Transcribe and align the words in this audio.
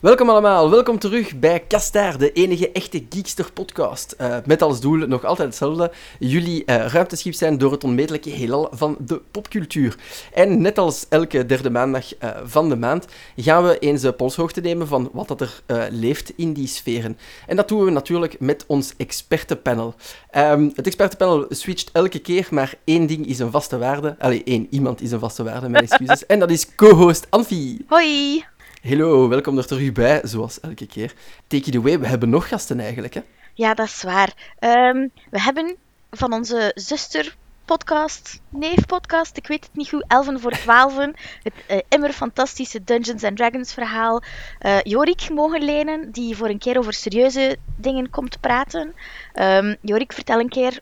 Welkom 0.00 0.30
allemaal, 0.30 0.70
welkom 0.70 0.98
terug 0.98 1.38
bij 1.38 1.60
Kastaar, 1.60 2.18
de 2.18 2.32
enige 2.32 2.72
echte 2.72 3.06
Geekster 3.08 3.52
podcast. 3.52 4.16
Uh, 4.20 4.36
met 4.44 4.62
als 4.62 4.80
doel 4.80 5.06
nog 5.06 5.24
altijd 5.24 5.48
hetzelfde, 5.48 5.92
jullie 6.18 6.62
uh, 6.66 6.86
ruimteschip 6.86 7.34
zijn 7.34 7.58
door 7.58 7.72
het 7.72 7.84
onmetelijke 7.84 8.30
heelal 8.30 8.68
van 8.72 8.96
de 9.00 9.22
popcultuur. 9.30 9.96
En 10.34 10.60
net 10.60 10.78
als 10.78 11.06
elke 11.08 11.46
derde 11.46 11.70
maandag 11.70 12.22
uh, 12.22 12.30
van 12.44 12.68
de 12.68 12.76
maand 12.76 13.06
gaan 13.36 13.64
we 13.64 13.78
eens 13.78 14.00
de 14.00 14.12
polshoogte 14.12 14.60
nemen 14.60 14.86
van 14.86 15.10
wat 15.12 15.28
dat 15.28 15.40
er 15.40 15.62
leeft 15.90 16.32
in 16.36 16.52
die 16.52 16.66
sferen. 16.66 17.18
En 17.46 17.56
dat 17.56 17.68
doen 17.68 17.84
we 17.84 17.90
natuurlijk 17.90 18.40
met 18.40 18.64
ons 18.66 18.94
expertenpanel. 18.96 19.94
Um, 20.36 20.72
het 20.74 20.86
expertenpanel 20.86 21.46
switcht 21.48 21.90
elke 21.92 22.18
keer, 22.18 22.48
maar 22.50 22.74
één 22.84 23.06
ding 23.06 23.26
is 23.26 23.38
een 23.38 23.50
vaste 23.50 23.78
waarde. 23.78 24.16
Allee, 24.18 24.44
één 24.44 24.66
iemand 24.70 25.00
is 25.00 25.10
een 25.10 25.20
vaste 25.20 25.42
waarde, 25.44 25.68
mijn 25.68 25.84
excuses. 25.84 26.26
en 26.32 26.38
dat 26.38 26.50
is 26.50 26.74
co-host 26.74 27.26
Anfie. 27.30 27.84
Hoi! 27.88 28.44
Hallo, 28.82 29.28
welkom 29.28 29.58
er 29.58 29.66
terug 29.66 29.92
bij, 29.92 30.20
zoals 30.24 30.60
elke 30.60 30.86
keer. 30.86 31.14
Take 31.46 31.68
it 31.68 31.76
away, 31.76 31.98
we 31.98 32.06
hebben 32.06 32.28
nog 32.28 32.48
gasten 32.48 32.80
eigenlijk, 32.80 33.14
hè? 33.14 33.20
Ja, 33.54 33.74
dat 33.74 33.86
is 33.86 34.02
waar. 34.02 34.32
Um, 34.60 35.10
we 35.30 35.40
hebben 35.40 35.76
van 36.10 36.32
onze 36.32 36.72
zuster 36.74 37.36
podcast, 37.64 38.40
neef 38.48 38.86
podcast, 38.86 39.36
ik 39.36 39.46
weet 39.46 39.64
het 39.64 39.76
niet 39.76 39.88
goed, 39.88 40.04
Elven 40.06 40.40
voor 40.40 40.50
Twaalfen, 40.50 41.14
het 41.42 41.52
uh, 41.70 41.78
immer 41.88 42.12
fantastische 42.12 42.84
Dungeons 42.84 43.24
and 43.24 43.36
Dragons 43.36 43.74
verhaal, 43.74 44.22
uh, 44.60 44.80
Jorik 44.82 45.30
mogen 45.30 45.64
lenen, 45.64 46.10
die 46.10 46.36
voor 46.36 46.48
een 46.48 46.58
keer 46.58 46.78
over 46.78 46.92
serieuze 46.92 47.56
dingen 47.76 48.10
komt 48.10 48.40
praten. 48.40 48.94
Um, 49.34 49.76
Jorik, 49.80 50.12
vertel 50.12 50.40
een 50.40 50.48
keer 50.48 50.80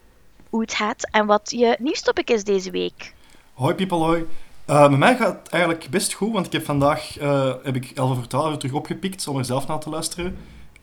hoe 0.51 0.61
het 0.61 0.75
gaat 0.75 1.09
en 1.11 1.27
wat 1.27 1.51
je 1.51 1.77
nieuwstopic 1.79 2.31
is 2.31 2.45
deze 2.45 2.71
week. 2.71 3.15
Hoi 3.53 3.75
people, 3.75 3.99
hoi. 3.99 4.27
Uh, 4.71 4.89
met 4.89 4.99
mij 4.99 5.17
gaat 5.17 5.39
het 5.43 5.49
eigenlijk 5.49 5.91
best 5.91 6.13
goed, 6.13 6.33
want 6.33 6.47
ik 6.47 6.53
heb 6.53 6.65
vandaag 6.65 7.21
uh, 7.21 7.53
heb 7.63 7.77
ik 7.77 7.91
11 7.91 8.17
voor 8.17 8.27
12 8.27 8.57
terug 8.57 8.75
opgepikt 8.75 9.29
om 9.29 9.39
er 9.39 9.45
zelf 9.45 9.67
naar 9.67 9.79
te 9.79 9.91
luisteren. 9.91 10.37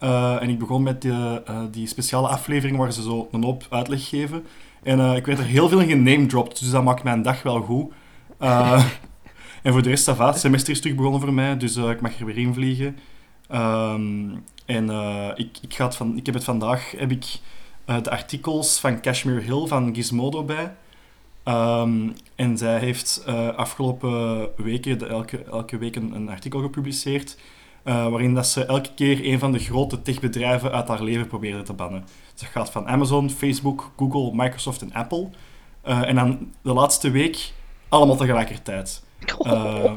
Uh, 0.03 0.41
en 0.41 0.49
ik 0.49 0.59
begon 0.59 0.83
met 0.83 1.01
die, 1.01 1.13
die 1.71 1.87
speciale 1.87 2.27
aflevering 2.27 2.77
waar 2.77 2.93
ze 2.93 3.01
zo 3.01 3.27
een 3.31 3.43
hoop 3.43 3.67
uitleg 3.69 4.09
geven. 4.09 4.45
En 4.83 5.15
ik 5.15 5.25
werd 5.25 5.39
er 5.39 5.45
heel 5.45 5.69
veel 5.69 5.79
in 5.79 5.87
genamedropt, 5.87 6.59
dus 6.59 6.69
dat 6.69 6.83
maakt 6.83 7.03
mijn 7.03 7.21
dag 7.21 7.43
wel 7.43 7.61
goed. 7.61 7.93
en 9.63 9.71
voor 9.71 9.81
de 9.81 9.89
rest, 9.89 10.05
het 10.05 10.39
semester 10.39 10.73
is 10.73 10.81
terug 10.81 10.95
begonnen 10.95 11.21
voor 11.21 11.33
mij, 11.33 11.57
dus 11.57 11.75
ik 11.75 12.01
mag 12.01 12.19
er 12.19 12.25
weer 12.25 12.37
in 12.37 12.53
vliegen. 12.53 12.97
Um, 13.51 14.43
en 14.65 14.89
ik, 15.35 15.57
ik, 15.61 15.73
ga 15.73 15.85
het 15.85 15.95
van, 15.95 16.17
ik 16.17 16.25
heb 16.25 16.35
het 16.35 16.43
vandaag, 16.43 16.91
heb 16.97 17.11
ik 17.11 17.25
de 17.85 18.09
artikels 18.09 18.79
van 18.79 19.01
Cashmere 19.01 19.41
Hill 19.41 19.67
van 19.67 19.95
Gizmodo 19.95 20.43
bij. 20.43 20.73
Um, 21.47 22.13
en 22.35 22.57
zij 22.57 22.79
heeft 22.79 23.23
uh, 23.27 23.47
afgelopen 23.55 24.49
weken, 24.55 25.09
elke, 25.09 25.43
elke 25.43 25.77
week 25.77 25.95
een, 25.95 26.15
een 26.15 26.29
artikel 26.29 26.59
gepubliceerd, 26.61 27.37
uh, 27.85 28.07
waarin 28.07 28.33
dat 28.33 28.47
ze 28.47 28.65
elke 28.65 28.89
keer 28.95 29.25
een 29.25 29.39
van 29.39 29.51
de 29.51 29.59
grote 29.59 30.01
techbedrijven 30.01 30.71
uit 30.71 30.87
haar 30.87 31.03
leven 31.03 31.27
probeerde 31.27 31.61
te 31.61 31.73
bannen. 31.73 32.05
dat 32.35 32.49
gaat 32.49 32.71
van 32.71 32.87
Amazon, 32.87 33.29
Facebook, 33.29 33.91
Google, 33.97 34.31
Microsoft 34.33 34.81
en 34.81 34.93
Apple. 34.93 35.29
Uh, 35.87 36.09
en 36.09 36.15
dan 36.15 36.51
de 36.61 36.73
laatste 36.73 37.11
week 37.11 37.53
allemaal 37.89 38.15
tegelijkertijd. 38.15 39.01
Oh. 39.37 39.91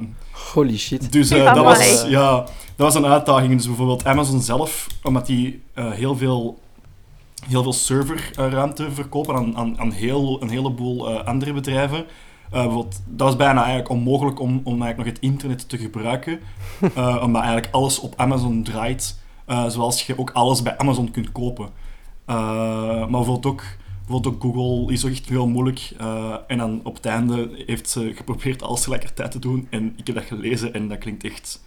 Holy 0.55 0.79
shit. 0.79 1.13
Dus 1.13 1.29
dat, 1.29 1.57
was, 1.59 2.05
ja, 2.09 2.37
dat 2.37 2.47
was 2.77 2.95
een 2.95 3.07
uitdaging. 3.07 3.57
Dus 3.57 3.67
bijvoorbeeld 3.67 4.05
Amazon 4.05 4.41
zelf, 4.41 4.87
omdat 5.03 5.27
die 5.27 5.63
heel 5.75 6.17
veel 6.17 6.59
heel 7.49 7.63
veel 7.63 7.73
serverruimte 7.73 8.91
verkopen 8.91 9.35
aan, 9.35 9.57
aan, 9.57 9.79
aan 9.79 9.91
heel, 9.91 10.43
een 10.43 10.49
heleboel 10.49 11.11
uh, 11.11 11.25
andere 11.25 11.53
bedrijven. 11.53 12.07
Uh, 12.55 12.77
dat 13.07 13.27
was 13.27 13.37
bijna 13.37 13.61
eigenlijk 13.61 13.89
onmogelijk 13.89 14.41
om, 14.41 14.61
om 14.65 14.83
eigenlijk 14.83 14.97
nog 14.97 15.07
het 15.07 15.19
internet 15.19 15.69
te 15.69 15.79
gebruiken, 15.79 16.41
uh, 16.97 17.19
omdat 17.25 17.43
eigenlijk 17.43 17.75
alles 17.75 17.99
op 17.99 18.15
Amazon 18.17 18.63
draait, 18.63 19.19
zoals 19.69 20.07
je 20.07 20.19
ook 20.19 20.31
alles 20.31 20.63
bij 20.63 20.79
Amazon 20.79 21.11
kunt 21.11 21.33
kopen. 21.33 21.69
maar 22.27 23.11
bijvoorbeeld 23.11 23.47
ook, 23.47 23.63
bijvoorbeeld 24.05 24.35
ook 24.35 24.43
Google 24.43 24.93
is 24.93 25.05
ook 25.05 25.11
echt 25.11 25.29
heel 25.29 25.49
moeilijk. 25.49 25.93
en 26.47 26.59
dan 26.59 26.81
op 26.83 26.95
het 26.95 27.07
einde 27.07 27.65
heeft 27.67 27.91
ze 27.91 28.13
geprobeerd 28.15 28.63
alles 28.63 28.79
tegelijkertijd 28.79 29.31
te 29.31 29.39
doen. 29.39 29.67
En 29.71 29.95
ik 29.97 30.07
heb 30.07 30.17
dat 30.17 30.25
gelezen 30.25 30.75
en 30.75 30.89
dat 30.89 30.99
klinkt 30.99 31.25
echt 31.25 31.65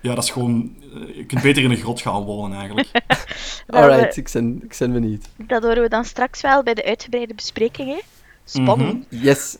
ja, 0.00 0.14
dat 0.14 0.24
is 0.24 0.30
gewoon... 0.30 0.76
Eh, 0.94 1.16
je 1.16 1.26
kunt 1.26 1.42
beter 1.42 1.62
in 1.62 1.70
een 1.70 1.76
grot 1.76 2.00
gaan 2.00 2.22
wonen, 2.22 2.58
eigenlijk. 2.58 2.88
Alright, 3.66 4.16
ik 4.16 4.30
ben, 4.32 4.60
ik 4.62 4.76
ben 4.78 4.92
benieuwd. 4.92 5.26
Dat 5.36 5.62
horen 5.62 5.82
we 5.82 5.88
dan 5.88 6.04
straks 6.04 6.40
wel 6.40 6.62
bij 6.62 6.74
de 6.74 6.84
uitgebreide 6.84 7.34
besprekingen. 7.34 8.00
Spannend. 8.44 9.06
Mhm. 9.10 9.24
Yes, 9.24 9.56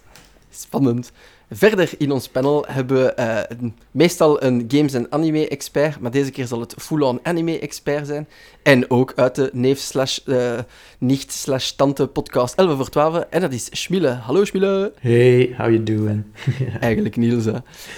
spannend. 0.51 1.13
Verder 1.51 1.91
in 1.99 2.13
ons 2.13 2.29
panel 2.29 2.65
hebben 2.69 2.97
we 2.97 3.15
uh, 3.19 3.69
meestal 3.91 4.43
een 4.43 4.65
games- 4.69 4.95
en 4.95 5.13
anime-expert, 5.13 6.01
maar 6.01 6.11
deze 6.11 6.31
keer 6.31 6.47
zal 6.47 6.61
het 6.61 6.75
full-on 6.79 7.21
anime-expert 7.23 8.07
zijn. 8.07 8.29
En 8.63 8.91
ook 8.91 9.13
uit 9.17 9.35
de 9.35 9.51
neef 9.53 9.79
slash 9.79 10.19
uh, 10.27 10.59
nicht 10.99 11.33
slash 11.33 11.71
tante 11.71 12.07
podcast 12.07 12.55
11 12.55 12.77
voor 12.77 12.89
12. 12.89 13.25
En 13.31 13.41
dat 13.41 13.53
is 13.53 13.69
Schmille. 13.71 14.09
Hallo 14.09 14.45
Schmille. 14.45 14.93
Hey, 15.01 15.55
how 15.57 15.71
you 15.71 15.83
doing? 15.83 16.25
Eigenlijk 16.81 17.17
Niels, 17.17 17.45
hè. 17.45 17.55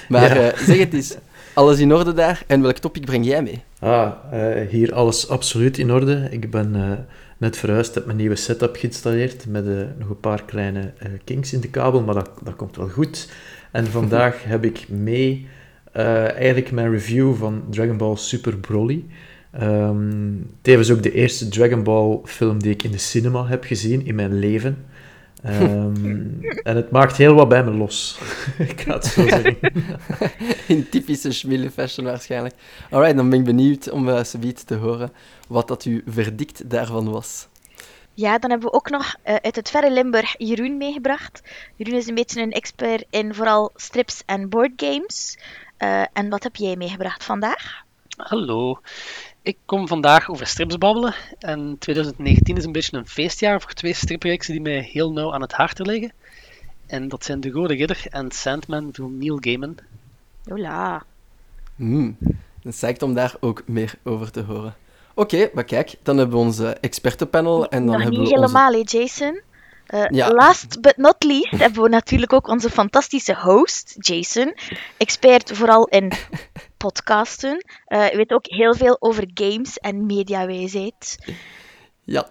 Maar 0.09 0.37
ja. 0.37 0.53
uh, 0.53 0.59
zeg 0.59 0.79
het 0.79 0.95
eens, 0.95 1.17
alles 1.55 1.79
in 1.79 1.95
orde 1.95 2.13
daar? 2.13 2.43
En 2.47 2.63
welk 2.63 2.77
topic 2.77 3.05
breng 3.05 3.27
jij 3.27 3.43
mee? 3.43 3.63
Ah, 3.79 4.13
uh, 4.33 4.69
hier 4.69 4.95
alles 4.95 5.29
absoluut 5.29 5.79
in 5.79 5.93
orde. 5.93 6.29
Ik 6.31 6.51
ben 6.51 6.77
uh, 6.77 6.93
net 7.39 7.57
verhuisd, 7.57 7.95
heb 7.95 8.07
mijn 8.07 8.17
nieuwe 8.17 8.37
setup 8.37 8.77
geïnstalleerd 8.77 9.47
met 9.47 9.67
uh, 9.67 9.81
nog 9.99 10.09
een 10.09 10.21
paar 10.21 10.45
kleine 10.45 10.93
kinks 11.25 11.53
in 11.53 11.61
de 11.61 11.69
kabel, 11.69 12.01
maar 12.03 12.15
dat, 12.15 12.31
dat 12.43 12.57
komt 12.57 12.77
wel 12.77 12.89
goed. 12.89 13.29
En 13.71 13.87
vandaag 13.99 14.45
heb 14.45 14.65
ik 14.65 14.89
mee 14.89 15.47
eigenlijk 15.93 16.71
mijn 16.71 16.91
review 16.91 17.35
van 17.35 17.63
Dragon 17.71 17.97
Ball 17.97 18.17
Super 18.17 18.57
Broly. 18.57 19.05
Um, 19.63 20.51
tevens 20.63 20.91
ook 20.91 21.03
de 21.03 21.13
eerste 21.13 21.49
Dragon 21.49 21.83
Ball 21.83 22.21
film 22.25 22.63
die 22.63 22.73
ik 22.73 22.83
in 22.83 22.91
de 22.91 22.99
cinema 22.99 23.47
heb 23.47 23.65
gezien 23.65 24.07
in 24.07 24.15
mijn 24.15 24.39
leven. 24.39 24.85
Um, 25.47 26.41
en 26.63 26.77
het 26.77 26.91
maakt 26.91 27.17
heel 27.17 27.35
wat 27.35 27.49
bij 27.49 27.65
me 27.65 27.71
los. 27.71 28.19
ik 28.59 28.81
ga 28.81 28.93
het 28.93 29.05
zo 29.05 29.29
zeggen. 29.29 29.59
In 30.67 30.89
typische 30.89 31.33
Schmille 31.33 31.71
fashion 31.71 32.07
waarschijnlijk. 32.07 32.55
Alright, 32.91 33.17
dan 33.17 33.31
ben 33.31 33.39
ik 33.39 33.45
benieuwd 33.45 33.91
om 33.91 34.09
uh, 34.09 34.21
te 34.21 34.75
horen 34.75 35.13
wat 35.49 35.69
dat 35.69 35.83
uw 35.83 36.01
verdict 36.07 36.71
daarvan 36.71 37.11
was. 37.11 37.49
Ja, 38.15 38.39
dan 38.39 38.51
hebben 38.51 38.69
we 38.69 38.75
ook 38.75 38.91
nog 38.91 39.17
uh, 39.25 39.35
uit 39.35 39.57
het 39.57 39.71
verre 39.71 39.93
Limburg 39.93 40.35
Jeroen 40.39 40.77
meegebracht. 40.77 41.43
Jeroen 41.77 41.97
is 41.99 42.07
een 42.07 42.15
beetje 42.15 42.43
een 42.43 42.53
expert 42.53 43.05
in 43.11 43.35
vooral 43.35 43.71
strips 43.75 44.23
en 44.27 44.49
boardgames. 44.49 45.39
Uh, 45.79 46.03
en 46.13 46.29
wat 46.29 46.43
heb 46.43 46.57
jij 46.57 46.77
meegebracht 46.77 47.25
vandaag? 47.25 47.85
Hallo. 48.17 48.81
Ik 49.43 49.57
kom 49.65 49.89
vandaag 49.89 50.31
over 50.31 50.47
strips 50.47 50.79
babbelen. 50.79 51.15
En 51.39 51.77
2019 51.79 52.57
is 52.57 52.65
een 52.65 52.73
beetje 52.73 52.97
een 52.97 53.09
feestjaar 53.09 53.61
voor 53.61 53.73
twee 53.73 53.95
stripreeksen 53.95 54.53
die 54.53 54.63
mij 54.63 54.81
heel 54.81 55.13
nauw 55.13 55.33
aan 55.33 55.41
het 55.41 55.53
hart 55.53 55.79
liggen. 55.79 56.13
En 56.87 57.09
dat 57.09 57.25
zijn 57.25 57.41
De 57.41 57.51
Goede 57.51 57.75
Ridder 57.75 58.05
en 58.11 58.31
Sandman 58.31 58.89
van 58.93 59.19
Neil 59.19 59.39
Gaiman. 59.41 59.75
Hola. 60.49 61.05
Hmm, 61.77 62.17
dan 62.63 62.89
ik 62.89 63.03
om 63.03 63.15
daar 63.15 63.35
ook 63.41 63.63
meer 63.67 63.95
over 64.05 64.31
te 64.31 64.43
horen. 64.43 64.75
Oké, 65.15 65.51
maar 65.55 65.65
kijk, 65.65 65.95
dan 66.03 66.17
hebben 66.17 66.37
we 66.37 66.45
onze 66.45 66.77
expertenpanel 66.81 67.69
en 67.69 67.87
dan 67.87 67.95
Nog 67.95 68.03
hebben 68.03 68.21
niet 68.21 68.29
we 68.29 68.35
helemaal, 68.35 68.75
onze... 68.75 68.99
Jason. 68.99 69.41
Uh, 69.95 70.05
ja. 70.09 70.33
Last 70.33 70.81
but 70.81 70.97
not 70.97 71.25
least 71.25 71.51
hebben 71.51 71.83
we 71.83 71.89
natuurlijk 71.89 72.33
ook 72.33 72.49
onze 72.49 72.71
fantastische 72.71 73.37
host, 73.37 73.95
Jason. 73.99 74.55
Expert 74.97 75.51
vooral 75.53 75.87
in 75.87 76.13
podcasten. 76.81 77.65
Uh, 77.89 78.09
weet 78.09 78.33
ook 78.33 78.47
heel 78.47 78.75
veel 78.75 78.97
over 79.01 79.31
games 79.35 79.79
en 79.79 80.07
mediawijsheid. 80.07 81.33
Ja, 82.05 82.29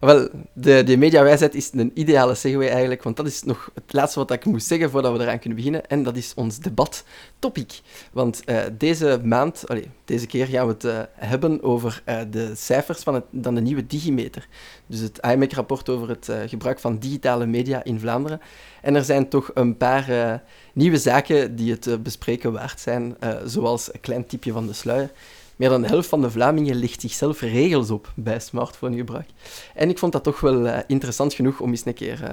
wel, 0.00 0.28
de, 0.52 0.82
de 0.82 0.96
mediawijsheid 0.96 1.54
is 1.54 1.70
een 1.72 1.90
ideale 1.94 2.34
segue 2.34 2.68
eigenlijk, 2.68 3.02
want 3.02 3.16
dat 3.16 3.26
is 3.26 3.42
nog 3.42 3.70
het 3.74 3.92
laatste 3.92 4.18
wat 4.18 4.30
ik 4.30 4.44
moest 4.44 4.66
zeggen 4.66 4.90
voordat 4.90 5.16
we 5.16 5.22
eraan 5.22 5.38
kunnen 5.38 5.58
beginnen, 5.58 5.86
en 5.86 6.02
dat 6.02 6.16
is 6.16 6.32
ons 6.34 6.58
debattopic. 6.58 7.80
Want 8.12 8.42
uh, 8.46 8.60
deze 8.78 9.20
maand, 9.24 9.64
deze 10.04 10.26
keer 10.26 10.46
gaan 10.46 10.66
we 10.66 10.72
het 10.72 10.84
uh, 10.84 11.00
hebben 11.12 11.62
over 11.62 12.02
uh, 12.08 12.20
de 12.30 12.52
cijfers 12.54 13.02
van, 13.02 13.14
het, 13.14 13.24
de 13.30 13.50
nieuwe 13.50 13.86
Digimeter. 13.86 14.48
Dus 14.86 15.00
het 15.00 15.18
IMEC-rapport 15.32 15.88
over 15.88 16.08
het 16.08 16.30
gebruik 16.46 16.78
van 16.78 16.98
digitale 16.98 17.46
media 17.46 17.84
in 17.84 18.00
Vlaanderen. 18.00 18.40
En 18.82 18.94
er 18.94 19.04
zijn 19.04 19.28
toch 19.28 19.50
een 19.54 19.76
paar 19.76 20.42
nieuwe 20.72 20.98
zaken 20.98 21.56
die 21.56 21.70
het 21.70 22.02
bespreken 22.02 22.52
waard 22.52 22.80
zijn, 22.80 23.16
zoals 23.44 23.94
een 23.94 24.00
klein 24.00 24.26
tipje 24.26 24.52
van 24.52 24.66
de 24.66 24.72
sluier. 24.72 25.10
Meer 25.60 25.68
dan 25.68 25.82
de 25.82 25.88
helft 25.88 26.08
van 26.08 26.20
de 26.20 26.30
Vlamingen 26.30 26.76
ligt 26.76 27.00
zichzelf 27.00 27.40
regels 27.40 27.90
op 27.90 28.12
bij 28.14 28.40
smartphonegebruik. 28.40 29.28
En 29.74 29.88
ik 29.88 29.98
vond 29.98 30.12
dat 30.12 30.24
toch 30.24 30.40
wel 30.40 30.66
uh, 30.66 30.78
interessant 30.86 31.34
genoeg 31.34 31.60
om 31.60 31.70
eens 31.70 31.86
een 31.86 31.94
keer 31.94 32.20
uh, 32.22 32.30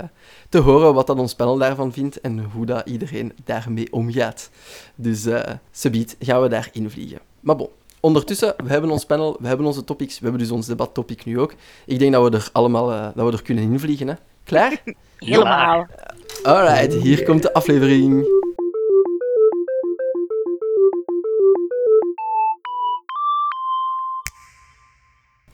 te 0.49 0.57
horen 0.57 0.93
wat 0.93 1.07
dat 1.07 1.17
ons 1.19 1.35
panel 1.35 1.57
daarvan 1.57 1.93
vindt 1.93 2.21
en 2.21 2.43
hoe 2.43 2.65
dat 2.65 2.87
iedereen 2.89 3.33
daarmee 3.43 3.93
omgaat. 3.93 4.49
Dus 4.95 5.25
uh, 5.25 5.41
subiet 5.71 6.15
gaan 6.19 6.41
we 6.41 6.47
daarin 6.47 6.89
vliegen. 6.89 7.19
Maar 7.39 7.55
bon, 7.55 7.69
ondertussen, 7.99 8.53
we 8.63 8.69
hebben 8.69 8.89
ons 8.89 9.05
panel, 9.05 9.37
we 9.39 9.47
hebben 9.47 9.65
onze 9.65 9.83
topics, 9.83 10.19
we 10.19 10.23
hebben 10.23 10.41
dus 10.41 10.51
ons 10.51 10.65
debattopic 10.65 11.25
nu 11.25 11.39
ook. 11.39 11.53
Ik 11.85 11.99
denk 11.99 12.13
dat 12.13 12.29
we 12.29 12.37
er 12.37 12.49
allemaal 12.51 12.87
dat 13.15 13.25
we 13.25 13.31
er 13.31 13.43
kunnen 13.43 13.63
invliegen. 13.71 14.07
Hè? 14.07 14.13
Klaar? 14.43 14.83
Helemaal. 15.17 15.87
Alright, 16.43 16.93
hier 16.93 17.23
komt 17.23 17.41
de 17.41 17.53
aflevering. 17.53 18.27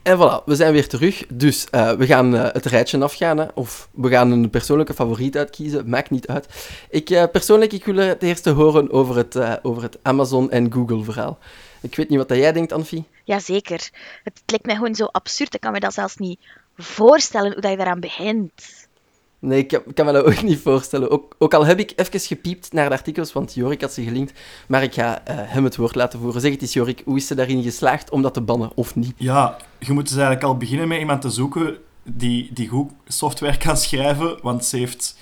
En 0.03 0.17
voilà, 0.17 0.43
we 0.45 0.55
zijn 0.55 0.73
weer 0.73 0.87
terug. 0.87 1.25
Dus 1.29 1.67
uh, 1.71 1.91
we 1.91 2.05
gaan 2.05 2.35
uh, 2.35 2.41
het 2.51 2.65
rijtje 2.65 2.99
afgaan, 2.99 3.37
hè. 3.37 3.45
of 3.53 3.89
we 3.91 4.09
gaan 4.09 4.31
een 4.31 4.49
persoonlijke 4.49 4.93
favoriet 4.93 5.37
uitkiezen. 5.37 5.89
Maakt 5.89 6.09
niet 6.09 6.27
uit. 6.27 6.47
Ik, 6.89 7.09
uh, 7.09 7.23
persoonlijk, 7.31 7.73
ik 7.73 7.85
wil 7.85 7.95
het 7.95 8.23
eerste 8.23 8.49
horen 8.49 8.91
over 8.91 9.15
het, 9.15 9.63
over 9.63 9.83
het 9.83 9.97
Amazon 10.01 10.51
en 10.51 10.73
Google 10.73 11.03
verhaal. 11.03 11.37
Ik 11.81 11.95
weet 11.95 12.09
niet 12.09 12.17
wat 12.17 12.29
jij 12.29 12.51
denkt, 12.51 12.71
Anfie. 12.71 13.05
Jazeker. 13.23 13.89
Het 14.23 14.41
lijkt 14.45 14.65
mij 14.65 14.75
gewoon 14.75 14.95
zo 14.95 15.05
absurd. 15.05 15.53
Ik 15.53 15.61
kan 15.61 15.71
me 15.71 15.79
dat 15.79 15.93
zelfs 15.93 16.15
niet 16.15 16.39
voorstellen 16.77 17.51
hoe 17.51 17.61
dat 17.61 17.71
je 17.71 17.77
daaraan 17.77 17.99
begint. 17.99 18.82
Nee, 19.45 19.65
ik 19.65 19.81
kan, 19.93 20.05
me 20.05 20.11
dat 20.11 20.25
ook 20.29 20.41
niet 20.41 20.59
voorstellen. 20.59 21.11
Ook, 21.11 21.35
ook, 21.37 21.53
al 21.53 21.65
heb 21.65 21.79
ik 21.79 21.93
even 21.95 22.19
gepiept 22.19 22.73
naar 22.73 22.89
de 22.89 22.95
artikels, 22.95 23.33
want 23.33 23.53
Jorik 23.53 23.81
had 23.81 23.93
ze 23.93 24.03
gelinkt. 24.03 24.39
Maar 24.67 24.83
ik 24.83 24.93
ga 24.93 25.21
uh, 25.27 25.35
hem 25.37 25.63
het 25.63 25.75
woord 25.75 25.95
laten 25.95 26.19
voeren. 26.19 26.41
Zeg 26.41 26.51
het 26.51 26.61
eens, 26.61 26.73
Jorik, 26.73 27.01
hoe 27.05 27.17
is 27.17 27.27
ze 27.27 27.35
daarin 27.35 27.63
geslaagd 27.63 28.09
om 28.09 28.21
dat 28.21 28.33
te 28.33 28.41
bannen, 28.41 28.71
of 28.75 28.95
niet? 28.95 29.13
Ja, 29.17 29.57
je 29.79 29.93
moet 29.93 30.03
dus 30.03 30.15
eigenlijk 30.15 30.43
al 30.43 30.57
beginnen 30.57 30.87
met 30.87 30.99
iemand 30.99 31.21
te 31.21 31.29
zoeken 31.29 31.77
die, 32.03 32.49
die 32.53 32.67
goed 32.67 32.91
software 33.07 33.57
kan 33.57 33.77
schrijven. 33.77 34.37
Want 34.41 34.65
ze 34.65 34.77
heeft... 34.77 35.17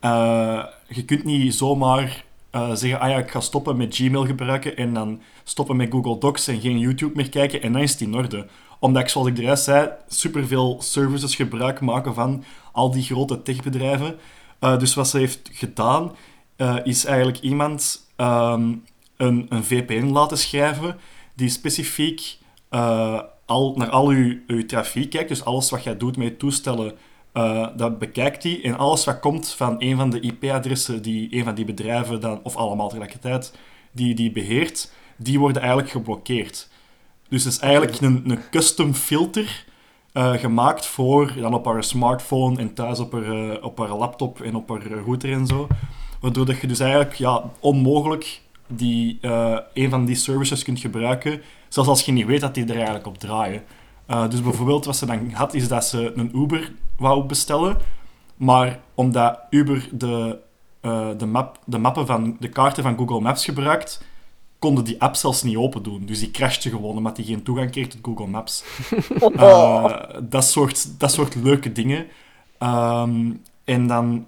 Uh, 0.00 0.64
je 0.88 1.04
kunt 1.04 1.24
niet 1.24 1.54
zomaar 1.54 2.24
uh, 2.54 2.74
zeggen, 2.74 3.00
ah 3.00 3.10
ja, 3.10 3.18
ik 3.18 3.30
ga 3.30 3.40
stoppen 3.40 3.76
met 3.76 3.94
Gmail 3.94 4.26
gebruiken 4.26 4.76
en 4.76 4.94
dan 4.94 5.20
stoppen 5.44 5.76
met 5.76 5.90
Google 5.90 6.18
Docs 6.18 6.48
en 6.48 6.60
geen 6.60 6.78
YouTube 6.78 7.12
meer 7.14 7.28
kijken 7.28 7.62
en 7.62 7.72
dan 7.72 7.82
is 7.82 7.92
het 7.92 8.00
in 8.00 8.14
orde 8.14 8.46
omdat 8.84 9.02
ik, 9.02 9.08
zoals 9.08 9.28
ik 9.28 9.36
de 9.36 9.42
rest 9.42 9.64
zei, 9.64 9.90
superveel 10.08 10.76
services 10.80 11.34
gebruik 11.34 11.80
maken 11.80 12.14
van 12.14 12.44
al 12.72 12.90
die 12.90 13.02
grote 13.02 13.42
techbedrijven. 13.42 14.18
Uh, 14.60 14.78
dus 14.78 14.94
wat 14.94 15.08
ze 15.08 15.18
heeft 15.18 15.50
gedaan, 15.52 16.12
uh, 16.56 16.76
is 16.82 17.04
eigenlijk 17.04 17.38
iemand 17.40 18.06
um, 18.16 18.84
een, 19.16 19.46
een, 19.48 19.64
VPN 19.64 20.06
laten 20.06 20.38
schrijven 20.38 20.96
die 21.34 21.48
specifiek 21.48 22.38
al, 23.46 23.74
naar 23.76 23.90
al 23.90 24.08
uw, 24.08 24.38
uw 24.46 24.66
trafiek 24.66 25.10
kijkt. 25.10 25.28
Dus 25.28 25.44
alles 25.44 25.70
wat 25.70 25.82
jij 25.82 25.96
doet 25.96 26.16
met 26.16 26.38
toestellen, 26.38 26.92
dat 27.76 27.98
bekijkt 27.98 28.42
hij. 28.42 28.60
En 28.62 28.78
alles 28.78 29.04
wat 29.04 29.20
komt 29.20 29.48
van 29.48 29.76
een 29.78 29.96
van 29.96 30.10
de 30.10 30.20
IP-adressen 30.20 31.02
die 31.02 31.36
een 31.36 31.44
van 31.44 31.54
die 31.54 31.64
bedrijven 31.64 32.20
dan, 32.20 32.40
of 32.42 32.56
allemaal 32.56 32.88
tegelijkertijd, 32.88 33.54
die, 33.92 34.14
die 34.14 34.32
beheert, 34.32 34.92
die 35.16 35.38
worden 35.38 35.62
eigenlijk 35.62 35.90
geblokkeerd. 35.90 36.68
Dus 37.28 37.44
het 37.44 37.52
is 37.52 37.58
eigenlijk 37.58 38.00
een, 38.00 38.22
een 38.26 38.40
custom 38.50 38.94
filter 38.94 39.64
uh, 40.12 40.32
gemaakt 40.32 40.86
voor 40.86 41.34
dan 41.36 41.54
op 41.54 41.64
haar 41.64 41.84
smartphone 41.84 42.58
en 42.58 42.74
thuis 42.74 42.98
op 42.98 43.12
haar, 43.12 43.22
uh, 43.22 43.64
op 43.64 43.78
haar 43.78 43.96
laptop 43.96 44.40
en 44.40 44.54
op 44.54 44.68
haar 44.68 44.86
router 44.86 45.32
en 45.32 45.46
zo. 45.46 45.66
Waardoor 46.20 46.46
dat 46.46 46.60
je 46.60 46.66
dus 46.66 46.80
eigenlijk 46.80 47.14
ja, 47.14 47.42
onmogelijk 47.60 48.40
die, 48.66 49.18
een 49.72 49.90
van 49.90 50.04
die 50.04 50.16
services 50.16 50.62
kunt 50.62 50.80
gebruiken, 50.80 51.42
zelfs 51.68 51.88
als 51.88 52.02
je 52.02 52.12
niet 52.12 52.26
weet 52.26 52.40
dat 52.40 52.54
die 52.54 52.64
er 52.64 52.74
eigenlijk 52.74 53.06
op 53.06 53.18
draaien. 53.18 53.62
dus 54.28 54.42
bijvoorbeeld 54.42 54.84
wat 54.84 54.96
ze 54.96 55.06
dan 55.06 55.30
had, 55.32 55.54
is 55.54 55.68
dat 55.68 55.84
ze 55.84 56.12
een 56.14 56.30
Uber 56.36 56.72
wou 56.96 57.24
bestellen, 57.24 57.76
maar 58.36 58.80
omdat 58.94 59.38
Uber 59.50 59.88
de, 59.92 60.38
de, 61.16 61.26
map, 61.26 61.58
de 61.64 61.78
mappen 61.78 62.06
van 62.06 62.36
de 62.40 62.48
kaarten 62.48 62.82
van 62.82 62.96
Google 62.96 63.20
Maps 63.20 63.44
gebruikt, 63.44 64.00
konden 64.64 64.84
die 64.84 65.00
app 65.02 65.14
zelfs 65.14 65.42
niet 65.42 65.56
open 65.56 65.82
doen. 65.82 66.06
Dus 66.06 66.18
die 66.18 66.30
crashte 66.30 66.70
gewoon 66.70 66.96
omdat 66.96 67.16
hij 67.16 67.26
geen 67.26 67.42
toegang 67.42 67.70
kreeg 67.70 67.88
tot 67.88 68.00
Google 68.02 68.26
Maps. 68.26 68.64
Uh, 69.20 69.94
dat, 70.34 70.44
soort, 70.44 71.00
dat 71.00 71.12
soort 71.12 71.34
leuke 71.34 71.72
dingen. 71.72 72.06
Um, 72.58 73.42
en 73.64 73.86
dan... 73.86 74.26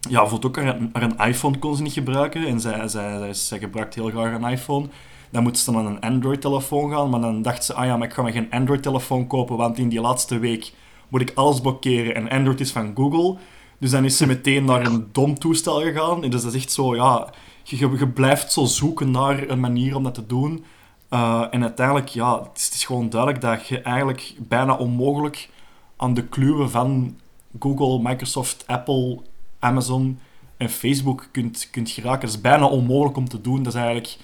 Ja, 0.00 0.20
bijvoorbeeld 0.20 0.58
ook 0.58 0.64
haar, 0.64 0.80
een 0.92 1.18
iPhone 1.18 1.58
kon 1.58 1.76
ze 1.76 1.82
niet 1.82 1.92
gebruiken. 1.92 2.46
En 2.46 2.60
zij, 2.60 2.88
zij, 2.88 3.18
zij, 3.18 3.34
zij 3.34 3.58
gebruikt 3.58 3.94
heel 3.94 4.10
graag 4.10 4.34
een 4.34 4.50
iPhone. 4.50 4.86
Dan 5.30 5.42
moet 5.42 5.58
ze 5.58 5.72
dan 5.72 5.86
aan 5.86 5.86
een 5.86 6.00
Android-telefoon 6.00 6.90
gaan. 6.90 7.10
Maar 7.10 7.20
dan 7.20 7.42
dacht 7.42 7.64
ze, 7.64 7.74
ah 7.74 7.86
ja, 7.86 7.96
maar 7.96 8.08
ik 8.08 8.14
ga 8.14 8.22
maar 8.22 8.32
geen 8.32 8.50
Android-telefoon 8.50 9.26
kopen, 9.26 9.56
want 9.56 9.78
in 9.78 9.88
die 9.88 10.00
laatste 10.00 10.38
week 10.38 10.72
moet 11.08 11.20
ik 11.20 11.32
alles 11.34 11.60
blokkeren. 11.60 12.14
En 12.14 12.28
Android 12.28 12.60
is 12.60 12.72
van 12.72 12.92
Google. 12.94 13.36
Dus 13.78 13.90
dan 13.90 14.04
is 14.04 14.16
ze 14.16 14.26
meteen 14.26 14.64
naar 14.64 14.86
een 14.86 15.08
dom 15.12 15.38
toestel 15.38 15.80
gegaan. 15.80 16.24
En 16.24 16.30
dus 16.30 16.42
dat 16.42 16.54
is 16.54 16.62
echt 16.62 16.72
zo, 16.72 16.94
ja 16.94 17.32
je, 17.76 18.08
blijft 18.08 18.52
zo 18.52 18.64
zoeken 18.64 19.10
naar 19.10 19.48
een 19.48 19.60
manier 19.60 19.96
om 19.96 20.02
dat 20.02 20.14
te 20.14 20.26
doen. 20.26 20.64
Uh, 21.10 21.46
en 21.50 21.62
uiteindelijk, 21.62 22.08
ja, 22.08 22.42
het 22.42 22.56
is, 22.56 22.64
het 22.64 22.74
gewoon 22.74 23.10
duidelijk 23.10 23.40
dat 23.40 23.66
je 23.66 23.80
eigenlijk 23.80 24.34
bijna 24.38 24.74
onmogelijk 24.76 25.48
aan 25.96 26.14
de 26.14 26.24
kluwen 26.24 26.70
van 26.70 27.16
Google, 27.58 27.98
Microsoft, 28.02 28.64
Apple, 28.66 29.18
Amazon 29.58 30.18
en 30.56 30.68
Facebook 30.68 31.28
kunt, 31.32 31.68
kunt 31.70 31.90
geraken. 31.90 32.20
Dat 32.20 32.30
is 32.30 32.40
bijna 32.40 32.66
onmogelijk 32.66 33.16
om 33.16 33.28
te 33.28 33.40
doen. 33.40 33.62
Dat 33.62 33.74
is 33.74 33.80
eigenlijk, 33.80 34.16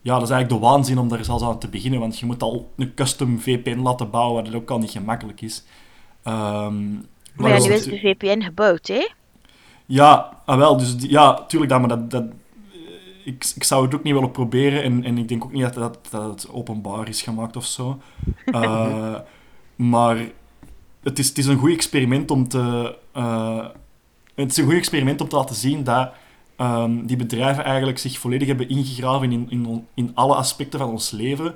ja, 0.00 0.14
dat 0.14 0.22
is 0.22 0.30
eigenlijk 0.30 0.62
de 0.62 0.68
waanzin 0.68 0.98
om 0.98 1.08
daar 1.08 1.24
zelfs 1.24 1.42
aan 1.42 1.58
te 1.58 1.68
beginnen, 1.68 2.00
want 2.00 2.18
je 2.18 2.26
moet 2.26 2.42
al 2.42 2.70
een 2.76 2.94
custom 2.94 3.40
VPN 3.40 3.78
laten 3.78 4.10
bouwen, 4.10 4.44
wat 4.44 4.54
ook 4.54 4.70
al 4.70 4.78
niet 4.78 4.90
gemakkelijk 4.90 5.40
is. 5.40 5.64
Um, 6.24 7.06
maar 7.34 7.50
ja, 7.50 7.58
nu 7.58 7.72
is 7.72 7.84
de 7.84 7.98
VPN 7.98 8.42
gebouwd, 8.42 8.86
hè? 8.86 9.08
Ja, 9.86 10.38
ah, 10.44 10.58
wel, 10.58 10.76
dus 10.76 10.94
ja, 10.98 11.34
tuurlijk, 11.34 11.70
dat, 11.70 11.80
maar 11.80 11.88
dat, 11.88 12.10
dat, 12.10 12.24
ik, 13.24 13.52
ik 13.54 13.64
zou 13.64 13.84
het 13.84 13.94
ook 13.94 14.02
niet 14.02 14.12
willen 14.12 14.30
proberen 14.30 14.82
en, 14.82 15.04
en 15.04 15.18
ik 15.18 15.28
denk 15.28 15.44
ook 15.44 15.52
niet 15.52 15.62
dat, 15.62 15.74
dat, 15.74 15.98
dat 16.10 16.22
het 16.22 16.52
openbaar 16.52 17.08
is 17.08 17.22
gemaakt 17.22 17.56
of 17.56 17.64
zo. 17.64 18.00
Uh, 18.46 19.16
maar 19.76 20.16
het 21.02 21.18
is, 21.18 21.28
het 21.28 21.38
is 21.38 21.46
een 21.46 21.58
goed 21.58 21.72
experiment 21.72 22.30
om 22.30 22.48
te... 22.48 22.96
Uh, 23.16 23.66
het 24.34 24.50
is 24.50 24.56
een 24.56 24.64
goed 24.64 24.74
experiment 24.74 25.20
om 25.20 25.28
te 25.28 25.36
laten 25.36 25.56
zien 25.56 25.84
dat 25.84 26.12
um, 26.56 27.06
die 27.06 27.16
bedrijven 27.16 27.64
eigenlijk 27.64 27.98
zich 27.98 28.18
volledig 28.18 28.48
hebben 28.48 28.68
ingegraven 28.68 29.32
in, 29.32 29.46
in, 29.50 29.86
in 29.94 30.10
alle 30.14 30.34
aspecten 30.34 30.78
van 30.78 30.90
ons 30.90 31.10
leven. 31.10 31.54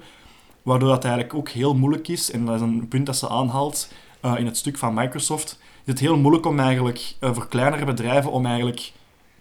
Waardoor 0.62 0.88
dat 0.88 1.04
eigenlijk 1.04 1.34
ook 1.34 1.48
heel 1.48 1.74
moeilijk 1.74 2.08
is, 2.08 2.30
en 2.30 2.44
dat 2.44 2.54
is 2.54 2.60
een 2.60 2.88
punt 2.88 3.06
dat 3.06 3.16
ze 3.16 3.28
aanhaalt 3.28 3.92
uh, 4.26 4.38
in 4.38 4.46
het 4.46 4.56
stuk 4.56 4.78
van 4.78 4.94
Microsoft, 4.94 5.58
is 5.84 5.92
het 5.92 5.98
heel 5.98 6.16
moeilijk 6.16 6.46
om 6.46 6.58
eigenlijk 6.58 7.14
voor 7.20 7.48
kleinere 7.48 7.84
bedrijven 7.84 8.30
om 8.30 8.46
eigenlijk 8.46 8.92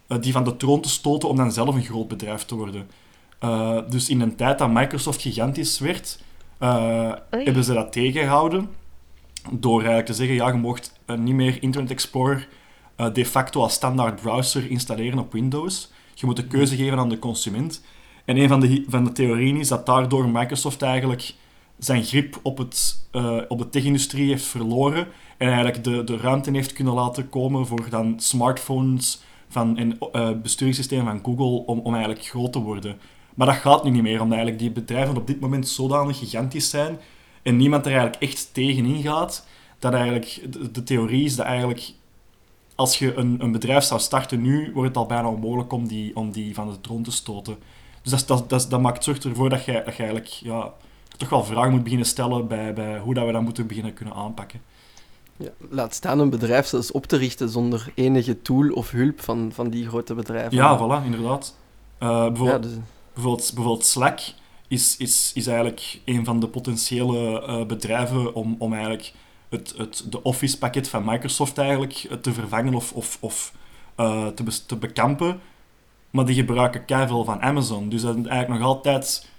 uh, 0.07 0.17
die 0.21 0.31
van 0.31 0.43
de 0.43 0.57
troon 0.57 0.81
te 0.81 0.89
stoten 0.89 1.29
om 1.29 1.35
dan 1.35 1.51
zelf 1.51 1.75
een 1.75 1.83
groot 1.83 2.07
bedrijf 2.07 2.43
te 2.43 2.55
worden. 2.55 2.89
Dus 3.89 4.09
in 4.09 4.21
een 4.21 4.35
tijd 4.35 4.57
dat 4.57 4.69
Microsoft 4.69 5.21
gigantisch 5.21 5.79
werd, 5.79 6.19
hebben 7.29 7.63
ze 7.63 7.73
dat 7.73 7.91
tegengehouden. 7.91 8.69
Door 9.51 9.77
eigenlijk 9.77 10.05
te 10.05 10.13
zeggen, 10.13 10.35
ja, 10.35 10.47
je 10.47 10.53
mocht 10.53 10.99
niet 11.17 11.35
meer 11.35 11.57
Internet 11.61 11.91
Explorer 11.91 12.47
de 13.13 13.25
facto 13.25 13.61
als 13.61 13.73
standaard 13.73 14.21
browser 14.21 14.69
installeren 14.69 15.19
op 15.19 15.31
Windows. 15.31 15.91
Je 16.13 16.25
moet 16.25 16.35
de 16.35 16.47
keuze 16.47 16.75
geven 16.75 16.97
aan 16.97 17.09
de 17.09 17.19
consument. 17.19 17.83
En 18.25 18.37
een 18.37 18.47
van 18.47 18.59
de, 18.59 18.85
van 18.87 19.03
de 19.03 19.11
theorieën 19.11 19.57
is 19.57 19.67
dat 19.67 19.85
daardoor 19.85 20.29
Microsoft 20.29 20.81
eigenlijk 20.81 21.33
zijn 21.77 22.03
grip 22.03 22.39
op, 22.41 22.57
het, 22.57 23.07
op 23.47 23.57
de 23.57 23.69
tech-industrie 23.69 24.29
heeft 24.29 24.45
verloren 24.45 25.07
en 25.37 25.47
eigenlijk 25.47 25.83
de, 25.83 26.03
de 26.03 26.17
ruimte 26.17 26.51
heeft 26.51 26.73
kunnen 26.73 26.93
laten 26.93 27.29
komen 27.29 27.67
voor 27.67 27.89
dan 27.89 28.19
smartphones 28.19 29.21
van 29.47 29.77
een 29.77 29.97
uh, 30.13 31.03
van 31.03 31.19
Google 31.23 31.65
om, 31.65 31.79
om 31.79 31.93
eigenlijk 31.93 32.25
groot 32.25 32.51
te 32.51 32.59
worden. 32.59 32.97
Maar 33.35 33.47
dat 33.47 33.55
gaat 33.55 33.83
nu 33.83 33.89
niet 33.89 34.01
meer, 34.01 34.21
omdat 34.21 34.37
eigenlijk 34.37 34.59
die 34.59 34.71
bedrijven 34.71 35.17
op 35.17 35.27
dit 35.27 35.39
moment 35.39 35.67
zodanig 35.67 36.17
gigantisch 36.17 36.69
zijn 36.69 36.99
en 37.41 37.57
niemand 37.57 37.85
er 37.85 37.91
eigenlijk 37.91 38.21
echt 38.21 38.53
tegenin 38.53 39.01
gaat, 39.01 39.47
dat 39.79 39.93
eigenlijk 39.93 40.41
de, 40.73 40.83
theorie 40.83 41.25
is 41.25 41.35
dat 41.35 41.45
eigenlijk 41.45 41.91
als 42.75 42.99
je 42.99 43.15
een, 43.15 43.37
een 43.39 43.51
bedrijf 43.51 43.83
zou 43.83 43.99
starten 43.99 44.41
nu, 44.41 44.71
wordt 44.73 44.87
het 44.87 44.97
al 44.97 45.05
bijna 45.05 45.27
onmogelijk 45.27 45.71
om 45.71 45.87
die, 45.87 46.15
om 46.15 46.31
die 46.31 46.53
van 46.53 46.69
de 46.69 46.81
troon 46.81 47.03
te 47.03 47.11
stoten. 47.11 47.57
Dus 48.01 48.25
dat, 48.25 48.49
dat, 48.49 48.69
dat, 48.69 48.81
maakt 48.81 49.03
zorg 49.03 49.23
ervoor 49.23 49.49
dat 49.49 49.65
je, 49.65 49.81
dat 49.85 49.95
je 49.95 50.03
eigenlijk 50.03 50.27
ja, 50.27 50.73
toch 51.17 51.29
wel 51.29 51.43
vragen 51.43 51.71
moet 51.71 51.83
beginnen 51.83 52.07
stellen 52.07 52.47
bij, 52.47 52.73
bij 52.73 52.99
hoe 52.99 53.13
dat 53.13 53.25
we 53.25 53.31
dat 53.31 53.41
moeten 53.41 53.67
beginnen 53.67 53.93
kunnen 53.93 54.13
aanpakken. 54.13 54.61
Ja, 55.37 55.49
laat 55.69 55.93
staan 55.93 56.19
een 56.19 56.29
bedrijf 56.29 56.67
zelfs 56.67 56.91
op 56.91 57.05
te 57.05 57.17
richten 57.17 57.49
zonder 57.49 57.91
enige 57.95 58.41
tool 58.41 58.69
of 58.69 58.91
hulp 58.91 59.21
van, 59.21 59.51
van 59.53 59.69
die 59.69 59.87
grote 59.87 60.13
bedrijven. 60.13 60.55
Ja, 60.55 60.77
voilà, 60.79 61.05
inderdaad. 61.05 61.55
Uh, 61.99 62.27
bijvoorbeeld, 62.27 62.63
dus... 62.63 62.71
bijvoorbeeld, 63.13 63.51
bijvoorbeeld, 63.53 63.85
Slack 63.85 64.19
is, 64.67 64.97
is, 64.97 65.31
is 65.35 65.47
eigenlijk 65.47 66.01
een 66.05 66.25
van 66.25 66.39
de 66.39 66.47
potentiële 66.47 67.43
uh, 67.47 67.65
bedrijven 67.65 68.35
om, 68.35 68.55
om 68.59 68.71
eigenlijk 68.73 69.13
het, 69.49 69.73
het, 69.77 70.05
de 70.09 70.23
Office-pakket 70.23 70.89
van 70.89 71.05
Microsoft 71.05 71.57
eigenlijk 71.57 72.07
te 72.21 72.33
vervangen 72.33 72.73
of, 72.73 72.91
of, 72.91 73.17
of 73.21 73.53
uh, 73.97 74.27
te, 74.27 74.43
te 74.65 74.75
bekampen. 74.75 75.39
Maar 76.09 76.25
die 76.25 76.35
gebruiken 76.35 76.85
keihard 76.85 77.25
van 77.25 77.41
Amazon. 77.41 77.89
Dus 77.89 78.01
dat 78.01 78.15
is 78.17 78.25
eigenlijk 78.25 78.61
nog 78.61 78.69
altijd... 78.69 79.29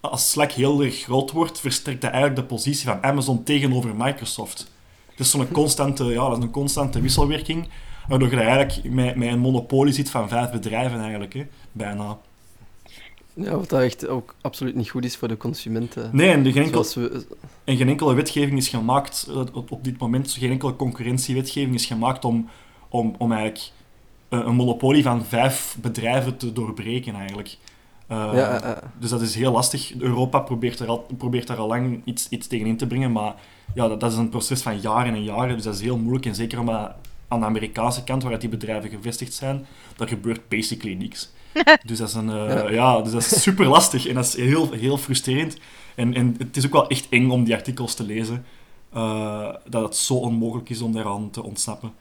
Als 0.00 0.30
Slack 0.30 0.52
heel 0.52 0.82
erg 0.82 0.96
groot 0.96 1.30
wordt, 1.30 1.60
versterkt 1.60 2.00
dat 2.00 2.10
eigenlijk 2.10 2.40
de 2.40 2.54
positie 2.54 2.86
van 2.86 3.02
Amazon 3.02 3.42
tegenover 3.42 3.96
Microsoft. 3.96 4.70
Het 5.10 5.20
is 5.20 5.30
zo'n 5.30 5.52
constante, 5.52 6.04
ja, 6.04 6.28
dat 6.28 6.38
is 6.38 6.44
een 6.44 6.50
constante 6.50 7.00
wisselwerking, 7.00 7.68
waardoor 8.08 8.30
je 8.30 8.40
eigenlijk 8.40 8.92
met, 8.92 9.16
met 9.16 9.28
een 9.28 9.38
monopolie 9.38 9.92
zit 9.92 10.10
van 10.10 10.28
vijf 10.28 10.50
bedrijven 10.50 11.00
eigenlijk, 11.00 11.34
hè, 11.34 11.46
bijna. 11.72 12.18
Ja, 13.34 13.56
wat 13.56 13.68
dat 13.68 13.80
echt 13.80 14.08
ook 14.08 14.34
absoluut 14.40 14.74
niet 14.74 14.90
goed 14.90 15.04
is 15.04 15.16
voor 15.16 15.28
de 15.28 15.36
consumenten. 15.36 16.10
Nee, 16.12 16.30
en, 16.30 16.52
geen, 16.52 16.62
enkel, 16.62 16.84
we... 16.94 17.26
en 17.64 17.76
geen 17.76 17.88
enkele 17.88 18.14
wetgeving 18.14 18.58
is 18.58 18.68
gemaakt 18.68 19.26
eh, 19.28 19.36
op, 19.52 19.70
op 19.70 19.84
dit 19.84 19.98
moment, 19.98 20.32
geen 20.32 20.50
enkele 20.50 20.76
concurrentiewetgeving 20.76 21.74
is 21.74 21.86
gemaakt 21.86 22.24
om, 22.24 22.48
om, 22.88 23.14
om 23.18 23.32
eigenlijk 23.32 23.70
een 24.28 24.54
monopolie 24.54 25.02
van 25.02 25.24
vijf 25.24 25.76
bedrijven 25.80 26.36
te 26.36 26.52
doorbreken 26.52 27.14
eigenlijk. 27.14 27.56
Uh, 28.12 28.30
Ja, 28.34 28.60
eh, 28.62 28.70
eh. 28.70 28.76
Dus 28.98 29.10
dat 29.10 29.20
is 29.20 29.34
heel 29.34 29.52
lastig. 29.52 29.92
Europa 29.98 30.38
probeert, 30.40 30.78
er 30.78 30.88
al, 30.88 31.06
probeert 31.16 31.46
daar 31.46 31.56
al 31.56 31.66
lang 31.66 32.02
iets, 32.04 32.28
iets 32.28 32.46
tegen 32.46 32.66
in 32.66 32.76
te 32.76 32.86
brengen, 32.86 33.12
maar 33.12 33.34
ja, 33.74 33.88
dat, 33.88 34.00
dat 34.00 34.12
is 34.12 34.18
een 34.18 34.28
proces 34.28 34.62
van 34.62 34.80
jaren 34.80 35.14
en 35.14 35.24
jaren, 35.24 35.54
dus 35.54 35.64
dat 35.64 35.74
is 35.74 35.80
heel 35.80 35.96
moeilijk. 35.96 36.26
En 36.26 36.34
zeker 36.34 36.58
omdat 36.58 36.92
aan 37.30 37.40
de 37.40 37.46
Amerikaanse 37.46 38.04
kant, 38.04 38.22
waar 38.22 38.38
die 38.38 38.48
bedrijven 38.48 38.90
gevestigd 38.90 39.34
zijn, 39.34 39.66
daar 39.96 40.08
gebeurt 40.08 40.48
basically 40.48 40.94
niks. 40.94 41.30
dus 41.86 41.98
dat 41.98 42.08
is, 42.08 42.14
een, 42.14 42.30
eh, 42.30 42.48
Ja. 42.48 42.70
ja. 42.70 43.00
dus 43.00 43.12
dat 43.12 43.20
is 43.20 43.42
super 43.42 43.66
lastig 43.66 44.06
en 44.06 44.14
dat 44.14 44.24
is 44.24 44.36
heel, 44.36 44.72
heel 44.72 44.98
frustrerend. 44.98 45.56
En, 45.94 46.14
en 46.14 46.34
het 46.38 46.56
is 46.56 46.66
ook 46.66 46.72
wel 46.72 46.88
echt 46.88 47.06
eng 47.08 47.30
om 47.30 47.44
die 47.44 47.54
artikels 47.54 47.94
te 47.94 48.04
lezen, 48.04 48.44
eh, 48.92 49.54
dat 49.68 49.82
het 49.82 49.96
zo 49.96 50.14
onmogelijk 50.14 50.70
is 50.70 50.80
om 50.80 50.92
daaraan 50.92 51.30
te 51.30 51.42
ontsnappen. 51.42 51.92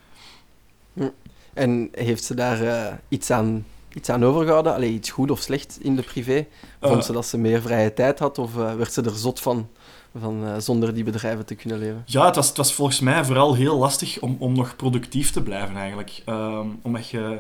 En 1.54 1.90
heeft 1.92 2.24
ze 2.24 2.36
daar 2.36 2.62
eh, 2.62 2.94
iets, 3.08 3.32
aan, 3.32 3.66
iets 3.94 4.10
aan 4.10 4.26
overgehouden? 4.26 4.74
Allee, 4.74 4.92
iets 4.92 5.10
goed 5.10 5.32
of 5.32 5.40
slecht 5.40 5.78
in 5.82 5.96
de 5.96 6.02
privé? 6.02 6.46
Vond 6.82 6.96
Eh, 7.00 7.02
ze 7.02 7.12
dat 7.12 7.26
ze 7.26 7.38
meer 7.38 7.62
vrije 7.62 7.94
tijd 7.94 8.20
had? 8.20 8.38
Of 8.38 8.58
eh, 8.58 8.74
werd 8.76 8.94
ze 8.94 9.02
er 9.02 9.16
zot 9.16 9.40
van, 9.40 9.68
van 10.20 10.46
eh, 10.46 10.58
zonder 10.58 10.94
die 10.94 11.04
bedrijven 11.04 11.46
te 11.46 11.56
kunnen 11.56 11.80
leven? 11.80 12.04
Ja, 12.06 12.26
het 12.26 12.36
was, 12.36 12.48
het 12.48 12.58
was 12.58 12.74
volgens 12.74 13.00
mij 13.00 13.26
vooral 13.26 13.56
heel 13.56 13.78
lastig 13.78 14.20
om, 14.20 14.36
om 14.40 14.54
nog 14.56 14.76
productief 14.76 15.32
te 15.32 15.44
blijven 15.44 15.76
eigenlijk. 15.76 16.22
Ehm, 16.26 16.68
omdat 16.82 17.10
je... 17.10 17.40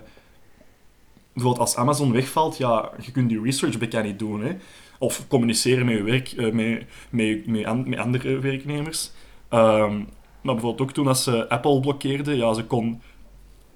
Bijvoorbeeld 1.33 1.67
als 1.67 1.75
Amazon 1.77 2.11
wegvalt, 2.11 2.57
ja, 2.57 2.89
je 3.01 3.11
kunt 3.11 3.29
die 3.29 3.41
research 3.41 3.77
bekend 3.77 4.05
niet 4.05 4.19
doen. 4.19 4.41
Hè? 4.43 4.55
Of 4.97 5.27
communiceren 5.27 5.85
met 5.85 5.95
je 5.97 6.03
werk, 6.03 6.53
met, 6.53 6.83
met, 7.09 7.47
met, 7.47 7.65
an- 7.65 7.89
met 7.89 7.99
andere 7.99 8.39
werknemers. 8.39 9.11
Ehm, 9.49 9.97
maar 10.41 10.53
bijvoorbeeld 10.53 10.81
ook 10.81 10.91
toen 10.91 11.07
als 11.07 11.23
ze 11.23 11.49
Apple 11.49 11.79
blokkeerde, 11.79 12.35
ja, 12.35 12.53
ze 12.53 12.63
kon, 12.63 13.01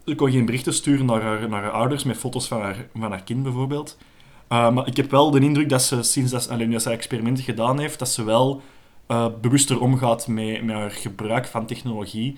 ze 0.05 0.15
kon 0.15 0.31
geen 0.31 0.45
berichten 0.45 0.74
sturen 0.74 1.05
naar 1.05 1.22
haar, 1.22 1.50
naar 1.50 1.62
haar 1.62 1.72
ouders 1.72 2.03
met 2.03 2.17
foto's 2.17 2.48
van 2.48 2.62
haar, 2.62 2.88
van 2.95 3.12
haar 3.12 3.24
kind 3.24 3.43
bijvoorbeeld. 3.43 3.98
Uh, 4.50 4.72
maar 4.72 4.88
ik 4.88 4.98
heb 4.98 5.12
wel 5.12 5.31
de 5.31 5.39
indruk 5.39 5.69
dat 5.69 5.81
ze 5.81 6.03
sinds 6.03 6.31
dat, 6.31 6.50
alleen 6.50 6.72
dat 6.72 6.81
ze 6.81 6.89
experimenten 6.89 7.43
gedaan 7.43 7.79
heeft, 7.79 8.00
dat 8.00 8.10
ze 8.10 8.24
wel 8.24 8.62
eh, 9.07 9.27
bewuster 9.41 9.79
omgaat 9.79 10.27
met, 10.27 10.63
met 10.63 10.75
haar 10.75 10.91
gebruik 10.91 11.45
van 11.45 11.65
technologie. 11.65 12.38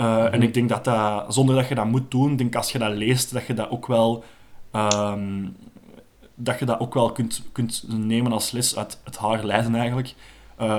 Uh, 0.00 0.32
En 0.34 0.42
ik 0.42 0.54
denk 0.54 0.68
dat 0.68 0.84
dat, 0.84 1.34
zonder 1.34 1.54
dat 1.54 1.68
je 1.68 1.74
dat 1.74 1.86
moet 1.86 2.10
doen, 2.10 2.36
denk 2.36 2.56
als 2.56 2.72
je 2.72 2.78
dat 2.78 2.92
leest, 2.92 3.32
dat 3.32 3.46
je 3.46 3.54
dat 3.54 3.70
ook 3.70 3.86
wel, 3.86 4.24
ehm, 4.70 5.48
dat 6.34 6.58
je 6.58 6.64
dat 6.64 6.80
ook 6.80 6.94
wel 6.94 7.12
kunt, 7.12 7.42
kunt 7.52 7.84
nemen 7.88 8.32
als 8.32 8.50
les 8.50 8.76
uit 8.76 9.00
het 9.04 9.16
haar 9.16 9.44
lijden 9.44 9.74
eigenlijk. 9.74 10.14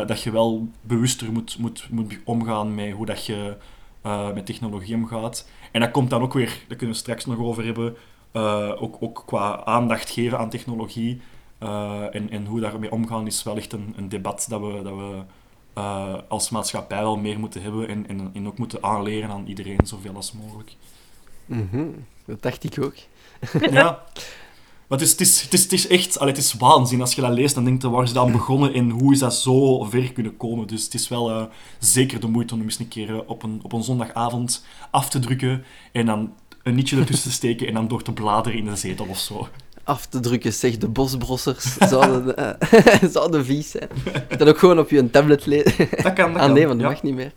Dat 0.07 0.21
je 0.21 0.31
wel 0.31 0.67
bewuster 0.81 1.31
moet, 1.31 1.57
moet, 1.57 1.87
moet 1.89 2.19
omgaan 2.23 2.75
met 2.75 2.91
hoe 2.91 3.05
dat 3.05 3.25
je 3.25 3.55
met 4.33 4.45
technologie 4.45 4.95
omgaat. 4.95 5.47
En 5.71 5.81
dat 5.81 5.91
komt 5.91 6.09
dan 6.09 6.21
ook 6.21 6.33
weer, 6.33 6.63
daar 6.67 6.77
kunnen 6.77 6.95
we 6.95 7.01
straks 7.01 7.25
nog 7.25 7.39
over 7.39 7.65
hebben, 7.65 7.95
uh, 8.33 8.81
ook, 8.81 8.97
ook 8.99 9.23
qua 9.25 9.63
aandacht 9.65 10.09
geven 10.09 10.37
aan 10.37 10.49
technologie. 10.49 11.21
Uh, 11.63 12.15
en, 12.15 12.29
en 12.29 12.45
hoe 12.45 12.59
daarmee 12.59 12.91
omgaan 12.91 13.27
is 13.27 13.43
wel 13.43 13.57
echt 13.57 13.73
een, 13.73 13.93
een 13.97 14.09
debat 14.09 14.45
dat 14.49 14.61
we, 14.61 14.81
dat 14.83 14.95
we 14.95 15.21
uh, 15.77 16.13
als 16.27 16.49
maatschappij 16.49 16.99
wel 16.99 17.17
meer 17.17 17.39
moeten 17.39 17.61
hebben 17.61 17.87
en, 17.87 18.07
en, 18.07 18.29
en 18.33 18.47
ook 18.47 18.57
moeten 18.57 18.83
aanleren 18.83 19.29
aan 19.29 19.47
iedereen 19.47 19.79
zoveel 19.83 20.15
als 20.15 20.31
mogelijk. 20.31 20.75
Mm 21.45 21.67
-hmm. 21.71 22.05
Dat 22.25 22.41
dacht 22.41 22.63
ik 22.63 22.83
ook. 22.83 22.95
ja. 23.71 24.03
Maar 24.87 24.99
het 24.99 25.21
is, 25.71 25.87
echt, 25.87 26.19
allee, 26.19 26.33
het 26.33 26.43
is 26.43 26.53
waanzin. 26.53 27.01
Als 27.01 27.13
je 27.13 27.21
dat 27.21 27.31
leest, 27.31 27.55
dan 27.55 27.63
denk 27.63 27.81
je, 27.81 27.89
waar 27.89 28.03
is 28.03 28.13
dat 28.13 28.31
begonnen 28.31 28.73
en 28.73 28.89
hoe 28.89 29.13
is 29.13 29.19
dat 29.19 29.35
zo 29.35 29.83
ver 29.83 30.11
kunnen 30.13 30.37
komen? 30.37 30.67
Dus 30.67 30.83
het 30.83 30.93
is 30.93 31.07
wel 31.07 31.31
uh, 31.31 31.43
zeker 31.79 32.19
de 32.19 32.27
moeite 32.27 32.53
om 32.53 32.61
eens 32.61 32.79
een 32.79 32.87
keer 32.87 33.09
uh, 33.09 33.19
op, 33.25 33.43
een, 33.43 33.59
op 33.63 33.73
een 33.73 33.83
zondagavond 33.83 34.65
af 34.91 35.09
te 35.09 35.19
drukken 35.19 35.63
en 35.91 36.05
dan 36.05 36.33
een 36.63 36.75
nietje 36.75 36.97
ertussen 36.97 37.29
te 37.29 37.35
steken 37.35 37.67
en 37.67 37.73
dan 37.73 37.87
door 37.87 38.03
te 38.03 38.11
bladeren 38.11 38.57
in 38.57 38.65
de 38.65 38.75
zetel 38.75 39.05
of 39.05 39.17
zo. 39.17 39.47
Af 39.87 40.05
te 40.05 40.19
drukken, 40.19 40.53
zeg 40.53 40.77
de 40.77 40.87
bosbrossers. 40.87 41.77
Zouden, 41.77 42.35
uh, 42.39 43.09
zouden 43.13 43.45
vies 43.45 43.71
zijn. 43.71 43.89
Dat 44.37 44.47
ook 44.47 44.57
gewoon 44.57 44.79
op 44.79 44.89
je 44.89 45.09
tablet 45.09 45.45
lezen. 45.45 45.87
Dat 46.03 46.13
kan, 46.13 46.33
dat 46.33 46.41
ah, 46.41 46.45
kan. 46.45 46.53
nee, 46.53 46.67
want 46.67 46.79
dat 46.79 46.89
ja. 46.89 46.93
mag 46.93 47.03
niet 47.03 47.15
meer. 47.15 47.33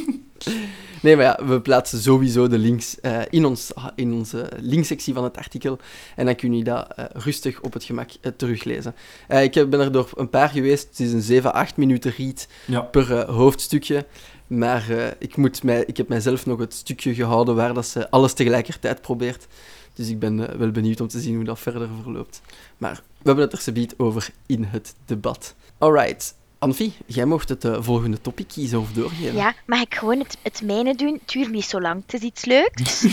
nee, 1.02 1.16
maar 1.16 1.24
ja, 1.24 1.40
we 1.46 1.60
plaatsen 1.60 2.00
sowieso 2.00 2.48
de 2.48 2.58
links 2.58 2.96
uh, 3.02 3.20
in, 3.30 3.44
ons, 3.44 3.72
in 3.94 4.12
onze 4.12 4.48
linksectie 4.60 5.14
van 5.14 5.24
het 5.24 5.36
artikel. 5.36 5.78
En 6.16 6.24
dan 6.24 6.34
kun 6.34 6.56
je 6.56 6.64
dat 6.64 6.86
uh, 6.98 7.04
rustig 7.12 7.60
op 7.60 7.72
het 7.72 7.84
gemak 7.84 8.10
uh, 8.10 8.32
teruglezen. 8.36 8.94
ik 9.28 9.52
ben 9.52 9.80
er 9.80 9.92
door 9.92 10.10
een 10.14 10.30
paar 10.30 10.48
geweest. 10.48 10.88
Het 10.88 11.00
is 11.00 11.12
een 11.12 11.22
7, 11.22 11.52
8 11.52 11.76
minuten 11.76 12.12
read 12.16 12.46
ja. 12.66 12.80
per 12.80 13.30
hoofdstukje. 13.30 14.06
Maar 14.46 14.84
ik, 15.18 15.36
moet 15.36 15.62
mij, 15.62 15.84
ik 15.86 15.96
heb 15.96 16.08
mijzelf 16.08 16.46
nog 16.46 16.58
het 16.58 16.74
stukje 16.74 17.14
gehouden 17.14 17.54
waar 17.54 17.74
dat 17.74 17.86
ze 17.86 18.10
alles 18.10 18.32
tegelijkertijd 18.32 19.00
probeert. 19.00 19.46
Dus 19.94 20.08
ik 20.08 20.18
ben 20.18 20.38
uh, 20.38 20.48
wel 20.48 20.70
benieuwd 20.70 21.00
om 21.00 21.08
te 21.08 21.20
zien 21.20 21.34
hoe 21.34 21.44
dat 21.44 21.58
verder 21.58 21.88
verloopt. 22.02 22.40
Maar 22.78 22.94
we 22.94 23.22
hebben 23.22 23.44
het 23.44 23.52
er 23.52 23.60
zometeen 23.60 23.94
over 23.96 24.30
in 24.46 24.64
het 24.64 24.94
debat. 25.04 25.54
Alright. 25.78 26.34
Anfie, 26.58 26.92
jij 27.06 27.24
mocht 27.24 27.48
het 27.48 27.64
uh, 27.64 27.76
volgende 27.80 28.20
topic 28.20 28.48
kiezen 28.48 28.80
of 28.80 28.92
doorgeven. 28.92 29.34
Ja, 29.34 29.54
mag 29.66 29.80
ik 29.80 29.94
gewoon 29.94 30.18
het, 30.18 30.36
het 30.42 30.62
mijne 30.64 30.94
doen? 30.94 31.12
Het 31.12 31.28
duurt 31.28 31.50
niet 31.50 31.64
zo 31.64 31.80
lang. 31.80 32.02
Het 32.06 32.14
is 32.14 32.20
iets 32.20 32.44
leuks. 32.44 33.02
um, 33.02 33.10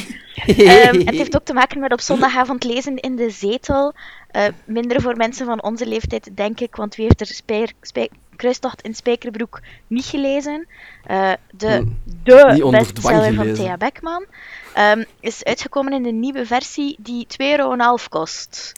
het 1.05 1.15
heeft 1.15 1.35
ook 1.35 1.45
te 1.45 1.53
maken 1.53 1.79
met 1.79 1.93
op 1.93 2.01
zondagavond 2.01 2.63
lezen 2.63 2.95
in 2.95 3.15
de 3.15 3.29
zetel. 3.29 3.93
Uh, 4.31 4.43
minder 4.65 5.01
voor 5.01 5.15
mensen 5.15 5.45
van 5.45 5.63
onze 5.63 5.87
leeftijd, 5.87 6.29
denk 6.33 6.59
ik, 6.59 6.75
want 6.75 6.95
wie 6.95 7.05
heeft 7.05 7.21
er 7.21 7.27
spijr, 7.27 7.71
spij, 7.81 8.09
Kruistocht 8.35 8.81
in 8.81 8.95
Spijkerbroek 8.95 9.61
niet 9.87 10.05
gelezen? 10.05 10.67
Uh, 11.11 11.31
de 11.51 11.67
Hmm. 11.67 11.99
de 12.23 12.67
bestseller 12.71 13.33
van 13.33 13.53
Thea 13.53 13.77
Beckman. 13.77 14.25
Um, 14.77 15.05
is 15.19 15.43
uitgekomen 15.43 15.93
in 15.93 16.05
een 16.05 16.19
nieuwe 16.19 16.45
versie 16.45 16.95
die 16.99 17.27
2,5 17.31 17.37
euro 17.37 17.95
kost. 18.09 18.73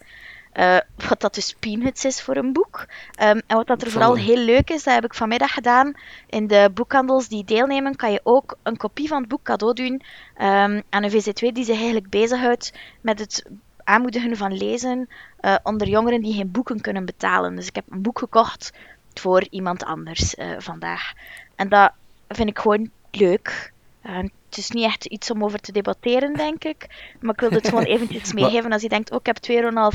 Uh, 0.53 0.77
wat 1.10 1.22
dat 1.22 1.34
dus 1.34 1.55
peanuts 1.60 2.05
is 2.05 2.22
voor 2.22 2.36
een 2.36 2.53
boek. 2.53 2.86
Um, 3.22 3.41
en 3.48 3.55
wat 3.58 3.67
dat 3.67 3.81
er 3.81 3.91
vooral 3.91 4.15
heel 4.15 4.38
leuk 4.38 4.69
is, 4.69 4.84
dat 4.84 4.93
heb 4.93 5.05
ik 5.05 5.13
vanmiddag 5.13 5.53
gedaan. 5.53 5.93
In 6.27 6.48
de 6.48 6.72
boekhandels 6.74 7.27
die 7.27 7.43
deelnemen, 7.43 7.96
kan 7.96 8.12
je 8.12 8.19
ook 8.24 8.58
een 8.63 8.77
kopie 8.77 9.08
van 9.08 9.19
het 9.19 9.29
boek 9.29 9.43
cadeau 9.43 9.74
doen 9.74 9.93
um, 9.93 10.84
aan 10.89 11.03
een 11.03 11.12
VZ2 11.12 11.51
die 11.53 11.63
zich 11.63 11.75
eigenlijk 11.75 12.10
bezighoudt 12.10 12.74
met 13.01 13.19
het 13.19 13.46
aanmoedigen 13.84 14.38
van 14.38 14.58
lezen 14.58 15.10
uh, 15.41 15.55
onder 15.63 15.88
jongeren 15.88 16.22
die 16.22 16.34
geen 16.34 16.51
boeken 16.51 16.81
kunnen 16.81 17.05
betalen. 17.05 17.55
Dus 17.55 17.67
ik 17.67 17.75
heb 17.75 17.86
een 17.89 18.01
boek 18.01 18.19
gekocht 18.19 18.72
voor 19.13 19.48
iemand 19.50 19.84
anders 19.84 20.36
uh, 20.36 20.51
vandaag. 20.58 21.13
En 21.55 21.69
dat 21.69 21.91
vind 22.27 22.50
ik 22.50 22.60
gewoon 22.60 22.89
leuk. 23.12 23.72
Uh, 24.05 24.19
het 24.50 24.58
is 24.58 24.70
niet 24.70 24.84
echt 24.84 25.06
iets 25.06 25.32
om 25.32 25.44
over 25.44 25.60
te 25.60 25.72
debatteren, 25.72 26.34
denk 26.34 26.63
ik. 26.63 26.88
Maar 27.20 27.34
ik 27.34 27.39
wil 27.39 27.50
het 27.50 27.68
gewoon 27.68 27.84
eventjes 27.94 28.34
meegeven 28.34 28.72
als 28.72 28.82
je 28.82 28.89
denkt, 28.89 29.12
oh, 29.12 29.20
ik 29.22 29.25
heb 29.25 29.38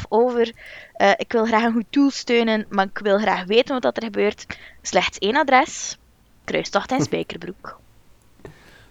2,5 0.03 0.09
over. 0.09 0.53
Uh, 0.97 1.11
ik 1.17 1.33
wil 1.33 1.45
graag 1.45 1.63
een 1.63 1.73
goed 1.73 1.85
tool 1.91 2.11
steunen, 2.11 2.67
maar 2.69 2.87
ik 2.87 2.99
wil 2.99 3.19
graag 3.19 3.45
weten 3.45 3.81
wat 3.81 3.97
er 3.97 4.03
gebeurt. 4.03 4.47
Slechts 4.83 5.19
één 5.19 5.37
adres. 5.37 5.99
Kruistocht 6.45 6.93
en 6.93 7.01
Spijkerbroek. 7.11 7.81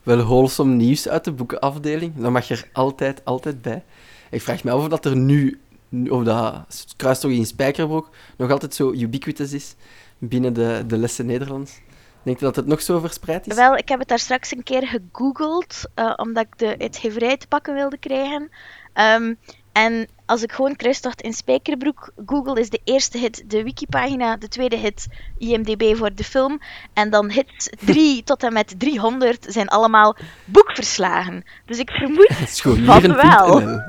Wel 0.03 0.23
wholesome 0.23 0.73
nieuws 0.75 1.07
uit 1.07 1.23
de 1.23 1.31
boekenafdeling. 1.31 2.15
Dat 2.15 2.31
mag 2.31 2.49
er 2.49 2.69
altijd, 2.73 3.25
altijd 3.25 3.61
bij. 3.61 3.83
Ik 4.29 4.41
vraag 4.41 4.63
me 4.63 4.71
af 4.71 4.81
of 4.81 4.87
dat 4.87 5.05
er 5.05 5.15
nu, 5.15 5.59
of 6.09 6.23
dat 6.23 6.85
Kruistocht 6.95 7.33
in 7.33 7.45
Spijkerbroek 7.45 8.09
nog 8.37 8.51
altijd 8.51 8.75
zo 8.75 8.91
ubiquitous 8.91 9.53
is 9.53 9.75
binnen 10.17 10.53
de, 10.53 10.83
de 10.87 10.97
lessen 10.97 11.25
Nederlands. 11.25 11.79
Denk 12.23 12.39
je 12.39 12.45
dat 12.45 12.55
het 12.55 12.67
nog 12.67 12.81
zo 12.81 12.99
verspreid 12.99 13.47
is? 13.47 13.55
Wel, 13.55 13.75
ik 13.75 13.89
heb 13.89 13.99
het 13.99 14.07
daar 14.07 14.19
straks 14.19 14.51
een 14.51 14.63
keer 14.63 14.87
gegoogeld, 14.87 15.81
uh, 15.95 16.13
omdat 16.15 16.45
ik 16.45 16.57
de 16.57 16.75
uitgeverij 16.79 17.37
te 17.37 17.47
pakken 17.47 17.73
wilde 17.73 17.97
krijgen. 17.97 18.49
Um, 18.93 19.37
en 19.73 20.07
als 20.25 20.43
ik 20.43 20.51
gewoon 20.51 20.75
Kruistocht 20.75 21.21
in 21.21 21.33
Spijkerbroek 21.33 22.11
google, 22.25 22.59
is 22.59 22.69
de 22.69 22.79
eerste 22.83 23.17
hit 23.17 23.43
de 23.47 23.63
wikipagina, 23.63 24.37
de 24.37 24.47
tweede 24.47 24.77
hit 24.77 25.07
IMDb 25.37 25.95
voor 25.95 26.13
de 26.15 26.23
film. 26.23 26.59
En 26.93 27.09
dan 27.09 27.31
hits 27.31 27.69
3 27.85 28.23
tot 28.23 28.43
en 28.43 28.53
met 28.53 28.75
300 28.77 29.45
zijn 29.49 29.67
allemaal 29.67 30.15
boekverslagen. 30.45 31.43
Dus 31.65 31.79
ik 31.79 31.89
vermoed 31.89 32.33
van 32.85 33.15
wel. 33.15 33.81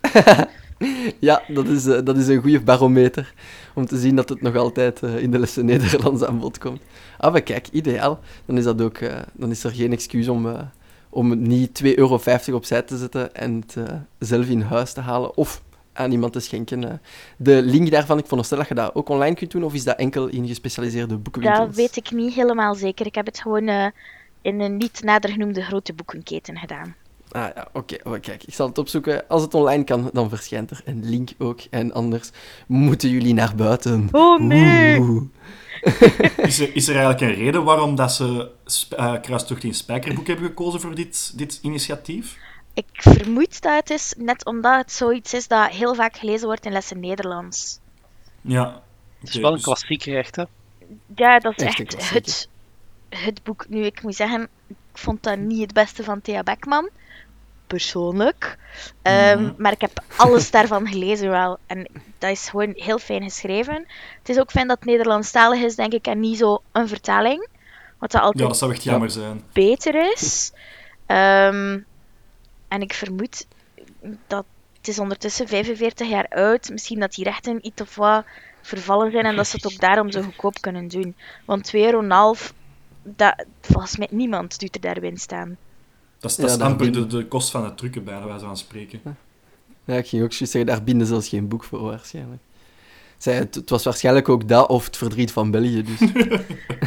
ja, 1.28 1.42
dat 1.48 1.66
is, 1.66 1.86
uh, 1.86 1.98
dat 2.04 2.16
is 2.16 2.28
een 2.28 2.40
goede 2.40 2.60
barometer 2.60 3.32
om 3.74 3.86
te 3.86 3.98
zien 3.98 4.16
dat 4.16 4.28
het 4.28 4.42
nog 4.42 4.56
altijd 4.56 5.02
uh, 5.02 5.16
in 5.16 5.30
de 5.30 5.38
lessen 5.38 5.64
Nederlands 5.64 6.24
aan 6.24 6.38
bod 6.38 6.58
komt. 6.58 6.80
Ah, 7.22 7.32
maar 7.32 7.42
kijk, 7.42 7.68
ideaal. 7.68 8.20
Dan 8.44 8.56
is, 8.58 8.64
dat 8.64 8.80
ook, 8.80 8.98
uh, 8.98 9.18
dan 9.32 9.50
is 9.50 9.64
er 9.64 9.70
geen 9.70 9.92
excuus 9.92 10.28
om, 10.28 10.46
uh, 10.46 10.60
om 11.10 11.42
niet 11.42 11.82
2,50 11.84 11.94
euro 11.94 12.20
opzij 12.54 12.82
te 12.82 12.96
zetten 12.96 13.34
en 13.34 13.54
het 13.60 13.74
uh, 13.78 13.84
zelf 14.18 14.46
in 14.46 14.60
huis 14.60 14.92
te 14.92 15.00
halen 15.00 15.36
of 15.36 15.62
aan 15.92 16.12
iemand 16.12 16.32
te 16.32 16.40
schenken. 16.40 17.00
De 17.36 17.62
link 17.62 17.90
daarvan, 17.90 18.18
ik 18.18 18.22
veronderstel 18.22 18.58
dat 18.58 18.68
je 18.68 18.74
dat 18.74 18.94
ook 18.94 19.08
online 19.08 19.34
kunt 19.34 19.50
doen, 19.50 19.64
of 19.64 19.74
is 19.74 19.84
dat 19.84 19.98
enkel 19.98 20.26
in 20.26 20.46
gespecialiseerde 20.46 21.16
boekenwinkels? 21.16 21.66
Dat 21.66 21.76
weet 21.76 21.96
ik 21.96 22.10
niet 22.10 22.34
helemaal 22.34 22.74
zeker. 22.74 23.06
Ik 23.06 23.14
heb 23.14 23.26
het 23.26 23.40
gewoon 23.40 23.68
in 24.42 24.60
een 24.60 24.76
niet 24.76 25.02
nader 25.02 25.30
genoemde 25.30 25.62
grote 25.62 25.92
boekenketen 25.92 26.58
gedaan. 26.58 26.94
Ah 27.32 27.48
ja, 27.54 27.68
oké. 27.72 27.94
Okay. 27.94 28.14
Oh, 28.14 28.20
kijk, 28.20 28.44
ik 28.44 28.54
zal 28.54 28.66
het 28.68 28.78
opzoeken. 28.78 29.28
Als 29.28 29.42
het 29.42 29.54
online 29.54 29.84
kan, 29.84 30.10
dan 30.12 30.28
verschijnt 30.28 30.70
er 30.70 30.80
een 30.84 31.08
link 31.08 31.30
ook. 31.38 31.60
En 31.70 31.92
anders 31.92 32.30
moeten 32.66 33.08
jullie 33.08 33.34
naar 33.34 33.54
buiten. 33.54 34.08
Oh 34.12 34.40
nee! 34.40 35.30
Is, 36.36 36.60
er, 36.60 36.74
is 36.74 36.88
er 36.88 36.96
eigenlijk 36.96 37.20
een 37.20 37.44
reden 37.44 37.64
waarom 37.64 37.94
dat 37.94 38.12
ze 38.12 38.50
uh, 38.98 39.20
Kruistocht 39.20 39.64
in 39.64 39.74
Spijkerboek 39.74 40.26
hebben 40.26 40.46
gekozen 40.46 40.80
voor 40.80 40.94
dit, 40.94 41.32
dit 41.38 41.58
initiatief? 41.62 42.38
ik 42.74 42.86
vermoed 42.92 43.62
dat 43.62 43.74
het 43.74 43.90
is 43.90 44.14
net 44.16 44.44
omdat 44.44 44.80
het 44.80 44.92
zoiets 44.92 45.34
is 45.34 45.48
dat 45.48 45.70
heel 45.70 45.94
vaak 45.94 46.16
gelezen 46.16 46.46
wordt 46.46 46.66
in 46.66 46.72
lessen 46.72 47.00
Nederlands. 47.00 47.78
Ja. 48.40 48.82
Het 49.18 49.28
is 49.28 49.36
wel 49.36 49.50
een 49.50 49.54
dus- 49.54 49.64
klassieker, 49.64 50.16
echt. 50.16 50.36
Hè? 50.36 50.44
Ja, 51.14 51.38
dat 51.38 51.60
is 51.60 51.66
Echt 51.66 52.12
het, 52.12 52.48
het 53.08 53.42
boek. 53.42 53.68
Nu, 53.68 53.84
ik 53.84 54.02
moet 54.02 54.14
zeggen, 54.14 54.48
ik 54.66 54.76
vond 54.92 55.22
dat 55.22 55.38
niet 55.38 55.60
het 55.60 55.72
beste 55.72 56.04
van 56.04 56.20
Thea 56.20 56.42
Beckman. 56.42 56.88
Persoonlijk. 57.72 58.56
Ehm, 59.02 59.42
Mhm. 59.42 59.52
Maar 59.56 59.72
ik 59.72 59.80
heb 59.80 60.02
alles 60.16 60.50
daarvan 60.50 60.86
gelezen 60.86 61.30
wel. 61.30 61.58
En 61.66 61.86
dat 62.18 62.30
is 62.30 62.48
gewoon 62.48 62.72
heel 62.76 62.98
fijn 62.98 63.22
geschreven. 63.22 63.86
Het 64.18 64.28
is 64.28 64.38
ook 64.38 64.50
fijn 64.50 64.68
dat 64.68 64.76
het 64.78 64.88
Nederlandstalig 64.88 65.60
is, 65.62 65.74
denk 65.76 65.92
ik, 65.92 66.06
en 66.06 66.20
niet 66.20 66.38
zo 66.38 66.62
een 66.72 66.88
vertaling. 66.88 67.48
Wat 67.98 68.10
dat 68.10 68.20
altijd 68.20 68.42
Ja, 68.42 68.46
dat 68.48 68.58
zou 68.58 68.72
echt 68.72 68.82
jammer 68.82 69.10
zijn. 69.10 69.42
beter 69.52 70.12
is. 70.12 70.52
Ehm, 71.06 71.78
en 72.68 72.80
ik 72.80 72.92
vermoed 72.94 73.46
dat 74.26 74.44
het 74.76 74.88
is 74.88 74.98
ondertussen 74.98 75.48
45 75.48 76.08
jaar 76.08 76.26
oud. 76.28 76.70
Misschien 76.70 77.00
dat 77.00 77.12
die 77.14 77.24
rechten 77.24 77.66
iets 77.66 77.82
of 77.82 77.94
wat 77.94 78.24
vervallen 78.62 79.10
zijn 79.12 79.24
en 79.24 79.36
dat 79.36 79.46
ze 79.46 79.56
het 79.56 79.66
ook 79.72 79.80
daarom 79.80 80.10
zo 80.10 80.22
goedkoop 80.22 80.60
kunnen 80.60 80.88
doen. 80.88 81.16
Want 81.44 81.64
2,5 81.66 81.80
euro, 81.84 82.34
dat, 83.02 83.44
volgens 83.60 83.96
mij 83.96 84.08
niemand 84.10 84.58
doet 84.60 84.74
er 84.74 84.80
daar 84.80 85.00
winst 85.00 85.32
aan. 85.32 85.56
Dat 86.22 86.30
is, 86.30 86.36
Ja, 86.36 86.42
dat 86.42 86.52
is 86.52 86.58
daar 86.58 86.68
amper 86.68 86.86
de, 86.86 86.92
binnen- 86.92 87.08
de 87.08 87.26
kost 87.26 87.50
van 87.50 87.64
het 87.64 87.76
drukken, 87.76 88.04
bij 88.04 88.22
wijze 88.24 88.44
van 88.44 88.56
spreken. 88.56 89.00
Ja, 89.84 89.94
ik 89.94 90.06
ging 90.08 90.22
ook 90.22 90.32
juist 90.32 90.52
zeggen, 90.52 90.66
daar 90.66 90.82
binden 90.84 91.06
zelfs 91.06 91.28
geen 91.28 91.48
boek 91.48 91.64
voor 91.64 91.80
waarschijnlijk. 91.80 92.40
Zij, 93.18 93.34
het, 93.34 93.54
het 93.54 93.70
was 93.70 93.84
waarschijnlijk 93.84 94.28
ook 94.28 94.48
dat 94.48 94.68
of 94.68 94.84
het 94.84 94.96
verdriet 94.96 95.32
van 95.32 95.50
België, 95.50 95.82
dus... 95.82 96.10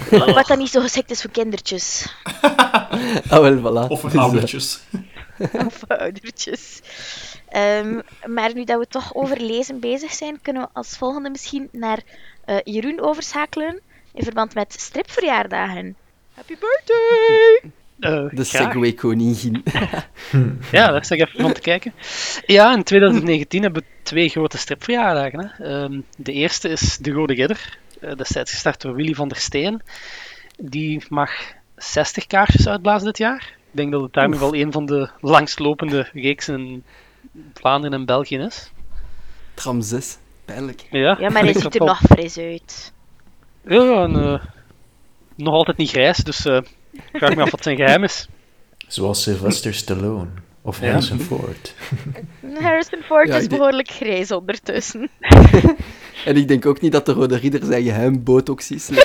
Wat 0.33 0.47
dan 0.47 0.57
niet 0.57 0.69
zo 0.69 0.81
geschikt 0.81 1.11
is 1.11 1.21
voor 1.21 1.31
kindertjes 1.31 2.13
ah, 3.29 3.39
wel, 3.39 3.57
voilà. 3.59 3.87
Of 3.89 3.99
voor 3.99 4.09
Dus, 4.09 4.19
eh, 4.19 4.25
oudertjes. 4.25 4.79
of 5.67 5.83
oudertjes. 5.87 6.81
Ehm, 7.49 7.99
maar 8.25 8.53
nu 8.53 8.63
dat 8.63 8.79
we 8.79 8.87
toch 8.87 9.13
over 9.13 9.41
lezen 9.41 9.79
bezig 9.79 10.11
zijn, 10.11 10.41
kunnen 10.41 10.61
we 10.61 10.67
als 10.73 10.97
volgende 10.97 11.29
misschien 11.29 11.69
naar 11.71 12.03
eh, 12.45 12.57
Jeroen 12.63 13.01
overschakelen 13.01 13.79
in 14.13 14.23
verband 14.23 14.53
met 14.53 14.75
stripverjaardagen. 14.79 15.95
Happy 16.33 16.55
birthday! 16.59 17.71
Eh, 17.99 18.25
de. 18.31 18.43
Segway 18.43 18.93
koningin. 18.93 19.63
Ja, 20.71 20.91
daar 20.91 21.05
sta 21.05 21.15
ik 21.15 21.21
even 21.21 21.41
van 21.41 21.53
te 21.53 21.61
kijken. 21.61 21.93
Ja, 22.45 22.73
in 22.75 22.83
2019 22.83 23.61
hebben 23.61 23.81
we 23.81 23.87
twee 24.03 24.29
grote 24.29 24.57
stripverjaardagen. 24.57 25.39
Hè. 25.39 25.65
Ehm, 25.65 25.99
de 26.17 26.31
eerste 26.31 26.69
is 26.69 26.97
De 26.97 27.11
Rode 27.11 27.33
Ridder, 27.33 27.77
eh, 28.01 28.15
destijds 28.15 28.51
gestart 28.51 28.81
door 28.81 28.95
Willy 28.95 29.13
van 29.13 29.27
der 29.27 29.37
Steen. 29.37 29.81
Die 30.57 31.03
mag 31.09 31.31
60 31.75 32.27
kaarsjes 32.27 32.67
uitblazen 32.67 33.05
dit 33.07 33.17
jaar. 33.17 33.53
Ik 33.71 33.81
denk 33.81 33.91
dat 33.91 34.01
het 34.01 34.13
daarmee 34.13 34.39
wel 34.39 34.55
een 34.55 34.71
van 34.71 34.85
de 34.85 35.09
langstlopende 35.19 36.09
reeksen 36.13 36.59
in 36.59 36.83
Vlaanderen 37.53 37.99
en 37.99 38.05
België 38.05 38.37
is. 38.37 38.71
Tram 39.53 39.81
6. 39.81 40.17
Pijnlijk. 40.45 40.87
Ja, 40.91 41.17
Ja, 41.19 41.29
maar 41.29 41.43
hij 41.43 41.53
ziet 41.53 41.75
er 41.75 41.85
nog 41.85 41.99
fris 41.99 42.37
uit. 42.37 42.93
Ja, 43.67 44.03
en, 44.03 44.15
eh, 44.15 44.45
nog 45.35 45.53
altijd 45.53 45.77
niet 45.77 45.89
grijs, 45.89 46.17
dus 46.17 46.45
eh, 46.45 46.61
ik 46.95 47.17
vraag 47.17 47.35
me 47.35 47.41
af 47.41 47.51
wat 47.51 47.63
zijn 47.63 47.75
geheim 47.75 48.03
is. 48.03 48.27
Zoals 48.87 49.23
Sylvester 49.23 49.73
Stallone 49.73 50.29
of 50.61 50.79
Ja. 50.81 50.87
Harrison 50.87 51.19
Ford. 51.19 51.73
Harrison 52.59 53.01
Ford 53.01 53.27
Ja, 53.27 53.37
is 53.37 53.47
behoorlijk 53.47 53.89
grijs 53.89 54.31
ondertussen. 54.31 55.09
En 56.25 56.35
ik 56.35 56.47
denk 56.47 56.65
ook 56.65 56.81
niet 56.81 56.91
dat 56.91 57.05
de 57.05 57.11
Rode 57.11 57.37
Ridder 57.37 57.65
zijn 57.65 57.83
geheim 57.83 58.23
botox 58.23 58.71
is. 58.71 58.89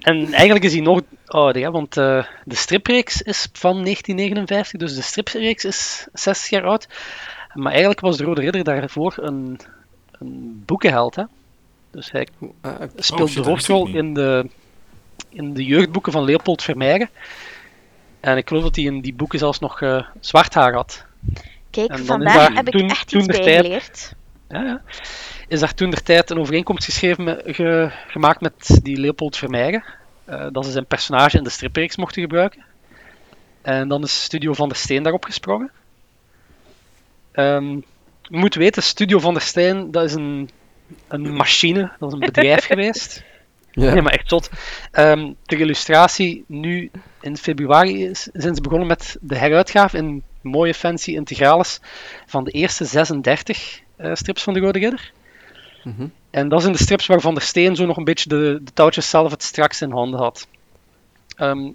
En 0.00 0.32
eigenlijk 0.32 0.64
is 0.64 0.72
hij 0.72 0.80
nog 0.82 1.00
ouder, 1.26 1.62
hè, 1.62 1.70
want 1.70 1.96
eh, 1.96 2.24
de 2.44 2.54
stripreeks 2.54 3.22
is 3.22 3.48
van 3.52 3.82
1959, 3.82 4.80
dus 4.80 4.94
de 4.94 5.02
stripreeks 5.02 5.64
is 5.64 6.06
60 6.12 6.50
jaar 6.50 6.64
oud. 6.64 6.88
Maar 7.54 7.70
eigenlijk 7.70 8.00
was 8.00 8.16
de 8.16 8.24
Rode 8.24 8.40
Ridder 8.40 8.64
daarvoor 8.64 9.14
een, 9.16 9.60
een 10.18 10.62
boekenheld. 10.66 11.14
Hè? 11.14 11.22
Dus 11.92 12.10
hij 12.10 12.28
Ah, 12.60 12.80
speelt 12.96 13.28
Oh, 13.28 13.34
de 13.44 13.50
hoofdrol 13.50 13.88
in 13.88 14.14
de, 14.14 14.46
in 15.28 15.54
de 15.54 15.64
jeugdboeken 15.64 16.12
van 16.12 16.24
Leopold 16.24 16.62
Vermeijeren. 16.62 17.10
En 18.20 18.36
ik 18.36 18.48
geloof 18.48 18.62
dat 18.62 18.76
hij 18.76 18.84
in 18.84 19.00
die 19.00 19.14
boeken 19.14 19.38
zelfs 19.38 19.58
nog 19.58 19.80
eh, 19.82 20.06
zwart 20.20 20.54
haar 20.54 20.72
had. 20.74 21.04
Kijk, 21.70 21.98
vandaag 21.98 22.34
daar 22.34 22.52
heb 22.52 22.68
ik 22.68 22.90
echt 22.90 23.12
iets 23.12 23.26
bijgeleerd. 23.26 24.14
Ja, 24.48 24.62
ja. 24.62 24.82
Is 25.48 25.60
daar 25.60 25.74
toen 25.74 25.90
der 25.90 26.02
tijd 26.02 26.30
een 26.30 26.38
overeenkomst 26.38 26.84
geschreven 26.84 27.24
met- 27.24 27.42
ge- 27.46 27.90
gemaakt 28.06 28.40
met 28.40 28.78
die 28.82 28.96
Leopold 28.96 29.36
Vermeijeren. 29.36 29.84
eh, 30.24 30.46
dat 30.52 30.64
ze 30.64 30.70
zijn 30.70 30.86
personage 30.86 31.36
in 31.36 31.44
de 31.44 31.50
stripreeks 31.50 31.96
mochten 31.96 32.22
gebruiken. 32.22 32.64
En 33.62 33.88
dan 33.88 34.02
is 34.02 34.22
Studio 34.22 34.52
van 34.52 34.68
der 34.68 34.76
Steen 34.78 35.02
daarop 35.02 35.24
gesprongen. 35.24 35.70
Ehm, 37.32 37.70
je 38.22 38.36
moet 38.36 38.54
weten, 38.54 38.82
Studio 38.82 39.18
van 39.18 39.32
der 39.34 39.42
Steen, 39.42 39.90
dat 39.90 40.04
is 40.04 40.14
een, 40.14 40.50
een 41.08 41.32
machine, 41.34 41.92
dat 41.98 42.08
is 42.08 42.14
een 42.14 42.20
bedrijf 42.32 42.64
geweest. 42.72 43.22
ja. 43.70 43.92
Nee, 43.92 44.02
maar 44.02 44.12
echt 44.12 44.28
zot. 44.28 44.50
Ehm 44.90 45.32
ter 45.44 45.60
illustratie, 45.60 46.44
nu 46.46 46.90
in 47.20 47.36
februari 47.36 48.04
is- 48.04 48.28
zijn 48.32 48.54
ze 48.54 48.60
begonnen 48.60 48.88
met 48.88 49.16
de 49.20 49.36
heruitgave 49.38 49.96
in 49.96 50.22
mooie 50.40 50.74
fancy 50.74 51.10
integrales 51.14 51.80
van 52.26 52.44
de 52.44 52.50
eerste 52.50 52.84
36 52.84 53.80
eh, 53.96 54.10
strips 54.14 54.42
van 54.42 54.54
de 54.54 54.60
Rode 54.60 54.78
Ridder. 54.78 55.12
Mhm. 55.84 56.06
En 56.30 56.48
dat 56.48 56.60
zijn 56.60 56.72
de 56.72 56.82
strips 56.82 57.06
waarvan 57.06 57.34
de 57.34 57.40
Steen 57.40 57.76
zo 57.76 57.86
nog 57.86 57.96
een 57.96 58.04
beetje 58.04 58.28
de, 58.28 58.60
de 58.64 58.72
touwtjes 58.74 59.10
zelf 59.10 59.30
het 59.30 59.42
straks 59.42 59.80
in 59.82 59.90
handen 59.90 60.20
had. 60.20 60.46
Ehm, 61.36 61.70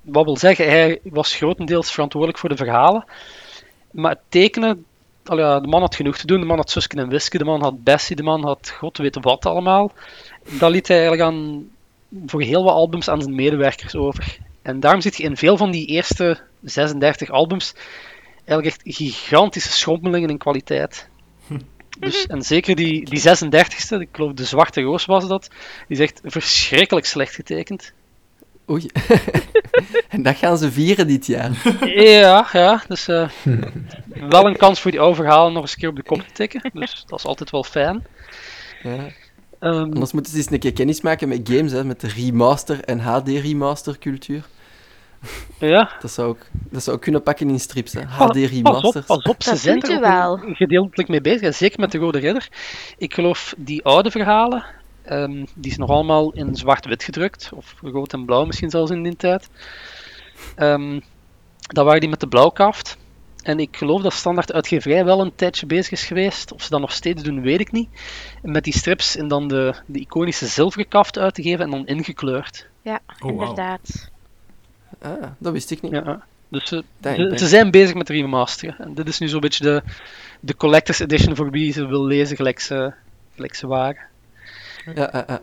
wat 0.00 0.24
wil 0.24 0.36
zeggen, 0.36 0.68
hij 0.68 0.98
was 1.02 1.34
grotendeels 1.34 1.90
verantwoordelijk 1.92 2.38
voor 2.38 2.48
de 2.48 2.56
verhalen. 2.56 3.04
Maar 3.90 4.10
het 4.10 4.20
tekenen, 4.28 4.84
al 5.24 5.38
ja, 5.38 5.60
de 5.60 5.68
man 5.68 5.80
had 5.80 5.94
genoeg 5.94 6.16
te 6.16 6.26
doen. 6.26 6.40
De 6.40 6.46
man 6.46 6.56
had 6.56 6.70
Susken 6.70 6.98
en 6.98 7.08
Wiske, 7.08 7.38
de 7.38 7.44
man 7.44 7.62
had 7.62 7.84
Bessie, 7.84 8.16
de 8.16 8.22
man 8.22 8.44
had 8.44 8.70
god 8.78 8.98
weet 8.98 9.18
wat 9.20 9.46
allemaal. 9.46 9.92
Dat 10.58 10.70
liet 10.70 10.88
hij 10.88 10.96
eigenlijk 10.96 11.30
aan, 11.30 11.68
voor 12.26 12.42
heel 12.42 12.64
wat 12.64 12.74
albums 12.74 13.08
aan 13.08 13.22
zijn 13.22 13.34
medewerkers 13.34 13.94
over. 13.94 14.38
En 14.62 14.80
daarom 14.80 15.00
zit 15.00 15.16
je 15.16 15.22
in 15.22 15.36
veel 15.36 15.56
van 15.56 15.70
die 15.70 15.86
eerste 15.86 16.40
36 16.62 17.30
albums 17.30 17.74
eigenlijk 18.44 18.66
echt 18.66 18.96
gigantische 18.96 19.72
schommelingen 19.72 20.30
in 20.30 20.38
kwaliteit. 20.38 21.08
Dus, 21.98 22.26
en 22.26 22.42
zeker 22.42 22.76
die, 22.76 23.04
die 23.04 23.20
36e, 23.20 24.00
ik 24.00 24.08
geloof 24.12 24.32
de 24.32 24.44
Zwarte 24.44 24.82
Roos 24.82 25.04
was 25.04 25.28
dat, 25.28 25.50
die 25.88 25.96
is 25.96 25.98
echt 25.98 26.20
verschrikkelijk 26.24 27.06
slecht 27.06 27.34
getekend. 27.34 27.92
Oei. 28.70 28.86
en 30.08 30.22
dat 30.22 30.36
gaan 30.36 30.58
ze 30.58 30.72
vieren 30.72 31.06
dit 31.06 31.26
jaar. 31.26 31.50
Ja, 31.94 32.46
ja, 32.52 32.82
dus 32.88 33.08
eh, 33.08 33.28
wel 34.28 34.46
een 34.46 34.56
kans 34.56 34.80
voor 34.80 34.90
die 34.90 35.00
oude 35.00 35.14
verhalen 35.16 35.52
nog 35.52 35.62
eens 35.62 35.72
een 35.72 35.78
keer 35.78 35.88
op 35.88 35.96
de 35.96 36.02
kop 36.02 36.20
te 36.20 36.32
tikken. 36.32 36.70
Dus 36.74 37.04
dat 37.06 37.18
is 37.18 37.24
altijd 37.24 37.50
wel 37.50 37.64
fijn. 37.64 38.06
Ja. 38.82 39.06
Ehm, 39.58 39.74
Anders 39.82 40.12
moeten 40.12 40.32
ze 40.32 40.38
eens 40.38 40.50
een 40.50 40.58
keer 40.58 40.72
kennis 40.72 41.00
maken 41.00 41.28
met 41.28 41.48
games, 41.52 41.72
hè, 41.72 41.84
met 41.84 42.00
de 42.00 42.08
remaster 42.08 42.84
en 42.84 43.00
HD-remaster 43.00 43.98
cultuur. 43.98 44.44
ja, 45.58 45.90
Dat 46.00 46.10
zou, 46.10 46.28
ook, 46.28 46.38
dat 46.70 46.82
zou 46.82 46.96
ook 46.96 47.02
kunnen 47.02 47.22
pakken 47.22 47.48
in 47.48 47.60
strips, 47.60 47.92
hè. 47.92 48.00
Pas- 48.00 48.26
Pas 48.62 48.82
op, 48.94 49.06
pas 49.06 49.22
op, 49.24 49.42
ze 49.42 49.56
zijn 49.56 49.82
er 49.82 50.00
wel. 50.00 50.36
gedeeltelijk 50.52 51.08
mee 51.08 51.20
bezig. 51.20 51.40
en 51.40 51.54
Zeker 51.54 51.80
met 51.80 51.92
de 51.92 51.98
Rode 51.98 52.18
Ridder. 52.18 52.48
Ik 52.98 53.14
geloof 53.14 53.54
die 53.56 53.84
oude 53.84 54.10
verhalen, 54.10 54.64
ehm, 55.04 55.44
die 55.54 55.70
is 55.70 55.76
nog 55.76 55.90
allemaal 55.90 56.32
in 56.32 56.56
zwart-wit 56.56 57.02
gedrukt. 57.02 57.50
Of 57.54 57.74
rood 57.80 58.12
en 58.12 58.24
blauw 58.24 58.44
misschien 58.44 58.70
zelfs 58.70 58.90
in 58.90 59.02
die 59.02 59.16
tijd. 59.16 59.48
Ehm 60.56 61.00
dat 61.72 61.84
waren 61.84 62.00
die 62.00 62.08
met 62.08 62.20
de 62.20 62.28
blauwkaft. 62.28 62.96
En 63.42 63.60
ik 63.60 63.76
geloof 63.76 64.02
dat 64.02 64.12
Standaard 64.12 64.52
Uitgeverij 64.52 65.04
wel 65.04 65.20
een 65.20 65.34
tijdje 65.34 65.66
bezig 65.66 65.90
is 65.90 66.04
geweest. 66.04 66.52
Of 66.52 66.62
ze 66.62 66.70
dat 66.70 66.80
nog 66.80 66.92
steeds 66.92 67.22
doen, 67.22 67.42
weet 67.42 67.60
ik 67.60 67.72
niet. 67.72 67.88
Met 68.42 68.64
die 68.64 68.72
strips 68.76 69.16
en 69.16 69.28
dan 69.28 69.48
de, 69.48 69.74
de 69.86 69.98
iconische 69.98 70.46
zilveren 70.46 70.88
kaft 70.88 71.18
uit 71.18 71.34
te 71.34 71.42
geven 71.42 71.64
en 71.64 71.70
dan 71.70 71.86
ingekleurd. 71.86 72.66
Ja, 72.82 73.00
wauw. 73.18 73.32
inderdaad. 73.32 74.10
Ah, 75.00 75.22
dat 75.38 75.52
wist 75.52 75.70
ik 75.70 75.82
niet. 75.82 75.92
Ja, 75.92 76.24
dus 76.48 76.68
ze, 76.68 76.84
Dank, 76.98 77.16
ze, 77.16 77.22
dank. 77.22 77.38
ze 77.38 77.48
zijn 77.48 77.70
bezig 77.70 77.94
met 77.94 78.08
remasteren. 78.08 78.78
En 78.78 78.94
dit 78.94 79.08
is 79.08 79.18
nu 79.18 79.28
zo'n 79.28 79.40
beetje 79.40 79.64
de, 79.64 79.82
de 80.40 80.56
collector's 80.56 81.00
edition 81.00 81.36
voor 81.36 81.50
wie 81.50 81.72
ze 81.72 81.86
wil 81.86 82.04
lezen 82.04 82.36
gelijk 82.36 82.60
ze, 82.60 82.92
gelijk 83.34 83.54
ze 83.54 83.66
waren. 83.66 84.10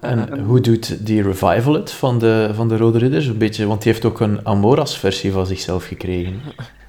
En 0.01 0.39
hoe 0.39 0.59
doet 0.59 1.05
die 1.05 1.21
revival 1.21 1.73
het 1.73 1.91
van 1.91 2.19
de, 2.19 2.49
van 2.53 2.67
de 2.67 2.77
Rode 2.77 2.97
Ridders? 2.97 3.25
Een 3.25 3.37
beetje, 3.37 3.65
want 3.65 3.81
die 3.81 3.91
heeft 3.91 4.05
ook 4.05 4.19
een 4.19 4.45
Amoras-versie 4.45 5.31
van 5.31 5.45
zichzelf 5.45 5.85
gekregen. 5.85 6.41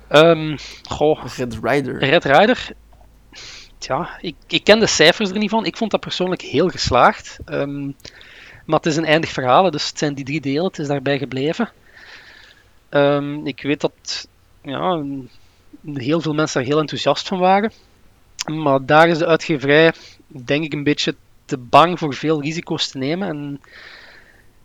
Ehm 0.09 0.57
goh, 0.89 1.25
Red 1.37 1.59
Rider. 1.63 1.99
Red 1.99 2.25
Rider. 2.25 2.69
Tja, 3.79 4.19
ik, 4.21 4.35
ik 4.47 4.65
ken 4.65 4.81
de 4.81 4.87
cijfers 4.87 5.31
er 5.31 5.39
niet 5.39 5.51
van. 5.51 5.65
Ik 5.65 5.77
vond 5.77 5.91
dat 5.91 6.01
persoonlijk 6.01 6.43
heel 6.43 6.69
geslaagd. 6.69 7.39
Ehm, 7.45 7.85
maar 8.65 8.79
het 8.79 8.87
is 8.87 8.97
een 8.97 9.05
eindig 9.05 9.31
verhaal, 9.31 9.71
dus 9.71 9.89
het 9.89 9.99
zijn 9.99 10.15
die 10.15 10.25
drie 10.25 10.41
delen. 10.41 10.65
Het 10.65 10.79
is 10.79 10.87
daarbij 10.87 11.19
gebleven. 11.19 11.71
Ehm, 12.89 13.47
ik 13.47 13.63
weet 13.63 13.81
dat 13.81 14.29
ja, 14.63 15.05
heel 15.95 16.21
veel 16.21 16.35
mensen 16.35 16.61
daar 16.61 16.71
heel 16.71 16.81
enthousiast 16.81 17.29
van 17.29 17.39
waren. 17.39 17.73
Maar 18.47 18.87
daar 18.87 19.09
is 19.09 19.19
de 19.19 19.27
uitgeverij, 19.27 19.93
denk 20.27 20.65
ik, 20.65 20.73
een 20.73 20.85
beetje 20.85 21.15
te 21.51 21.59
bang 21.59 21.99
voor 21.99 22.15
veel 22.15 22.43
risico's 22.43 22.89
te 22.89 22.99
nemen. 22.99 23.29
En 23.29 23.61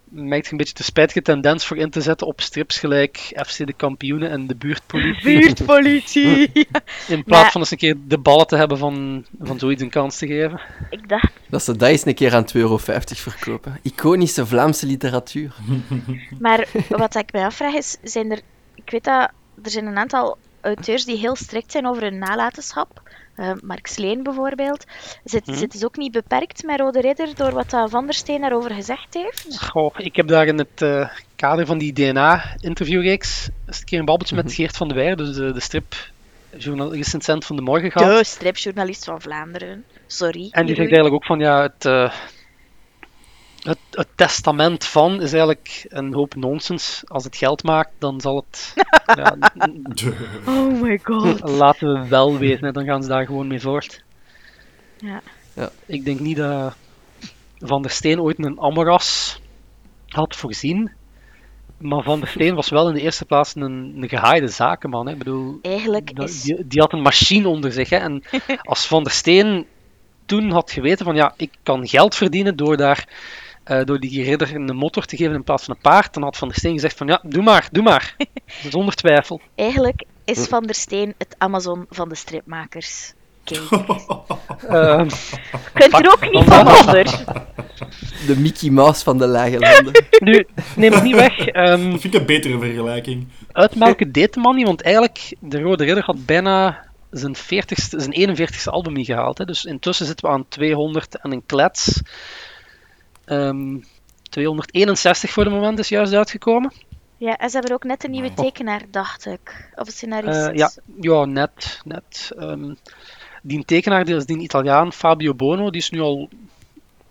merkt 0.10 0.52
een 0.52 0.58
beetje 0.58 0.74
de 0.74 0.84
spijtige 0.84 1.22
tendens 1.22 1.66
voor 1.66 1.78
in 1.78 1.90
te 1.90 2.02
zetten 2.02 2.28
op 2.28 2.42
strips 2.42 2.80
gelijk 2.80 3.18
FC 3.48 3.66
de 3.66 3.74
kampioenen 3.74 4.30
en 4.30 4.48
de 4.48 4.56
buurtpolitie. 4.56 5.40
Buurtpolitie! 5.40 6.52
In 7.08 7.24
plaats 7.24 7.42
Maar- 7.44 7.52
van 7.52 7.62
eens 7.62 7.72
een 7.72 7.78
keer 7.78 7.96
de 8.08 8.18
ballen 8.18 8.48
te 8.48 8.56
hebben 8.56 8.78
van, 8.78 9.26
van 9.40 9.60
zoiets 9.60 9.82
een 9.82 9.90
kans 9.90 10.18
te 10.18 10.28
geven. 10.28 10.62
ik 10.90 11.10
dacht, 11.10 11.32
Dat 11.50 11.64
ze 11.64 11.78
dat 11.78 11.90
eens 11.90 12.06
een 12.06 12.16
keer 12.16 12.34
aan 12.36 12.46
2,50 12.46 12.52
euro 12.54 12.78
verkopen. 12.78 13.80
Iconische 13.82 14.46
Vlaamse 14.46 14.86
literatuur. 14.86 15.56
maar 16.40 16.68
wat 16.90 17.16
ik 17.16 17.32
mij 17.32 17.46
afvraag 17.46 17.74
is, 17.74 17.98
zijn 18.04 18.32
er... 18.32 18.40
Ik 18.76 18.90
weet 18.90 19.04
dat 19.04 19.32
er 19.64 19.72
zijn 19.72 19.86
een 19.86 19.98
aantal 19.98 20.38
auteurs 20.62 21.06
die 21.06 21.18
heel 21.18 21.36
strikt 21.36 21.72
zijn 21.72 21.88
over 21.88 22.04
hun 22.04 22.18
nalatenschap. 22.18 23.02
Eh, 23.36 23.52
Mark 23.64 23.88
Sleen 23.88 24.24
bijvoorbeeld. 24.24 24.84
Zit, 25.24 25.46
Mhm. 25.48 25.58
zit 25.58 25.72
dus 25.72 25.86
ook 25.86 25.98
niet 25.98 26.12
beperkt 26.12 26.64
met 26.64 26.80
Rode 26.80 27.02
Ridder 27.02 27.36
door 27.36 27.52
wat 27.52 27.70
dat 27.70 27.90
Van 27.90 28.06
der 28.06 28.14
Steen 28.14 28.42
daarover 28.42 28.72
gezegd 28.72 29.14
heeft? 29.14 29.62
Goh, 29.70 29.96
ik 29.98 30.16
heb 30.16 30.28
daar 30.28 30.48
in 30.48 30.58
het 30.58 30.82
eh, 30.82 31.10
kader 31.36 31.66
van 31.66 31.78
die 31.78 31.94
DNA-interviewreeks 31.94 33.50
eens 33.68 33.80
een 33.80 33.86
keer 33.86 34.00
een 34.00 34.06
babbeltje 34.06 34.36
met 34.36 34.54
Geert 34.54 34.78
van 34.78 34.88
de 34.88 34.94
Weijer, 34.94 35.18
dus 35.18 35.36
de, 35.36 35.52
de 35.52 35.60
striprecensent 35.60 37.46
van 37.46 37.56
de 37.56 37.62
morgen 37.62 37.92
gehad. 37.92 38.18
De 38.18 38.24
stripjournalist 38.24 39.04
van 39.04 39.22
Vlaanderen. 39.22 39.84
Sorry. 40.08 40.48
En 40.52 40.66
die 40.66 40.76
zegt 40.76 40.88
eigenlijk 40.88 41.16
ook 41.16 41.26
van 41.26 41.40
ja, 41.40 41.62
het, 41.62 41.86
eh, 41.86 42.14
het, 43.66 43.80
het 43.92 44.08
testament 44.16 44.86
van 44.86 45.22
is 45.22 45.32
eigenlijk 45.32 45.86
een 45.88 46.14
hoop 46.14 46.36
nonsens. 46.36 47.04
Als 47.06 47.24
het 47.24 47.36
geld 47.36 47.64
maakt, 47.64 47.92
dan 47.98 48.22
zal 48.22 48.46
het. 48.50 48.74
ja, 49.18 49.38
Oh 50.46 50.82
my 50.82 51.00
god. 51.04 51.50
laten 51.64 51.94
we 51.94 52.08
wel 52.08 52.38
weten, 52.38 52.74
dan 52.74 52.86
gaan 52.86 53.04
ze 53.04 53.10
daar 53.10 53.26
gewoon 53.26 53.48
mee 53.48 53.60
voort. 53.62 54.04
Ja. 54.98 55.22
Ja. 55.54 55.70
Ik 55.86 56.06
denk 56.06 56.20
niet 56.20 56.38
dat 56.38 56.76
Van 57.60 57.82
der 57.82 57.92
Steen 57.92 58.22
ooit 58.22 58.40
een 58.46 58.60
Amoras 58.60 59.40
had 60.08 60.36
voorzien. 60.36 60.92
Maar 61.78 62.04
Van 62.04 62.20
der 62.20 62.30
Steen 62.30 62.56
was 62.56 62.70
wel 62.70 62.88
in 62.88 62.94
de 62.94 63.02
eerste 63.02 63.26
plaats 63.26 63.56
een, 63.56 63.94
een 64.02 64.10
gehaaide 64.10 64.48
zakenman. 64.48 65.06
Hè. 65.06 65.12
Ik 65.12 65.18
bedoel, 65.18 65.60
Eigenlijk 65.62 66.16
dat- 66.16 66.30
is... 66.30 66.42
die, 66.42 66.68
die 66.68 66.82
had 66.82 66.94
een 66.94 67.02
machine 67.02 67.48
onder 67.48 67.72
zich. 67.72 67.90
Hè. 67.90 67.98
En 67.98 68.24
als 68.62 68.88
Van 68.88 69.04
der 69.04 69.12
Steen 69.12 69.66
toen 70.26 70.52
had 70.52 70.72
geweten 70.72 71.06
van 71.06 71.16
ja, 71.16 71.34
ik 71.38 71.52
kan 71.64 71.88
geld 71.88 72.16
verdienen 72.16 72.56
door 72.56 72.78
daar 72.78 73.08
eh, 73.66 73.84
door 73.84 74.00
die 74.00 74.24
ridder 74.24 74.56
een 74.56 74.76
motor 74.76 75.06
te 75.06 75.18
geven 75.18 75.34
in 75.36 75.44
plaats 75.44 75.64
van 75.66 75.76
een 75.76 75.82
paard, 75.82 76.14
dan 76.14 76.24
had 76.24 76.38
Van 76.38 76.48
der 76.48 76.58
Steen 76.58 76.74
gezegd 76.74 76.98
van 76.98 77.08
ja, 77.08 77.20
doe 77.24 77.44
maar, 77.44 77.68
doe 77.72 77.84
maar. 77.84 78.16
Zonder 78.70 78.94
twijfel. 78.96 79.42
Eigenlijk 79.56 80.04
is 80.26 80.48
Van 80.48 80.64
der 80.64 80.76
Steen 80.76 81.14
het 81.18 81.36
Amazon 81.38 81.86
van 81.90 82.10
de 82.10 82.16
stripmakers. 82.16 83.14
Kijk. 83.44 83.62
Ehm, 84.70 85.10
Kunt 85.74 85.94
er 85.94 86.12
ook 86.12 86.32
niet 86.32 86.44
van 86.44 86.68
onder. 86.80 87.04
De 88.28 88.36
Mickey 88.38 88.70
Mouse 88.70 89.04
van 89.04 89.18
de 89.18 89.28
lage 89.28 89.60
landen. 89.60 90.06
nu, 90.20 90.48
neem 90.76 90.92
het 90.94 91.04
niet 91.04 91.16
weg. 91.16 91.38
ehm, 91.48 91.90
Dat 91.92 92.02
vind 92.02 92.14
ik 92.14 92.20
een 92.20 92.26
betere 92.26 92.60
vergelijking. 92.60 93.28
uitmelken 93.52 94.12
deed 94.12 94.34
de 94.34 94.40
man 94.40 94.56
niet, 94.56 94.66
want 94.66 94.82
eigenlijk, 94.82 95.36
de 95.40 95.60
Rode 95.62 95.84
Ridder 95.84 96.04
had 96.04 96.26
bijna 96.26 96.84
zijn, 97.12 97.36
40ste, 97.36 97.98
zijn 97.98 98.38
41ste 98.38 98.70
album 98.70 98.94
niet 98.94 99.06
gehaald. 99.06 99.38
Hè. 99.38 99.46
Dus 99.46 99.66
intussen 99.66 100.06
zitten 100.06 100.26
we 100.28 100.34
aan 100.34 100.46
200 100.48 101.18
en 101.22 101.32
een 101.32 101.46
klets. 101.46 102.02
Ehm, 103.26 103.78
261 104.30 105.32
voor 105.32 105.44
de 105.44 105.50
moment 105.50 105.80
is 105.80 105.90
juist 105.90 106.14
uitgekomen. 106.14 106.72
Ja, 107.18 107.38
en 107.38 107.50
ze 107.50 107.58
hebben 107.58 107.76
ook 107.76 107.84
net 107.84 108.04
een 108.04 108.12
nieuwe 108.12 108.34
tekenaar, 108.34 108.82
dacht 108.92 109.26
ik. 109.26 109.70
Of 109.76 109.88
een 109.88 109.94
scenarist. 109.94 110.48
Eh, 110.48 110.56
ja, 110.56 110.72
ja, 111.02 111.26
net. 111.26 111.82
net. 111.84 112.32
Ehm, 112.38 112.74
die 113.42 113.66
tekenaar, 113.66 114.06
die 114.06 114.16
is 114.16 114.26
die 114.26 114.38
Italiaan, 114.38 114.94
Fabio 114.94 115.34
Bono, 115.34 115.70
die 115.70 115.82
is 115.82 115.90
nu 115.90 116.00
al 116.00 116.30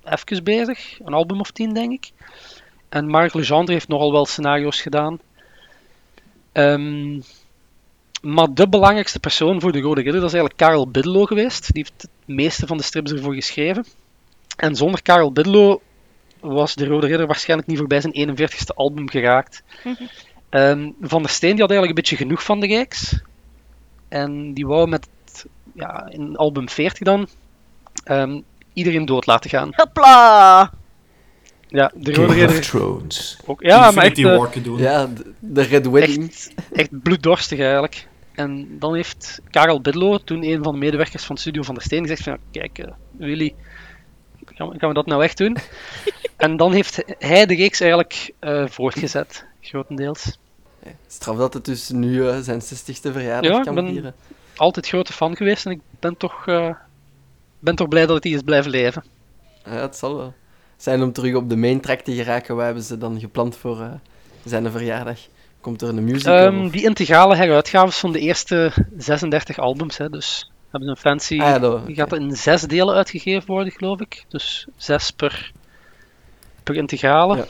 even 0.05 0.45
bezig. 0.45 1.01
Een 1.05 1.15
album 1.15 1.41
of 1.41 1.51
tien, 1.51 1.75
denk 1.75 1.93
ik. 1.93 2.11
En 2.89 3.07
Marc 3.07 3.35
Legendre 3.35 3.73
heeft 3.73 3.89
nogal 3.89 4.13
wel 4.13 4.27
scenario's 4.27 4.81
gedaan. 4.81 5.19
Ehm, 6.53 7.21
maar 8.23 8.55
de 8.55 8.69
belangrijkste 8.69 9.21
persoon 9.21 9.61
voor 9.61 9.73
de 9.73 9.81
Rode 9.81 10.03
Ridder, 10.03 10.21
dat 10.21 10.33
is 10.33 10.37
eigenlijk 10.37 10.57
Karel 10.57 10.89
Biddelo 10.89 11.25
geweest. 11.25 11.73
Die 11.73 11.83
heeft 11.83 12.03
het 12.03 12.11
meeste 12.37 12.67
van 12.67 12.77
de 12.77 12.83
strips 12.83 13.13
ervoor 13.13 13.35
geschreven. 13.35 13.85
En 14.57 14.77
zonder 14.77 15.03
Karel 15.03 15.33
Biddelo 15.33 15.81
was 16.45 16.75
de 16.75 16.87
Rode 16.87 17.07
Ridder 17.07 17.27
waarschijnlijk 17.27 17.69
niet 17.69 17.79
voorbij 17.79 18.01
zijn 18.01 18.37
41ste 18.37 18.75
album 18.75 19.11
geraakt. 19.11 19.63
Ehm, 20.49 20.91
van 21.01 21.23
der 21.23 21.31
Steen 21.31 21.51
die 21.51 21.61
had 21.61 21.71
eigenlijk 21.71 21.89
een 21.89 21.95
beetje 21.95 22.17
genoeg 22.17 22.43
van 22.43 22.61
de 22.61 22.67
reeks. 22.67 23.21
En 24.09 24.53
die 24.53 24.67
wou 24.67 24.89
met 24.89 25.09
ja, 25.75 26.07
in 26.11 26.37
album 26.37 26.69
40 26.69 26.99
dan 26.99 27.29
ehm, 28.05 28.41
iedereen 28.73 29.05
dood 29.05 29.27
laten 29.27 29.51
gaan. 29.51 29.71
Hopla! 29.77 30.73
Ja, 31.69 31.93
de 31.95 32.13
Rode 32.13 32.33
Game 32.33 32.45
of 32.45 32.53
Ridder 32.53 32.61
Thrones. 32.61 33.39
ook. 33.47 33.63
Ja, 33.63 33.91
maar 33.91 34.05
echt, 34.05 34.19
Infinity 34.19 34.59
eh, 34.59 34.65
doen. 34.65 34.79
Ja, 34.79 35.07
de, 35.07 35.33
de 35.41 35.63
Red 35.63 35.91
Wedding. 35.91 36.29
echt, 36.29 36.55
echt 36.73 37.03
bloeddorstig 37.03 37.59
eigenlijk. 37.59 38.07
En 38.35 38.79
dan 38.79 38.95
heeft 38.95 39.41
Karel 39.51 39.81
Bidlo, 39.81 40.19
toen 40.19 40.45
een 40.45 40.63
van 40.63 40.73
de 40.73 40.79
medewerkers 40.79 41.25
van 41.25 41.37
Studio 41.37 41.63
van 41.63 41.75
der 41.75 41.85
Steen, 41.85 42.01
gezegd 42.01 42.23
van 42.23 42.39
kijk, 42.51 42.79
eh, 42.79 42.93
Willy, 43.11 43.55
gaan 44.45 44.69
we, 44.69 44.79
gaan 44.79 44.89
we 44.89 44.95
dat 44.95 45.07
nou 45.07 45.25
echt 45.25 45.39
doen? 45.39 45.57
en 46.37 46.57
dan 46.57 46.73
heeft 46.73 47.03
hij 47.19 47.47
de 47.47 47.55
reeks 47.55 47.81
eigenlijk 47.81 48.33
eh, 48.39 48.67
voortgezet, 48.69 49.45
grotendeels. 49.61 50.39
Straf 51.07 51.37
dat 51.37 51.55
het 51.55 51.65
dus 51.65 51.89
nu 51.89 52.29
eh, 52.29 52.39
zijn 52.41 52.61
60ste 52.63 53.13
verjaardag 53.13 53.51
Ja, 53.51 53.59
ik 53.59 53.65
kan 53.65 53.75
ben- 53.75 53.89
vieren. 53.89 54.15
Altijd 54.57 54.87
grote 54.89 55.13
fan 55.13 55.37
geweest 55.37 55.67
en 55.67 55.73
ik 55.73 55.81
ben 56.01 56.17
toch, 56.17 56.47
eh, 56.47 56.75
ben 57.59 57.75
toch 57.77 57.89
blij 57.89 58.07
dat 58.07 58.15
het 58.15 58.25
hier 58.25 58.35
is 58.37 58.43
blijven 58.43 58.71
leven. 58.71 59.05
Ja, 59.65 59.71
het 59.71 59.97
zal 59.97 60.17
wel 60.17 60.35
zijn 60.77 61.03
om 61.03 61.13
terug 61.13 61.35
op 61.35 61.49
de 61.49 61.57
main 61.57 61.81
track 61.81 62.01
te 62.01 62.15
geraken. 62.15 62.57
Wat 62.57 62.65
hebben 62.65 62.83
ze 62.83 62.99
dan 62.99 63.21
gepland 63.21 63.57
voor 63.57 63.99
zijn 64.45 64.71
verjaardag? 64.71 65.19
Komt 65.61 65.83
er 65.83 65.89
een 65.89 66.05
musical? 66.05 66.65
Of- 66.65 66.71
die 66.73 66.85
integrale 66.85 67.37
heruitgaves 67.37 67.99
van 67.99 68.13
de 68.13 68.19
eerste 68.19 68.73
36 68.99 69.59
albums, 69.59 69.97
hè, 69.97 70.11
dus 70.11 70.51
hebben 70.71 70.89
ze 70.89 70.95
een 70.95 71.11
fancy. 71.11 71.41
Ah, 71.41 71.49
ja, 71.49 71.59
dat- 71.59 71.87
Die 71.87 71.95
gaat 71.95 72.13
in 72.13 72.37
zes 72.37 72.63
delen 72.63 72.95
uitgegeven 72.95 73.47
worden, 73.47 73.73
geloof 73.73 74.01
ik. 74.01 74.25
Dus 74.29 74.67
zes 74.77 75.11
per, 75.11 75.53
per 76.65 76.77
integrale. 76.77 77.37
Ja. 77.37 77.47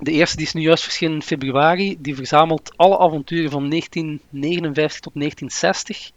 De 0.00 0.10
eerste 0.10 0.36
die 0.36 0.46
is 0.46 0.52
nu 0.52 0.60
juist 0.60 0.82
verschenen 0.82 1.14
in 1.14 1.22
februari. 1.22 1.96
Die 1.98 2.14
verzamelt 2.14 2.72
alle 2.76 2.98
avonturen 2.98 3.50
van 3.50 3.68
1959 3.68 5.00
tot 5.00 5.12
1960. 5.14 6.10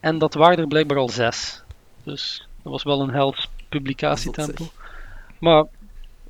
En 0.00 0.18
dat 0.18 0.34
waren 0.34 0.58
er 0.58 0.66
blijkbaar 0.66 0.98
al 0.98 1.08
zes. 1.08 1.62
Dus 2.02 2.48
dat 2.62 2.72
was 2.72 2.82
wel 2.82 3.00
een 3.00 3.10
hels 3.10 3.48
publicatietempo. 3.68 4.64
Maar 5.38 5.64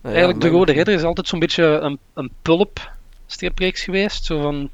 ja, 0.03 0.11
Eigenlijk, 0.11 0.41
De 0.41 0.49
Rode 0.49 0.73
Ridder 0.73 0.95
is 0.95 1.03
altijd 1.03 1.29
zo'n 1.29 1.39
beetje 1.39 1.65
een, 1.65 1.99
een 2.15 2.31
pulp 2.43 2.93
stripreeks 3.27 3.83
geweest. 3.83 4.25
Zo 4.25 4.41
van 4.41 4.71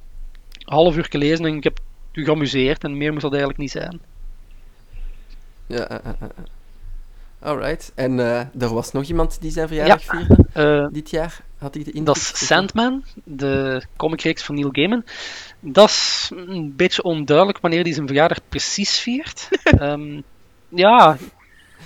half 0.65 0.97
uur 0.97 1.09
lezen 1.11 1.45
en 1.45 1.57
ik 1.57 1.65
heb 1.65 1.81
u 2.13 2.25
geamuseerd 2.25 2.85
en 2.85 2.97
meer 2.97 3.11
moest 3.11 3.23
dat 3.23 3.33
eigenlijk 3.33 3.61
niet 3.61 3.71
zijn. 3.71 4.01
Ja. 5.67 6.01
Alright. 7.43 7.93
En 7.95 8.21
eh, 8.21 8.39
er 8.39 8.75
was 8.75 8.93
nog 8.93 9.05
iemand 9.05 9.41
die 9.41 9.51
zijn 9.51 9.69
verjaardag 9.69 10.03
Ja. 10.03 10.11
vierde 10.17 10.45
Eh, 10.53 10.87
dit 10.93 11.11
jaar? 11.11 11.41
Had 11.59 11.75
ik 11.75 11.85
de 11.85 11.91
indruk? 11.91 12.07
dat 12.07 12.17
is 12.17 12.47
Sandman, 12.47 13.05
de 13.25 13.83
comicreeks 13.97 14.43
van 14.43 14.55
Neil 14.55 14.69
Gaiman. 14.73 15.05
Dat 15.61 15.89
is 15.89 16.31
een 16.35 16.77
beetje 16.77 17.03
onduidelijk 17.03 17.59
wanneer 17.61 17.83
hij 17.83 17.93
zijn 17.93 18.07
verjaardag 18.07 18.39
precies 18.49 18.99
viert. 18.99 19.49
Ehm, 19.63 20.21
ja, 20.69 21.17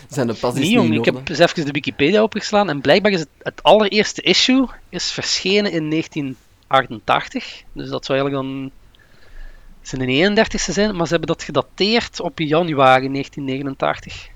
Zijn 0.09 0.27
de 0.27 0.35
pas 0.35 0.55
niet 0.55 0.71
jong. 0.71 0.95
Ik 0.95 1.05
heb 1.05 1.29
eens 1.29 1.39
even 1.39 1.65
de 1.65 1.71
Wikipedia 1.71 2.23
opgeslaan 2.23 2.69
en 2.69 2.81
blijkbaar 2.81 3.13
is 3.13 3.21
het, 3.21 3.29
het 3.39 3.63
allereerste 3.63 4.23
issue 4.23 4.67
is 4.89 5.11
verschenen 5.13 5.73
in 5.73 5.91
1988. 5.91 7.63
Dus 7.73 7.89
dat 7.89 8.05
zou 8.05 8.19
eigenlijk 8.19 8.49
dan 8.49 8.71
zijn 9.83 10.37
31ste 10.37 10.73
zijn, 10.73 10.97
maar 10.97 11.07
ze 11.07 11.13
hebben 11.13 11.29
dat 11.37 11.43
gedateerd 11.43 12.21
op 12.21 12.39
januari 12.39 13.09
1989. 13.09 14.33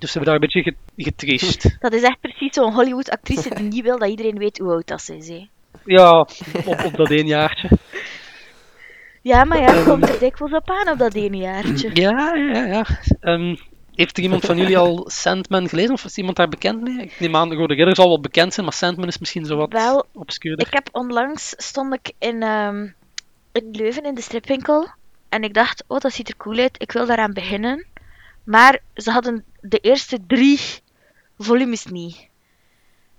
Dus 0.00 0.12
ze 0.12 0.18
hebben 0.18 0.34
daar 0.34 0.34
een 0.42 0.48
beetje 0.52 0.62
ge- 0.96 1.02
getriest. 1.04 1.76
Dat 1.80 1.92
is 1.92 2.02
echt 2.02 2.20
precies 2.20 2.54
zo'n 2.54 2.72
Hollywood-actrice 2.74 3.54
die 3.54 3.64
niet 3.68 3.82
wil 3.82 3.98
dat 3.98 4.08
iedereen 4.08 4.38
weet 4.38 4.58
hoe 4.58 4.72
oud 4.72 4.86
dat 4.86 5.02
ze 5.02 5.16
is. 5.16 5.28
Hè. 5.28 5.48
Ja, 5.84 6.18
op, 6.64 6.84
op 6.84 6.96
dat 6.96 7.10
één 7.10 7.26
jaartje. 7.26 7.68
Ja, 9.22 9.44
maar 9.44 9.60
ja, 9.60 9.82
komt 9.84 10.08
er 10.08 10.18
dikwijls 10.18 10.54
op 10.54 10.70
aan 10.70 10.88
op 10.92 10.98
dat 10.98 11.14
ene 11.14 11.36
jaartje. 11.36 11.90
Ja, 12.02 12.34
ja, 12.34 12.64
ja. 12.64 12.86
Ehm, 13.20 13.56
heeft 13.94 14.16
er 14.16 14.22
iemand 14.22 14.44
van 14.44 14.56
jullie 14.56 14.78
al 14.78 15.04
Sandman 15.10 15.68
gelezen 15.68 15.92
of 15.92 16.04
is 16.04 16.16
iemand 16.16 16.36
daar 16.36 16.48
bekend 16.48 16.80
mee? 16.82 16.98
Ik 17.04 17.20
neem 17.20 17.36
aan, 17.36 17.48
de 17.48 17.54
Rode 17.54 17.74
Ridder 17.74 17.94
zal 17.96 18.08
wel 18.08 18.20
bekend 18.20 18.54
zijn, 18.54 18.66
maar 18.66 18.74
Sandman 18.74 19.08
is 19.08 19.18
misschien 19.18 19.44
zo 19.44 19.56
wat 19.56 19.72
Wel, 19.72 20.06
obscuurder. 20.12 20.66
Ik 20.66 20.72
heb 20.72 20.88
onlangs 20.92 21.54
stond 21.56 21.94
ik 21.94 22.12
in, 22.18 22.42
ehm, 22.42 22.86
in 23.52 23.68
Leuven 23.72 24.04
in 24.04 24.14
de 24.14 24.20
stripwinkel 24.22 24.88
en 25.28 25.42
ik 25.42 25.54
dacht, 25.54 25.84
oh 25.86 25.98
dat 25.98 26.12
ziet 26.12 26.28
er 26.28 26.36
cool 26.36 26.58
uit, 26.58 26.82
ik 26.82 26.92
wil 26.92 27.06
daaraan 27.06 27.32
beginnen. 27.32 27.86
Maar 28.44 28.78
ze 28.94 29.10
hadden 29.10 29.44
de 29.60 29.78
eerste 29.78 30.18
drie 30.26 30.60
volumes 31.38 31.86
niet. 31.86 32.28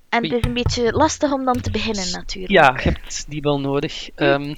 En 0.10 0.24
het 0.24 0.34
is 0.34 0.44
een 0.44 0.54
beetje 0.54 0.92
lastig 0.92 1.32
om 1.32 1.46
dan 1.46 1.62
te 1.62 1.72
beginnen 1.72 2.12
natuurlijk. 2.12 2.54
Ja, 2.54 2.80
je 2.84 2.90
hebt 2.90 3.26
die 3.30 3.42
wel 3.42 3.60
nodig. 3.60 4.10
Ehm, 4.16 4.56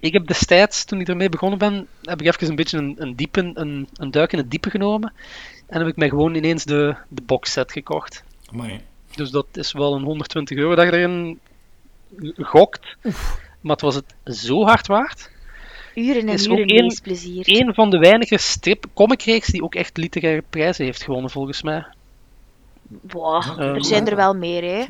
ik 0.00 0.12
heb 0.12 0.26
destijds, 0.26 0.84
toen 0.84 1.00
ik 1.00 1.08
ermee 1.08 1.28
begonnen 1.28 1.58
ben, 1.58 1.88
heb 2.02 2.20
ik 2.20 2.26
even 2.26 2.48
een 2.48 2.56
beetje 2.56 2.78
een, 2.78 2.94
een, 2.98 3.16
diepe, 3.16 3.50
een, 3.54 3.88
een 3.94 4.10
duik 4.10 4.32
in 4.32 4.38
het 4.38 4.50
diepe 4.50 4.70
genomen. 4.70 5.12
En 5.66 5.78
heb 5.78 5.88
ik 5.88 5.96
mij 5.96 6.08
gewoon 6.08 6.34
ineens 6.34 6.64
de, 6.64 6.96
de 7.08 7.22
boxset 7.22 7.72
gekocht. 7.72 8.24
Amai. 8.52 8.80
Dus 9.16 9.30
dat 9.30 9.46
is 9.52 9.72
wel 9.72 9.94
een 9.94 10.02
120 10.02 10.58
euro 10.58 10.74
dat 10.74 10.84
je 10.84 10.92
erin 10.92 11.40
gokt. 12.36 12.96
Maar 13.60 13.72
het 13.72 13.80
was 13.80 13.94
het 13.94 14.14
zo 14.24 14.64
hard 14.64 14.86
waard. 14.86 15.30
Uren 15.94 16.28
en 16.28 16.28
Is 16.28 16.48
ook 16.48 16.58
uren 16.58 16.68
één- 16.68 16.82
leesplezier. 16.82 17.42
Een 17.46 17.74
van 17.74 17.90
de 17.90 17.98
weinige 17.98 18.38
strip 18.38 18.84
comicreeks 18.94 19.46
die 19.48 19.62
ook 19.62 19.74
echt 19.74 19.96
literaire 19.96 20.42
prijzen 20.50 20.84
heeft 20.84 21.02
gewonnen, 21.02 21.30
volgens 21.30 21.62
mij. 21.62 21.86
Boah, 22.88 23.58
er 23.58 23.84
zijn 23.84 24.08
er 24.08 24.16
wel 24.16 24.34
meer, 24.34 24.62
hè. 24.62 24.84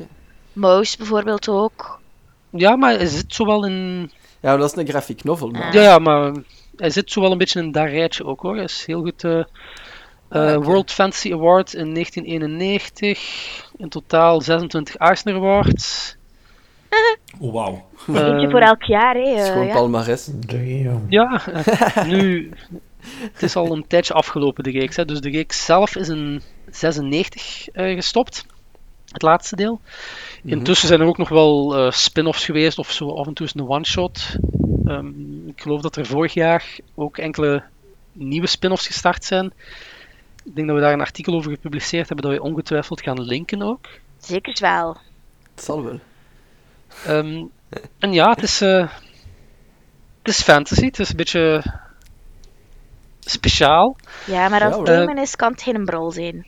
Mouse 0.53 0.97
bijvoorbeeld 0.97 1.49
ook. 1.49 1.99
Ja, 2.49 2.75
maar 2.75 2.95
hij 2.95 3.05
zit 3.05 3.33
zowel 3.33 3.65
in. 3.65 4.11
Ja, 4.39 4.49
maar 4.49 4.57
dat 4.57 4.71
is 4.71 4.77
een 4.77 4.87
graphic 4.87 5.23
novel. 5.23 5.49
Maar... 5.49 5.73
Ja, 5.73 5.81
ja, 5.81 5.99
maar 5.99 6.33
hij 6.75 6.89
zit 6.89 7.11
zowel 7.11 7.31
een 7.31 7.37
beetje 7.37 7.59
in 7.61 7.71
dat 7.71 7.85
rijtje 7.89 8.25
ook 8.25 8.41
hoor. 8.41 8.55
Hij 8.55 8.63
is 8.63 8.83
heel 8.85 9.01
goed. 9.01 9.23
eh, 9.23 9.39
eh, 9.39 9.45
Ah. 10.29 10.63
World 10.65 10.91
Fantasy 10.91 11.33
Award 11.33 11.73
in 11.73 11.93
1991. 11.93 13.19
In 13.77 13.89
totaal 13.89 14.41
26 14.41 14.95
Eisner 14.95 15.35
Awards. 15.35 16.15
Oh, 17.39 17.53
wauw. 17.53 17.85
Eentje 18.07 18.21
Ehm, 18.21 18.49
voor 18.49 18.59
elk 18.59 18.83
jaar, 18.83 19.15
hè. 19.15 19.29
Het 19.29 19.39
is 19.39 19.47
eh, 19.47 19.51
gewoon 19.51 19.67
ja. 19.67 19.73
palmares. 19.73 20.29
Damn. 20.33 21.05
Ja, 21.07 21.41
eh, 21.45 22.05
nu. 22.11 22.51
Het 23.31 23.43
is 23.43 23.55
al 23.55 23.71
een 23.71 23.87
tijdje 23.87 24.13
afgelopen, 24.13 24.63
de 24.63 24.71
reeks. 24.71 24.95
Hè. 24.95 25.05
Dus 25.05 25.21
de 25.21 25.29
reeks 25.29 25.65
zelf 25.65 25.95
is 25.95 26.09
in 26.09 26.41
96 26.71 27.67
eh, 27.67 27.95
gestopt. 27.95 28.45
Het 29.11 29.21
laatste 29.21 29.55
deel. 29.55 29.81
Intussen 30.43 30.87
zijn 30.87 31.01
er 31.01 31.07
ook 31.07 31.17
nog 31.17 31.29
wel 31.29 31.75
eh, 31.75 31.91
spin-offs 31.91 32.45
geweest, 32.45 32.77
of 32.77 32.91
zo 32.91 33.09
af 33.15 33.27
en 33.27 33.33
toe 33.33 33.45
is 33.45 33.53
een 33.53 33.69
one-shot. 33.69 34.35
Ehm, 34.85 35.47
ik 35.47 35.61
geloof 35.61 35.81
dat 35.81 35.95
er 35.95 36.05
vorig 36.05 36.33
jaar 36.33 36.77
ook 36.95 37.17
enkele 37.17 37.63
nieuwe 38.11 38.47
spin-offs 38.47 38.87
gestart 38.87 39.23
zijn. 39.23 39.53
Ik 40.43 40.55
denk 40.55 40.67
dat 40.67 40.75
we 40.75 40.81
daar 40.81 40.93
een 40.93 41.01
artikel 41.01 41.33
over 41.33 41.51
gepubliceerd 41.51 42.07
hebben, 42.07 42.29
dat 42.29 42.37
we 42.37 42.49
ongetwijfeld 42.49 43.01
gaan 43.01 43.21
linken 43.21 43.61
ook. 43.61 43.87
Zeker 44.17 44.57
wel. 44.59 44.97
Het 45.55 45.63
zal 45.63 45.83
wel. 45.83 45.99
Ehm, 47.05 47.43
en 47.99 48.13
ja, 48.13 48.29
het 48.29 48.43
is, 48.43 48.61
eh, 48.61 48.87
het 50.19 50.27
is 50.33 50.41
fantasy, 50.41 50.85
het 50.85 50.99
is 50.99 51.09
een 51.09 51.15
beetje 51.15 51.63
speciaal. 53.19 53.95
Ja, 54.25 54.49
maar 54.49 54.61
als 54.71 54.87
Ja, 54.87 54.95
gamen 54.95 55.17
is, 55.17 55.35
kan 55.35 55.51
het 55.51 55.61
geen 55.61 55.85
brol 55.85 56.11
zijn. 56.11 56.45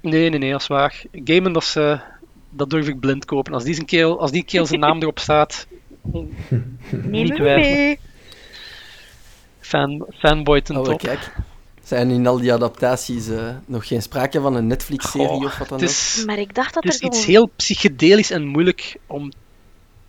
Nee, 0.00 0.30
nee, 0.30 0.38
nee, 0.38 0.50
dat 0.50 0.60
is 0.60 0.66
waar. 0.66 1.02
Gamen, 1.24 1.52
dat, 1.52 1.62
is, 1.62 1.76
eh, 1.76 2.00
dat 2.50 2.70
durf 2.70 2.88
ik 2.88 3.00
blind 3.00 3.24
kopen. 3.24 3.52
Als 3.52 3.64
die, 3.64 3.74
zijn 3.74 3.86
keel, 3.86 4.20
als 4.20 4.30
die 4.30 4.44
keel 4.44 4.66
zijn 4.66 4.80
naam 4.80 5.00
erop 5.00 5.18
staat, 5.18 5.66
Neem 6.12 7.10
Niet 7.10 7.34
twijfelen. 7.34 7.96
fan, 9.60 10.06
fanboy 10.18 10.60
ten 10.60 10.76
Oh, 10.76 10.84
top. 10.84 10.98
kijk. 10.98 11.32
Zijn 11.82 12.10
in 12.10 12.26
al 12.26 12.38
die 12.38 12.52
adaptaties 12.52 13.28
eh, 13.28 13.54
nog 13.66 13.86
geen 13.86 14.02
sprake 14.02 14.40
van 14.40 14.54
een 14.54 14.66
Netflix-serie 14.66 15.44
of 15.44 15.58
wat 15.58 15.68
dan 15.68 15.78
het 15.80 15.88
ook? 15.88 15.94
is, 15.94 16.22
Maar 16.26 16.38
ik 16.38 16.54
dacht 16.54 16.74
dat 16.74 16.84
het 16.84 16.92
er 16.94 17.00
is 17.00 17.06
iets 17.06 17.18
zo'n- 17.22 17.30
heel 17.30 17.46
psychedelisch 17.56 18.30
en 18.30 18.46
moeilijk 18.46 18.96
om 19.06 19.32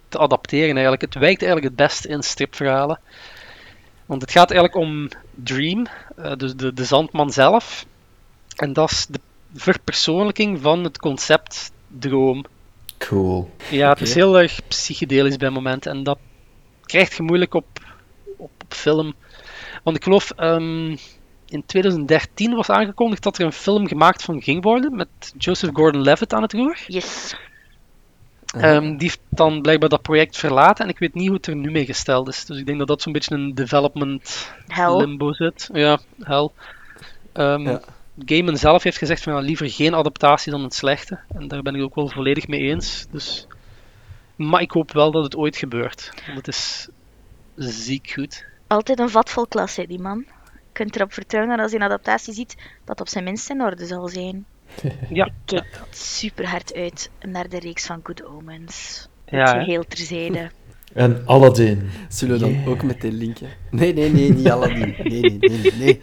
te 0.09 0.17
adapteren 0.17 0.73
eigenlijk. 0.73 1.01
Het 1.01 1.13
wijkt 1.13 1.41
eigenlijk 1.41 1.63
het 1.63 1.87
best 1.87 2.05
in 2.05 2.23
stripverhalen. 2.23 2.99
Want 4.05 4.21
het 4.21 4.31
gaat 4.31 4.51
eigenlijk 4.51 4.81
om 4.81 5.09
Dream, 5.31 5.87
eh, 6.15 6.35
dus 6.37 6.55
de, 6.55 6.73
de 6.73 6.83
zandman 6.83 7.31
zelf. 7.31 7.85
En 8.55 8.73
dat 8.73 8.91
is 8.91 9.05
de 9.05 9.19
verpersoonlijking 9.53 10.61
van 10.61 10.83
het 10.83 10.97
concept 10.99 11.71
droom. 11.87 12.45
Cool. 12.97 13.49
Ja, 13.69 13.89
het 13.89 14.01
is 14.01 14.13
heel 14.13 14.39
erg 14.39 14.59
psychedelisch 14.67 15.37
bij 15.37 15.49
momenten 15.49 15.91
en 15.91 16.03
dat 16.03 16.17
krijgt 16.85 17.15
je 17.15 17.23
moeilijk 17.23 17.53
op, 17.53 17.65
op, 18.37 18.51
op 18.63 18.73
film. 18.73 19.13
Want 19.83 19.97
ik 19.97 20.03
geloof 20.03 20.31
ehm, 20.31 20.95
in 21.45 21.65
2013 21.65 22.55
was 22.55 22.69
aangekondigd 22.69 23.23
dat 23.23 23.37
er 23.37 23.45
een 23.45 23.51
film 23.51 23.87
gemaakt 23.87 24.23
van 24.23 24.41
ging 24.41 24.63
worden 24.63 24.95
met 24.95 25.33
Joseph 25.37 25.73
Gordon-Levitt 25.73 26.33
aan 26.33 26.41
het 26.41 26.53
roer. 26.53 26.77
Yes. 26.87 27.35
Ehm, 28.55 28.83
die 28.83 29.07
heeft 29.07 29.19
dan 29.29 29.61
blijkbaar 29.61 29.89
dat 29.89 30.01
project 30.01 30.37
verlaten 30.37 30.85
en 30.85 30.91
ik 30.91 30.99
weet 30.99 31.13
niet 31.13 31.27
hoe 31.27 31.35
het 31.35 31.47
er 31.47 31.55
nu 31.55 31.71
mee 31.71 31.85
gesteld 31.85 32.27
is. 32.27 32.45
Dus 32.45 32.57
ik 32.57 32.65
denk 32.65 32.77
dat 32.79 32.87
dat 32.87 33.01
zo'n 33.01 33.13
beetje 33.13 33.35
een 33.35 33.55
development 33.55 34.53
limbo 34.67 35.33
zit. 35.33 35.69
Ja, 35.73 35.99
hel. 36.19 36.53
Ehm 37.33 37.67
Ja. 37.67 37.81
Gaiman 38.25 38.57
zelf 38.57 38.83
heeft 38.83 38.97
gezegd 38.97 39.23
van 39.23 39.41
liever 39.41 39.69
geen 39.69 39.95
adaptatie 39.95 40.51
dan 40.51 40.63
een 40.63 40.71
slechte. 40.71 41.19
En 41.27 41.47
daar 41.47 41.61
ben 41.61 41.75
ik 41.75 41.83
ook 41.83 41.95
wel 41.95 42.07
volledig 42.09 42.47
mee 42.47 42.59
eens. 42.59 43.05
Dus... 43.11 43.47
Maar 44.35 44.61
ik 44.61 44.71
hoop 44.71 44.91
wel 44.91 45.11
dat 45.11 45.23
het 45.23 45.35
ooit 45.35 45.57
gebeurt. 45.57 46.11
Want 46.25 46.45
het 46.45 46.47
is 46.47 46.87
ziek 47.55 48.11
goed. 48.11 48.45
Altijd 48.67 48.99
een 48.99 49.09
vat 49.09 49.29
vol 49.29 49.47
klas, 49.47 49.75
hè, 49.75 49.85
die 49.85 49.99
man. 49.99 50.25
Je 50.53 50.59
kunt 50.71 50.95
erop 50.95 51.13
vertrouwen 51.13 51.51
dat 51.51 51.61
als 51.61 51.71
hij 51.71 51.79
een 51.79 51.85
adaptatie 51.85 52.33
ziet, 52.33 52.55
dat 52.57 52.67
het 52.85 53.01
op 53.01 53.07
zijn 53.07 53.23
minst 53.23 53.49
in 53.49 53.61
orde 53.61 53.85
zal 53.85 54.07
zijn. 54.07 54.45
Ja, 55.09 55.29
Kijk 55.45 55.79
super 55.89 56.47
hard 56.47 56.73
uit 56.73 57.09
naar 57.21 57.49
de 57.49 57.59
reeks 57.59 57.85
van 57.85 57.99
Good 58.03 58.25
Omens. 58.25 59.07
ja 59.25 59.53
hè. 59.53 59.63
Geheel 59.63 59.83
terzijde. 59.87 60.49
En 60.93 61.21
Aladdin. 61.25 61.89
Zullen 62.07 62.39
we 62.39 62.39
dan 62.39 62.65
ook 62.73 62.83
meteen 62.83 63.13
linken? 63.13 63.49
Nee, 63.71 63.93
nee, 63.93 64.09
nee, 64.11 64.33
niet 64.33 64.49
Aladdin. 64.49 64.95
Nee, 65.03 65.21
nee, 65.21 65.39
nee, 65.39 65.71
nee. 65.77 66.01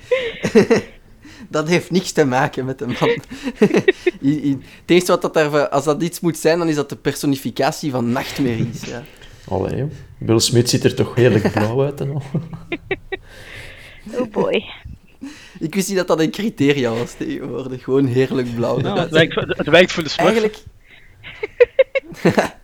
dat 1.48 1.68
heeft 1.68 1.90
niks 1.90 2.12
te 2.12 2.24
maken 2.24 2.64
met 2.64 2.78
de 2.78 2.86
man. 2.86 3.20
Het 3.58 4.90
eerste 4.90 5.12
wat 5.12 5.22
dat 5.22 5.34
daar, 5.34 5.68
als 5.68 5.84
dat 5.84 6.02
iets 6.02 6.20
moet 6.20 6.38
zijn, 6.38 6.58
dan 6.58 6.68
is 6.68 6.74
dat 6.74 6.88
de 6.88 6.96
personificatie 6.96 7.90
van 7.90 8.12
nachtmerries. 8.12 8.84
Ja. 8.84 9.02
Allee. 9.48 9.86
Will 10.18 10.38
Smith 10.38 10.70
ziet 10.70 10.84
er 10.84 10.94
toch 10.94 11.14
heerlijk 11.14 11.52
blauw 11.52 11.84
uit 11.84 12.00
en 12.00 12.10
al. 12.14 12.22
Oh 14.12 14.30
boy. 14.30 14.64
Ik 15.58 15.74
wist 15.74 15.88
niet 15.88 15.96
dat 15.96 16.06
dat 16.06 16.20
een 16.20 16.30
criteria 16.30 16.90
was 16.92 17.12
tegenwoordig. 17.14 17.82
Gewoon 17.82 18.06
heerlijk 18.06 18.54
blauw. 18.54 18.80
Ja, 18.80 18.98
het, 18.98 19.10
wijkt, 19.10 19.34
het 19.34 19.68
wijkt 19.68 19.92
voor 19.92 20.02
de 20.02 20.08
smurf. 20.08 20.28
Eigenlijk... 20.28 20.58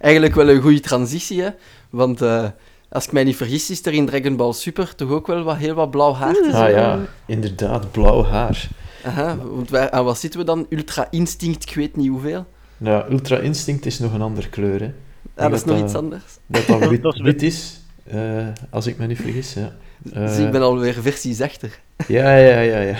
Eigenlijk 0.00 0.34
wel 0.34 0.48
een 0.48 0.60
goede 0.60 0.80
transitie, 0.80 1.42
hè. 1.42 1.48
Want 1.90 2.22
eh, 2.22 2.48
als 2.88 3.04
ik 3.06 3.12
mij 3.12 3.24
niet 3.24 3.36
vergis, 3.36 3.70
is 3.70 3.86
er 3.86 3.92
in 3.92 4.06
Dragon 4.06 4.36
Ball 4.36 4.52
Super 4.52 4.94
toch 4.94 5.10
ook 5.10 5.26
wel 5.26 5.42
wat, 5.42 5.56
heel 5.56 5.74
wat 5.74 5.90
blauw 5.90 6.12
haar 6.14 6.34
te 6.34 6.42
zien. 6.44 6.54
Ah 6.54 6.70
ja, 6.70 6.98
inderdaad, 7.26 7.90
blauw 7.92 8.24
haar. 8.24 8.68
Aha, 9.04 9.36
want 9.36 9.70
wij, 9.70 9.90
aan 9.90 10.04
wat 10.04 10.18
zitten 10.18 10.40
we 10.40 10.46
dan? 10.46 10.66
Ultra 10.68 11.06
Instinct, 11.10 11.68
ik 11.68 11.74
weet 11.74 11.96
niet 11.96 12.08
hoeveel. 12.08 12.46
Ja, 12.76 13.06
Ultra 13.10 13.38
Instinct 13.38 13.86
is 13.86 13.98
nog 13.98 14.12
een 14.12 14.22
andere 14.22 14.48
kleur, 14.48 14.80
hè. 14.80 14.92
Ah, 15.36 15.50
dat 15.50 15.52
is 15.52 15.58
dat 15.58 15.66
nog 15.66 15.76
dat- 15.76 15.84
iets 15.84 15.94
anders. 15.98 16.22
Dat 16.46 16.66
dat 16.66 16.88
wit, 16.90 17.20
wit 17.22 17.42
is, 17.42 17.80
eh, 18.04 18.46
als 18.70 18.86
ik 18.86 18.98
me 18.98 19.06
niet 19.06 19.20
vergis, 19.20 19.54
ja. 19.54 19.72
dus 20.02 20.36
Eh, 20.38 20.44
ik 20.44 20.50
ben 20.50 20.62
alweer 20.62 20.94
versies 20.94 21.40
achter. 21.40 21.78
Ja, 22.08 22.36
ja, 22.36 22.60
ja, 22.60 22.80
ja. 22.80 22.96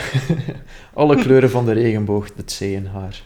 Alle 0.94 1.16
kleuren 1.16 1.50
van 1.50 1.64
de 1.64 1.72
regenboog, 1.72 2.28
het 2.36 2.52
zeeënhaar. 2.52 3.22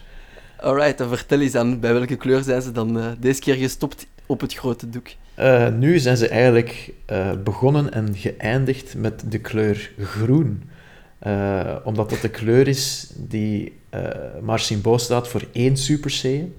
Alright, 0.61 0.97
dan 0.97 1.07
vertel 1.09 1.39
eens 1.39 1.55
aan, 1.55 1.79
bij 1.79 1.93
welke 1.93 2.15
kleur 2.15 2.43
zijn 2.43 2.61
ze 2.61 2.71
dan 2.71 2.99
eh, 2.99 3.05
deze 3.19 3.39
keer 3.39 3.55
gestopt 3.55 4.05
op 4.25 4.41
het 4.41 4.53
grote 4.53 4.89
doek? 4.89 5.07
Eh, 5.33 5.67
nu 5.69 5.99
zijn 5.99 6.17
ze 6.17 6.27
eigenlijk 6.27 6.91
eh, 7.05 7.31
begonnen 7.43 7.93
en 7.93 8.15
geëindigd 8.15 8.95
met 8.97 9.23
de 9.31 9.39
kleur 9.39 9.91
groen. 9.99 10.63
Eh, 11.19 11.75
omdat 11.83 12.09
dat 12.09 12.21
de 12.21 12.29
kleur 12.29 12.67
is 12.67 13.09
die 13.17 13.73
eh, 13.89 14.01
maar 14.41 14.59
symbool 14.59 14.99
staat 14.99 15.27
voor 15.27 15.43
één 15.51 15.77
Super 15.77 16.11
Saiyan 16.11 16.53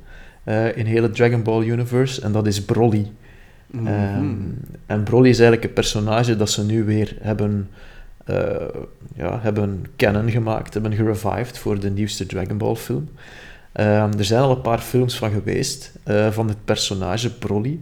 eh, 0.45 0.77
in 0.77 0.87
hele 0.87 1.11
Dragon 1.11 1.43
Ball 1.43 1.63
Universe, 1.65 2.21
en 2.23 2.33
dat 2.33 2.47
is 2.47 2.65
Broly. 2.65 3.11
Mhm. 3.71 3.87
Ehm, 3.87 4.35
en 4.87 5.03
Broly 5.03 5.29
is 5.29 5.39
eigenlijk 5.39 5.69
een 5.69 5.75
personage 5.75 6.37
dat 6.37 6.51
ze 6.51 6.65
nu 6.65 6.85
weer 6.85 7.17
hebben, 7.21 7.71
eh, 8.25 8.67
ja, 9.15 9.39
hebben 9.41 9.85
canon 9.97 10.31
gemaakt, 10.31 10.75
hebben 10.75 10.95
gerevived 10.95 11.59
voor 11.59 11.81
de 11.81 11.91
nieuwste 11.91 12.27
Dragon 12.27 12.59
Ball 12.59 12.75
film. 12.75 13.09
Ehm, 13.73 14.19
er 14.19 14.25
zijn 14.25 14.43
al 14.43 14.51
een 14.51 14.61
paar 14.61 14.79
films 14.79 15.19
van 15.19 15.31
geweest, 15.31 15.93
eh, 16.05 16.31
van 16.31 16.49
het 16.49 16.65
personage 16.65 17.35
Broly. 17.35 17.79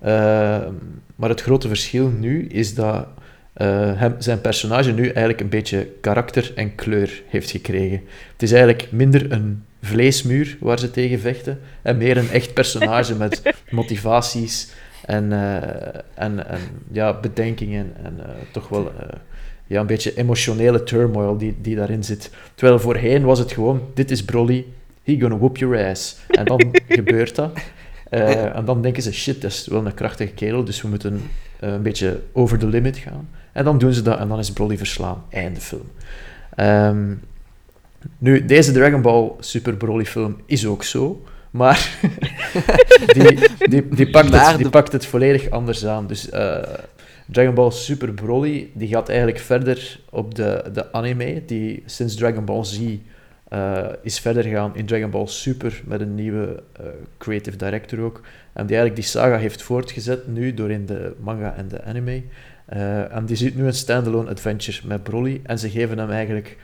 Ehm, 0.00 0.72
maar 1.16 1.28
het 1.28 1.42
grote 1.42 1.68
verschil 1.68 2.08
nu 2.08 2.46
is 2.46 2.74
dat 2.74 3.06
eh, 3.54 4.00
hem, 4.00 4.14
zijn 4.18 4.40
personage 4.40 4.92
nu 4.92 5.02
eigenlijk 5.02 5.40
een 5.40 5.48
beetje 5.48 5.88
karakter 6.00 6.52
en 6.54 6.74
kleur 6.74 7.22
heeft 7.26 7.50
gekregen. 7.50 8.00
Het 8.32 8.42
is 8.42 8.52
eigenlijk 8.52 8.92
minder 8.92 9.32
een 9.32 9.64
vleesmuur 9.82 10.56
waar 10.60 10.78
ze 10.78 10.90
tegen 10.90 11.20
vechten 11.20 11.58
en 11.82 11.96
meer 11.96 12.16
een 12.16 12.30
echt 12.30 12.54
personage 12.54 13.14
met 13.24 13.42
motivaties 13.70 14.72
en, 15.06 15.32
eh, 15.32 16.00
en, 16.14 16.48
en 16.48 16.60
ja, 16.92 17.20
bedenkingen 17.20 17.92
en 18.02 18.20
eh, 18.20 18.30
toch 18.52 18.68
wel 18.68 18.92
eh, 18.98 19.08
ja, 19.66 19.80
een 19.80 19.86
beetje 19.86 20.14
emotionele 20.14 20.82
turmoil 20.82 21.38
die, 21.38 21.56
die 21.60 21.76
daarin 21.76 22.04
zit. 22.04 22.30
Terwijl 22.54 22.78
voorheen 22.78 23.24
was 23.24 23.38
het 23.38 23.52
gewoon, 23.52 23.82
dit 23.94 24.10
is 24.10 24.24
Broly, 24.24 24.66
he 25.02 25.16
gonna 25.20 25.36
whoop 25.36 25.56
your 25.56 25.88
ass. 25.88 26.16
En 26.28 26.44
dan 26.44 26.60
gebeurt 26.88 27.34
dat. 27.34 27.58
En 28.10 28.64
dan 28.64 28.82
denken 28.82 29.02
ze, 29.02 29.12
shit, 29.12 29.42
dat 29.42 29.50
is 29.50 29.66
wel 29.66 29.86
een 29.86 29.94
krachtige 29.94 30.32
kerel, 30.32 30.64
dus 30.64 30.82
we 30.82 30.88
moeten 30.88 31.22
een 31.60 31.82
beetje 31.82 32.20
over 32.32 32.58
the 32.58 32.66
limit 32.66 32.96
gaan. 32.96 33.28
En 33.52 33.64
dan 33.64 33.78
doen 33.78 33.92
ze 33.92 34.02
dat 34.02 34.18
en 34.18 34.28
dan 34.28 34.38
is 34.38 34.52
Broly 34.52 34.76
verslaan. 34.76 35.24
Einde 35.30 35.60
film. 35.60 35.90
Ehm, 36.54 37.14
nu, 38.18 38.44
deze 38.44 38.72
Dragon 38.72 39.02
Ball 39.02 39.30
Super 39.38 39.76
Broly 39.76 40.04
film 40.04 40.36
is 40.46 40.66
ook 40.66 40.84
zo, 40.84 41.22
maar 41.54 41.98
die, 43.14 43.48
die, 43.68 43.88
die, 43.88 44.10
pakt 44.10 44.34
het, 44.34 44.58
die 44.58 44.68
pakt 44.68 44.92
het 44.92 45.06
volledig 45.06 45.50
anders 45.50 45.86
aan. 45.86 46.06
Dus 46.06 46.30
eh, 46.30 46.62
Dragon 47.26 47.54
Ball 47.54 47.70
Super 47.70 48.12
Broly 48.12 48.70
die 48.72 48.88
gaat 48.88 49.08
eigenlijk 49.08 49.38
verder 49.38 50.00
op 50.10 50.34
de, 50.34 50.64
de 50.72 50.92
anime 50.92 51.42
die 51.46 51.82
sinds 51.86 52.14
Dragon 52.14 52.44
Ball 52.44 52.64
Z 52.64 52.80
eh, 53.48 53.84
is 54.02 54.18
verder 54.18 54.42
gegaan 54.42 54.76
in 54.76 54.86
Dragon 54.86 55.10
Ball 55.10 55.26
Super 55.26 55.82
met 55.84 56.00
een 56.00 56.14
nieuwe 56.14 56.62
eh, 56.72 56.86
creative 57.18 57.56
director 57.56 58.00
ook. 58.00 58.20
En 58.52 58.66
die 58.66 58.76
eigenlijk 58.76 58.96
die 58.96 59.04
saga 59.04 59.36
heeft 59.36 59.62
voortgezet 59.62 60.26
nu 60.26 60.54
door 60.54 60.70
in 60.70 60.86
de 60.86 61.14
manga 61.20 61.54
en 61.56 61.68
de 61.68 61.82
anime. 61.82 62.22
En 63.10 63.24
die 63.26 63.36
ziet 63.36 63.56
nu 63.56 63.66
een 63.66 63.74
standalone 63.74 64.30
adventure 64.30 64.86
met 64.86 65.02
Broly. 65.02 65.40
En 65.42 65.58
ze 65.58 65.70
geven 65.70 65.98
hem 65.98 66.10
eigenlijk 66.10 66.56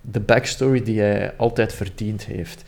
de 0.00 0.20
backstory 0.20 0.82
die 0.82 1.00
hij 1.00 1.34
altijd 1.36 1.72
verdiend 1.72 2.24
heeft. 2.24 2.64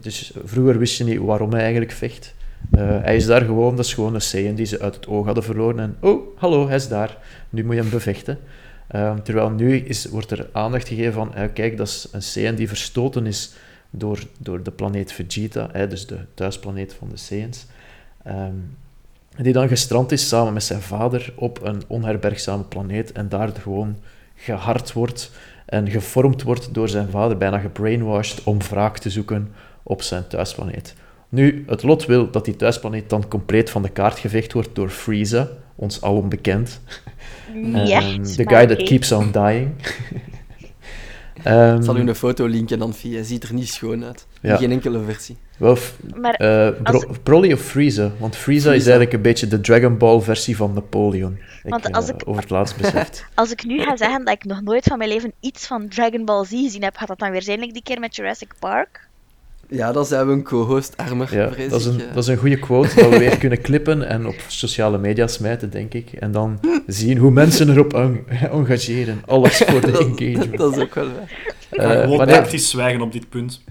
Dus 0.00 0.32
vroeger 0.44 0.78
wist 0.78 0.98
je 0.98 1.04
niet 1.04 1.18
waarom 1.18 1.52
hij 1.52 1.60
eigenlijk 1.60 1.92
vecht. 1.92 2.34
hij 2.76 3.16
is 3.16 3.26
daar 3.26 3.42
gewoon, 3.42 3.76
dat 3.76 3.84
is 3.84 3.94
gewoon 3.94 4.14
een 4.14 4.20
Saiyan 4.20 4.54
die 4.54 4.66
ze 4.66 4.80
uit 4.80 4.94
het 4.94 5.06
oog 5.06 5.24
hadden 5.24 5.44
verloren. 5.44 5.78
En 5.78 5.96
oh, 6.00 6.38
hallo, 6.38 6.66
hij 6.66 6.76
is 6.76 6.88
daar. 6.88 7.18
Nu 7.50 7.64
moet 7.64 7.74
je 7.74 7.80
hem 7.80 7.90
bevechten. 7.90 8.38
Ehm, 8.88 9.22
terwijl 9.22 9.50
nu 9.50 9.76
is, 9.76 10.06
wordt 10.06 10.30
er 10.30 10.48
aandacht 10.52 10.88
gegeven 10.88 11.12
van, 11.12 11.32
uh, 11.36 11.44
kijk, 11.54 11.76
dat 11.76 11.86
is 11.86 12.08
een 12.12 12.22
Saiyan 12.22 12.54
die 12.54 12.68
verstoten 12.68 13.26
is 13.26 13.52
door, 13.90 14.18
door 14.38 14.62
de 14.62 14.70
planeet 14.70 15.12
Vegeta, 15.12 15.86
dus 15.86 16.06
de 16.06 16.18
thuisplaneet 16.34 16.94
van 16.94 17.08
de 17.08 17.16
Saiyans. 17.16 17.66
Ehm, 18.22 18.54
die 19.36 19.52
dan 19.52 19.68
gestrand 19.68 20.12
is 20.12 20.28
samen 20.28 20.52
met 20.52 20.62
zijn 20.62 20.80
vader 20.80 21.32
op 21.36 21.60
een 21.62 21.82
onherbergzame 21.86 22.62
planeet 22.62 23.12
en 23.12 23.28
daar 23.28 23.48
gewoon 23.48 23.96
gehard 24.34 24.92
wordt 24.92 25.30
en 25.66 25.90
gevormd 25.90 26.42
wordt 26.42 26.74
door 26.74 26.88
zijn 26.88 27.08
vader, 27.08 27.36
bijna 27.36 27.58
gebrainwashed, 27.58 28.42
om 28.42 28.58
wraak 28.58 28.98
te 28.98 29.10
zoeken 29.10 29.52
op 29.82 30.02
zijn 30.02 30.26
thuisplaneet. 30.26 30.94
Nu, 31.28 31.64
het 31.66 31.82
lot 31.82 32.06
wil 32.06 32.30
dat 32.30 32.44
die 32.44 32.56
thuisplaneet 32.56 33.10
dan 33.10 33.28
compleet 33.28 33.70
van 33.70 33.82
de 33.82 33.88
kaart 33.88 34.18
geveegd 34.18 34.52
wordt 34.52 34.74
door 34.74 34.88
Frieza, 34.88 35.48
ons 35.74 36.02
alom 36.02 36.28
bekend. 36.28 36.80
Um, 37.54 38.22
the 38.22 38.44
guy 38.46 38.66
that 38.66 38.82
keeps 38.82 39.12
on 39.12 39.32
dying. 39.32 39.74
um, 41.46 41.76
Ik 41.78 41.84
zal 41.84 41.96
u 41.96 42.00
een 42.00 42.14
foto 42.14 42.46
linken 42.46 42.78
dan 42.78 42.94
via. 42.94 43.14
Hij 43.14 43.24
ziet 43.24 43.44
er 43.44 43.54
niet 43.54 43.68
schoon 43.68 44.04
uit. 44.04 44.26
Ja. 44.40 44.56
Geen 44.56 44.70
enkele 44.70 45.02
versie. 45.02 45.36
Wel, 45.58 45.76
maar 46.14 46.42
uh, 46.42 46.82
Bro 46.82 47.14
Broly 47.22 47.52
of 47.52 47.60
Frieza? 47.60 48.10
Want 48.18 48.36
Frieza, 48.36 48.72
is 48.72 48.82
eigenlijk 48.82 49.12
een 49.12 49.22
beetje 49.22 49.46
de 49.46 49.60
Dragon 49.60 49.98
Ball 49.98 50.20
versie 50.20 50.56
van 50.56 50.72
Napoleon. 50.72 51.38
Want 51.62 51.88
ik, 51.88 51.94
als 51.94 52.08
uh, 52.08 52.14
ik... 52.14 52.28
over 52.28 52.40
het 52.40 52.50
laatst 52.50 52.76
beseft. 52.76 53.26
als 53.34 53.50
ik 53.50 53.64
nu 53.64 53.80
ga 53.80 53.96
zeggen 53.96 54.24
dat 54.24 54.34
ik 54.34 54.44
nog 54.44 54.62
nooit 54.62 54.84
van 54.84 54.98
mijn 54.98 55.10
leven 55.10 55.32
iets 55.40 55.66
van 55.66 55.88
Dragon 55.88 56.24
Ball 56.24 56.44
Z 56.44 56.50
gezien 56.50 56.82
heb, 56.82 56.96
gaat 56.96 57.08
dat 57.08 57.18
dan 57.18 57.30
weer 57.30 57.42
zijn 57.42 57.60
die 57.60 57.82
keer 57.82 58.00
met 58.00 58.16
Jurassic 58.16 58.52
Park? 58.58 59.08
Ja, 59.70 59.92
dan 59.92 60.06
zijn 60.06 60.26
we 60.26 60.32
een 60.32 60.42
co-host 60.42 60.96
armer, 60.96 61.36
ja, 61.36 61.68
dat 61.68 61.80
is, 61.80 61.86
een, 61.86 62.00
dat 62.14 62.22
is 62.22 62.26
een 62.26 62.36
goede 62.36 62.58
quote 62.58 62.94
dat 62.94 63.08
we 63.08 63.18
weer 63.18 63.38
kunnen 63.38 63.60
klippen 63.60 64.08
en 64.08 64.26
op 64.26 64.34
sociale 64.46 64.98
media 64.98 65.26
smijten, 65.26 65.70
denk 65.70 65.94
ik. 65.94 66.12
En 66.12 66.32
dan 66.32 66.60
zien 66.86 67.18
hoe 67.18 67.30
mensen 67.30 67.70
erop 67.70 67.94
engageren. 68.52 69.22
Alles 69.26 69.56
voor 69.56 69.80
de 69.80 69.98
engagement. 70.18 70.56
dat 70.56 70.76
is 70.76 70.82
ook 70.82 70.94
wel 70.94 71.08
waar. 71.12 71.96
Uh, 71.96 72.00
gewoon 72.00 72.26
praktisch 72.26 72.70
zwijgen 72.70 73.00
op 73.00 73.12
dit 73.12 73.28
punt. 73.28 73.62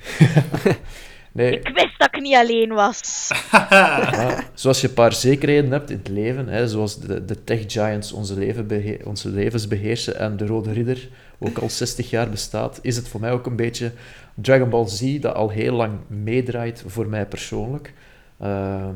nee. 1.32 1.60
Ik 1.60 1.72
wist 1.74 2.00
dat 2.00 2.16
ik 2.16 2.22
niet 2.22 2.36
alleen 2.36 2.70
was. 2.70 3.32
ja, 3.70 4.44
zoals 4.54 4.82
je 4.82 4.88
een 4.88 4.94
paar 4.94 5.14
zekerheden 5.14 5.72
hebt 5.72 5.90
in 5.90 5.98
het 5.98 6.08
leven, 6.08 6.48
hè, 6.48 6.68
zoals 6.68 7.00
de, 7.00 7.26
de 7.26 7.44
tech 7.44 7.60
giants 7.68 8.12
onze, 8.12 8.38
leven 8.38 8.98
onze 9.04 9.30
levens 9.30 9.68
beheersen 9.68 10.20
en 10.20 10.38
de 10.38 10.46
Rode 10.46 10.72
Ridder 10.72 11.10
ook 11.40 11.58
al 11.58 11.70
60 11.70 12.10
jaar 12.10 12.30
bestaat, 12.30 12.80
is 12.82 12.96
het 12.96 13.08
voor 13.08 13.20
mij 13.20 13.32
ook 13.32 13.46
een 13.46 13.56
beetje 13.56 13.92
Dragon 14.36 14.70
Ball 14.70 14.88
Z, 14.88 15.20
dat 15.20 15.36
al 15.36 15.50
heel 15.50 15.74
lang 15.74 15.94
meedraait 16.08 16.84
voor 16.88 17.08
mij 17.08 17.26
persoonlijk. 17.26 17.94
Ehm, 18.39 18.96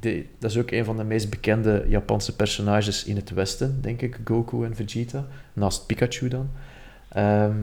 die, 0.00 0.28
dat 0.38 0.50
is 0.50 0.58
ook 0.58 0.70
een 0.70 0.84
van 0.84 0.96
de 0.96 1.04
meest 1.04 1.30
bekende 1.30 1.84
Japanse 1.88 2.36
personages 2.36 3.04
in 3.04 3.16
het 3.16 3.30
Westen, 3.30 3.78
denk 3.80 4.02
ik, 4.02 4.18
Goku 4.24 4.64
en 4.64 4.76
Vegeta, 4.76 5.26
naast 5.52 5.86
Pikachu 5.86 6.28
dan. 6.28 6.50
Ehm, 7.08 7.56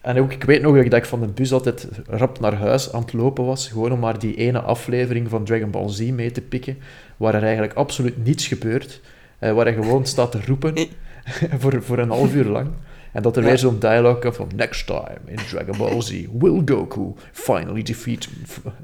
en 0.00 0.18
ook, 0.18 0.32
ik 0.32 0.44
weet 0.44 0.62
nog 0.62 0.82
dat 0.88 0.98
ik 0.98 1.04
van 1.04 1.20
de 1.20 1.26
bus 1.26 1.52
altijd 1.52 1.88
rap 2.06 2.40
naar 2.40 2.54
huis 2.54 2.92
aan 2.92 3.00
het 3.00 3.12
lopen 3.12 3.44
was, 3.44 3.68
gewoon 3.68 3.92
om 3.92 3.98
maar 3.98 4.18
die 4.18 4.34
ene 4.34 4.60
aflevering 4.60 5.28
van 5.28 5.44
Dragon 5.44 5.70
Ball 5.70 5.88
Z 5.88 6.00
mee 6.10 6.30
te 6.30 6.40
pikken, 6.40 6.78
waar 7.16 7.34
er 7.34 7.42
eigenlijk 7.42 7.72
absoluut 7.72 8.24
niets 8.24 8.46
gebeurt, 8.46 9.00
uh, 9.40 9.52
waar 9.52 9.64
hij 9.64 9.74
gewoon 9.74 10.06
staat 10.06 10.32
te 10.32 10.40
roepen 10.46 10.74
voor, 11.60 11.82
voor 11.82 11.98
een 11.98 12.10
half 12.10 12.34
uur 12.34 12.44
lang. 12.44 12.68
En 13.12 13.22
dat 13.22 13.36
er 13.36 13.42
weer 13.42 13.58
zo'n 13.58 13.78
dialogue 13.78 14.20
komt 14.20 14.36
van 14.36 14.50
Next 14.54 14.86
time 14.86 15.18
in 15.24 15.36
Dragon 15.36 15.76
Ball 15.78 16.02
Z, 16.02 16.26
will 16.32 16.62
Goku 16.64 17.12
finally 17.32 17.82
defeat 17.82 18.28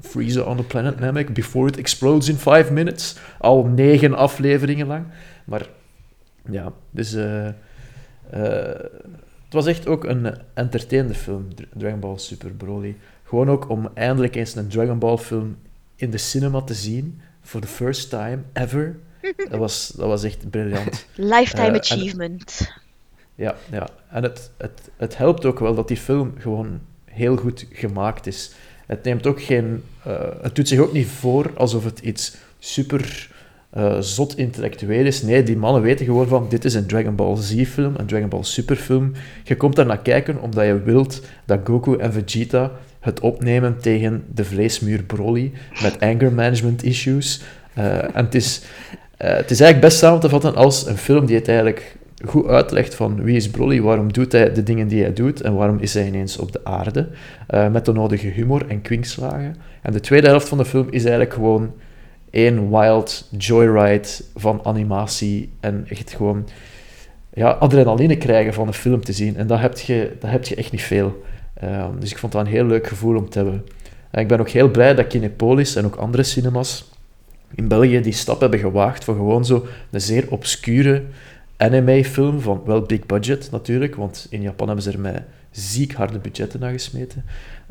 Frieza 0.01 0.43
on 0.43 0.57
the 0.57 0.63
planet 0.63 0.99
Namek 1.01 1.35
before 1.35 1.69
it 1.69 1.77
explodes 1.77 2.29
in 2.29 2.37
five 2.37 2.73
minutes? 2.73 3.17
Al 3.39 3.65
negen 3.65 4.15
afleveringen 4.15 4.87
lang. 4.87 5.05
Maar 5.45 5.67
ja, 6.51 6.73
dus... 6.91 7.15
Uh, 7.15 7.49
het 9.45 9.65
was 9.65 9.67
echt 9.67 9.87
ook 9.87 10.05
een 10.05 10.35
entertainende 10.55 11.15
film, 11.15 11.49
Dragon 11.75 12.01
Ball 12.01 12.19
Super 12.19 12.51
Broly. 12.51 12.97
Gewoon 13.25 13.51
ook 13.51 13.69
om 13.69 13.91
eindelijk 13.95 14.35
eens 14.35 14.55
een 14.55 14.69
Dragon 14.69 14.99
Ball 14.99 15.17
film 15.17 15.57
in 15.97 16.11
de 16.11 16.19
cinema 16.19 16.61
te 16.61 16.75
zien. 16.75 17.21
For 17.43 17.61
the 17.61 17.67
first 17.67 18.11
time 18.11 18.39
ever. 18.53 18.97
Dat 19.51 19.59
was, 19.59 19.93
dat 19.97 20.07
was 20.07 20.25
echt 20.25 20.51
briljant. 20.51 21.07
Lifetime 21.15 21.71
uh, 21.71 21.79
achievement. 21.79 22.73
Ja, 23.35 23.55
ja. 23.71 23.89
en 24.11 24.23
het, 24.23 24.51
het, 24.57 24.91
het 24.97 25.17
helpt 25.17 25.45
ook 25.45 25.59
wel 25.59 25.75
dat 25.75 25.89
die 25.89 25.97
film 25.97 26.35
gewoon 26.39 26.81
heel 27.05 27.37
goed 27.37 27.67
gemaakt 27.73 28.27
is. 28.27 28.53
Het 28.87 29.05
neemt 29.05 29.27
ook 29.27 29.43
geen... 29.43 29.83
Uh, 30.07 30.13
het 30.43 30.55
doet 30.55 30.69
zich 30.69 30.79
ook 30.79 30.93
niet 30.93 31.07
voor 31.07 31.51
alsof 31.57 31.85
het 31.85 31.99
iets 31.99 32.37
super 32.59 33.29
uh, 33.77 34.01
zot 34.01 34.37
intellectueel 34.37 35.07
is. 35.07 35.23
Nee, 35.23 35.43
die 35.43 35.57
mannen 35.57 35.83
weten 35.83 36.07
gewoon 36.07 36.29
van, 36.29 36.47
dit 36.49 36.65
is 36.65 36.75
een 36.75 36.87
Dragon 36.87 37.15
Ball 37.15 37.37
Z-film, 37.37 37.95
een 37.97 38.07
Dragon 38.07 38.29
Ball 38.29 38.43
Super-film. 38.43 39.13
Je 39.45 39.57
komt 39.57 39.77
daar 39.77 39.87
naar 39.87 40.03
kijken 40.03 40.41
omdat 40.41 40.67
je 40.67 40.83
wilt 40.83 41.21
dat 41.45 41.61
Goku 41.65 41.97
en 41.97 42.13
Vegeta 42.13 42.73
het 43.01 43.21
opnemen 43.21 43.79
tegen 43.81 44.25
de 44.35 44.45
vleesmuur 44.45 45.03
Broly 45.03 45.53
met 45.83 46.01
anger 46.01 46.33
management 46.33 46.83
issues. 46.83 47.41
Uh, 47.79 48.03
en 48.03 48.25
het 48.25 48.35
is, 48.35 48.63
het 49.17 49.51
is 49.51 49.61
eigenlijk 49.61 49.81
best 49.81 49.99
samen 49.99 50.21
te 50.21 50.29
vatten 50.29 50.55
als 50.55 50.87
een 50.87 50.99
film 50.99 51.27
die 51.27 51.37
het 51.37 51.49
eigenlijk 51.49 51.97
goed 52.27 52.47
uitlegt 52.47 52.95
van 52.95 53.23
wie 53.23 53.37
is 53.37 53.51
Broly, 53.51 53.81
waarom 53.81 54.13
doet 54.13 54.33
hij 54.33 54.53
de 54.53 54.63
dingen 54.63 54.89
die 54.89 55.03
hij 55.03 55.13
doet 55.13 55.41
en 55.41 55.55
waarom 55.55 55.79
is 55.79 55.95
hij 55.95 56.07
ineens 56.07 56.39
op 56.39 56.53
de 56.53 56.65
aarde, 56.65 57.09
uh, 57.51 57.71
met 57.71 57.85
de 57.85 57.93
nodige 57.93 58.27
humor 58.27 58.65
en 58.69 58.83
kwinkslagen. 58.83 59.57
En 59.83 59.93
de 59.93 60.01
tweede 60.01 60.27
helft 60.27 60.49
van 60.49 60.59
de 60.59 60.65
film 60.65 60.87
is 60.91 61.03
eigenlijk 61.03 61.33
gewoon 61.33 61.73
één 62.31 62.71
wild 62.71 63.29
joyride 63.39 64.09
van 64.35 64.61
animatie 64.65 65.53
en 65.61 65.87
echt 65.89 66.13
gewoon 66.13 66.49
ja, 67.33 67.51
adrenaline 67.51 68.17
krijgen 68.17 68.55
van 68.55 68.67
een 68.67 68.75
film 68.75 69.05
te 69.05 69.13
zien. 69.13 69.37
En 69.37 69.47
dat 69.47 69.61
heb 69.61 69.79
je, 69.79 70.17
dat 70.21 70.31
heb 70.31 70.45
je 70.45 70.55
echt 70.55 70.73
niet 70.73 70.83
veel. 70.83 71.23
Uh, 71.65 71.87
dus 71.99 72.11
ik 72.11 72.19
vond 72.19 72.33
dat 72.33 72.41
een 72.41 72.53
heel 72.53 72.65
leuk 72.65 72.87
gevoel 72.87 73.17
om 73.17 73.29
te 73.29 73.39
hebben. 73.39 73.65
En 74.11 74.21
ik 74.21 74.29
ben 74.29 74.41
ook 74.41 74.49
heel 74.49 74.71
blij 74.71 74.95
dat 74.95 75.07
Kinepolis 75.07 75.77
en 75.77 75.85
ook 75.85 75.97
andere 75.97 76.23
cinemas 76.23 76.91
in 77.55 77.69
België 77.69 78.01
die 78.01 78.13
stap 78.13 78.41
hebben 78.41 78.59
gewaagd 78.59 79.05
voor 79.05 79.15
gewoon 79.15 79.45
zo 79.45 79.67
een 79.91 80.01
zeer 80.01 80.25
obscure 80.31 81.03
anime-film 81.57 82.41
van 82.41 82.63
wel 82.65 82.83
big 82.83 83.07
budget 83.07 83.51
natuurlijk, 83.51 83.95
want 83.95 84.27
in 84.31 84.43
Japan 84.43 84.67
hebben 84.67 84.85
ze 84.85 84.93
er 84.93 85.01
met 85.01 85.23
ziek 85.51 85.93
harde 85.93 86.19
budgetten 86.19 86.61
naar 86.61 86.73
gesmeten. 86.73 87.25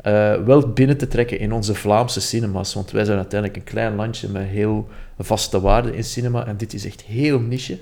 Uh, 0.06 0.44
wel 0.44 0.68
binnen 0.68 0.96
te 0.96 1.08
trekken 1.08 1.38
in 1.38 1.52
onze 1.52 1.74
Vlaamse 1.74 2.20
cinemas, 2.20 2.74
want 2.74 2.90
wij 2.90 3.04
zijn 3.04 3.18
uiteindelijk 3.18 3.60
een 3.60 3.72
klein 3.72 3.94
landje 3.94 4.28
met 4.28 4.46
heel 4.46 4.88
vaste 5.18 5.60
waarden 5.60 5.94
in 5.94 6.04
cinema 6.04 6.46
en 6.46 6.56
dit 6.56 6.74
is 6.74 6.86
echt 6.86 7.02
heel 7.02 7.40
niche. 7.40 7.78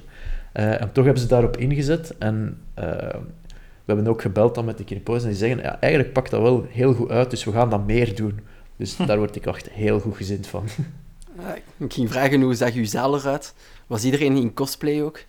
Uh, 0.55 0.81
en 0.81 0.93
toch 0.93 1.05
hebben 1.05 1.23
ze 1.23 1.29
daarop 1.29 1.57
ingezet 1.57 2.15
en 2.19 2.59
uh, 2.79 2.85
we 3.85 3.93
hebben 3.93 4.07
ook 4.07 4.23
gebeld 4.23 4.55
dan 4.55 4.65
met 4.65 4.79
de 4.79 4.85
Kinipo's 4.85 5.23
en 5.23 5.29
die 5.29 5.39
zeggen, 5.39 5.59
ja, 5.59 5.81
eigenlijk 5.81 6.13
pakt 6.13 6.31
dat 6.31 6.43
wel 6.43 6.67
heel 6.69 6.95
goed 6.95 7.11
uit, 7.11 7.31
dus 7.31 7.45
we 7.45 7.53
gaan 7.53 7.71
dat 7.71 7.87
meer 7.87 8.15
doen. 8.15 8.41
Dus 8.77 8.97
daar 9.07 9.19
word 9.19 9.37
ik 9.37 9.47
echt 9.47 9.71
heel 9.71 10.01
goed 10.01 10.17
gezind 10.17 10.47
van. 10.47 10.65
ik 11.79 11.93
ging 11.93 12.11
vragen, 12.11 12.41
hoe 12.41 12.55
zag 12.55 12.73
uw 12.73 12.85
zaal 12.85 13.17
eruit? 13.17 13.55
Was 13.87 14.05
iedereen 14.05 14.37
in 14.37 14.55
cosplay 14.55 15.03
ook? 15.03 15.25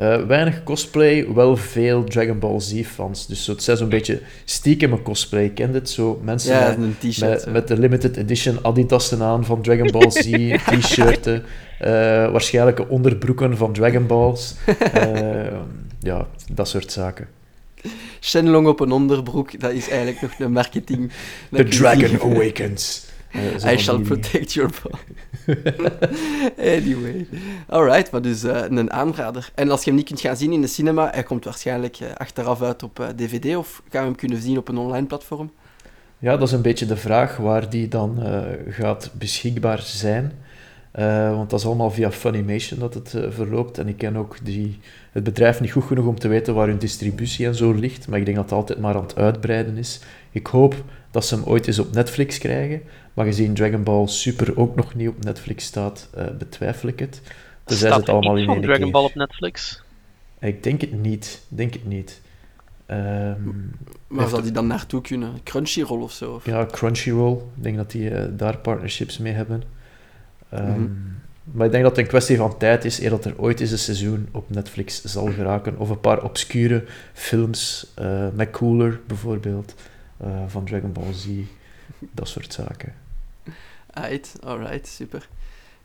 Uh, 0.00 0.26
weinig 0.26 0.62
cosplay, 0.62 1.32
wel 1.34 1.56
veel 1.56 2.04
Dragon 2.04 2.38
Ball 2.38 2.60
Z-fans. 2.60 3.26
Dus 3.26 3.44
zo, 3.44 3.52
het 3.52 3.62
zijn 3.62 3.76
zo'n 3.76 3.88
beetje 3.88 4.20
stiekem 4.44 5.02
cosplay. 5.02 5.44
Ik 5.44 5.54
ken 5.54 5.72
dit 5.72 5.90
zo? 5.90 6.20
Mensen 6.22 6.54
ja, 6.54 6.76
met, 6.78 7.18
met, 7.18 7.46
met, 7.52 7.68
de 7.68 7.78
limited 7.78 8.16
edition 8.16 8.58
Adidas'en 8.62 9.22
aan 9.22 9.44
van 9.44 9.62
Dragon 9.62 9.90
Ball 9.90 10.10
Z, 10.10 10.30
t-shirten, 10.80 11.42
uh, 11.80 11.88
waarschijnlijk 12.30 12.90
onderbroeken 12.90 13.56
van 13.56 13.72
Dragon 13.72 14.06
Balls. 14.06 14.54
Uh, 14.94 15.46
ja, 16.00 16.26
dat 16.52 16.68
soort 16.68 16.92
zaken. 16.92 17.28
Shenlong 18.20 18.66
op 18.66 18.80
een 18.80 18.92
onderbroek, 18.92 19.60
dat 19.60 19.72
is 19.72 19.88
eigenlijk 19.88 20.20
nog 20.20 20.36
de 20.36 20.48
marketing. 20.48 21.12
The 21.50 21.64
Dragon 21.64 22.20
Awakens. 22.20 23.06
Uh, 23.34 23.72
I 23.72 23.78
shall 23.78 24.00
protect 24.00 24.52
your 24.52 24.70
ball. 24.82 24.98
anyway. 26.58 27.26
Alright, 27.68 28.10
maar 28.10 28.22
dus 28.22 28.44
uh, 28.44 28.62
een 28.68 28.92
aanrader. 28.92 29.50
En 29.54 29.70
als 29.70 29.80
je 29.80 29.86
hem 29.86 29.98
niet 29.98 30.08
kunt 30.08 30.20
gaan 30.20 30.36
zien 30.36 30.52
in 30.52 30.60
de 30.60 30.66
cinema, 30.66 31.10
hij 31.12 31.22
komt 31.22 31.44
waarschijnlijk 31.44 32.00
uh, 32.00 32.08
achteraf 32.14 32.62
uit 32.62 32.82
op 32.82 33.12
DVD 33.16 33.56
of 33.56 33.82
gaan 33.88 34.00
we 34.00 34.08
hem 34.08 34.16
kunnen 34.16 34.42
zien 34.42 34.58
op 34.58 34.68
een 34.68 34.78
online 34.78 35.06
platform? 35.06 35.50
Ja, 36.18 36.36
dat 36.36 36.48
is 36.48 36.54
een 36.54 36.62
beetje 36.62 36.86
de 36.86 36.96
vraag 36.96 37.36
waar 37.36 37.70
die 37.70 37.88
dan 37.88 38.22
gaat 38.68 39.10
beschikbaar 39.14 39.82
zijn. 39.82 40.32
Eh, 40.94 41.30
want 41.36 41.50
dat 41.50 41.58
is 41.60 41.66
allemaal 41.66 41.90
via 41.90 42.10
Funimation 42.10 42.78
dat 42.80 42.94
het 42.94 43.14
eh, 43.14 43.22
verloopt. 43.30 43.78
En 43.78 43.88
ik 43.88 43.96
ken 43.96 44.16
ook 44.16 44.36
die, 44.42 44.78
het 45.12 45.24
bedrijf 45.24 45.60
niet 45.60 45.72
goed 45.72 45.84
genoeg 45.84 46.06
om 46.06 46.18
te 46.18 46.28
weten 46.28 46.54
waar 46.54 46.66
hun 46.66 46.78
distributie 46.78 47.46
en 47.46 47.54
zo 47.54 47.72
ligt. 47.72 48.08
Maar 48.08 48.18
ik 48.18 48.24
denk 48.24 48.36
dat 48.36 48.44
het 48.44 48.54
altijd 48.54 48.78
maar 48.78 48.94
aan 48.94 49.02
het 49.02 49.16
uitbreiden 49.16 49.76
is. 49.76 50.00
Ik 50.30 50.46
hoop 50.46 50.74
dat 51.14 51.26
ze 51.26 51.34
hem 51.34 51.44
ooit 51.44 51.66
eens 51.66 51.78
op 51.78 51.92
Netflix 51.92 52.38
krijgen. 52.38 52.82
Maar 53.14 53.24
gezien 53.24 53.54
Dragon 53.54 53.82
Ball 53.82 54.06
Super 54.06 54.56
ook 54.58 54.76
nog 54.76 54.94
niet 54.94 55.08
op 55.08 55.24
Netflix 55.24 55.64
staat, 55.64 56.08
eh, 56.14 56.24
betwijfel 56.38 56.88
ik 56.88 56.98
het. 56.98 57.20
Ze 57.66 57.76
Staat 57.76 57.96
het 57.96 58.08
er 58.08 58.14
allemaal 58.14 58.36
in 58.36 58.44
van 58.44 58.54
één 58.54 58.62
Dragon 58.62 58.82
keer. 58.82 58.92
Ball 58.92 59.04
op 59.04 59.14
Netflix? 59.14 59.82
Ik 60.40 60.62
denk 60.62 60.80
het 60.80 61.02
niet. 61.02 61.42
Ik 61.50 61.56
Denk 61.56 61.72
het 61.72 61.86
niet. 61.86 62.20
Ehm, 62.86 62.98
Waar 64.06 64.18
Heeft 64.18 64.30
zou 64.30 64.42
die 64.42 64.52
dan 64.52 64.66
naartoe 64.66 65.00
kunnen? 65.00 65.32
Crunchyroll 65.44 66.02
of 66.02 66.12
zo? 66.12 66.32
Of? 66.32 66.46
ja, 66.46 66.66
Crunchyroll. 66.66 67.32
Ik 67.56 67.62
denk 67.62 67.76
dat 67.76 67.90
die 67.90 68.10
eh, 68.10 68.24
daar 68.30 68.58
partnerships 68.58 69.18
mee 69.18 69.32
hebben. 69.32 69.62
Ehm, 70.48 70.70
Mhm. 70.80 70.88
Maar 71.52 71.66
ik 71.66 71.72
denk 71.72 71.82
dat 71.84 71.92
het 71.92 72.00
een 72.04 72.10
kwestie 72.10 72.36
van 72.36 72.56
tijd 72.58 72.84
is 72.84 73.00
eer 73.00 73.10
dat 73.10 73.24
er 73.24 73.34
ooit 73.36 73.60
eens 73.60 73.70
een 73.70 73.78
seizoen 73.78 74.28
op 74.32 74.50
Netflix 74.50 75.04
zal 75.04 75.26
geraken. 75.32 75.78
Of 75.78 75.88
een 75.90 76.00
paar 76.00 76.22
obscure 76.22 76.84
films, 77.12 77.92
eh 77.94 78.26
met 78.34 78.50
Cooler 78.50 79.00
bijvoorbeeld, 79.06 79.74
eh, 80.16 80.42
van 80.46 80.64
Dragon 80.64 80.92
Ball 80.92 81.12
Z, 81.12 81.26
dat 81.98 82.28
soort 82.28 82.52
zaken. 82.52 82.94
Aight, 83.90 84.34
alright, 84.44 84.86
super. 84.88 85.28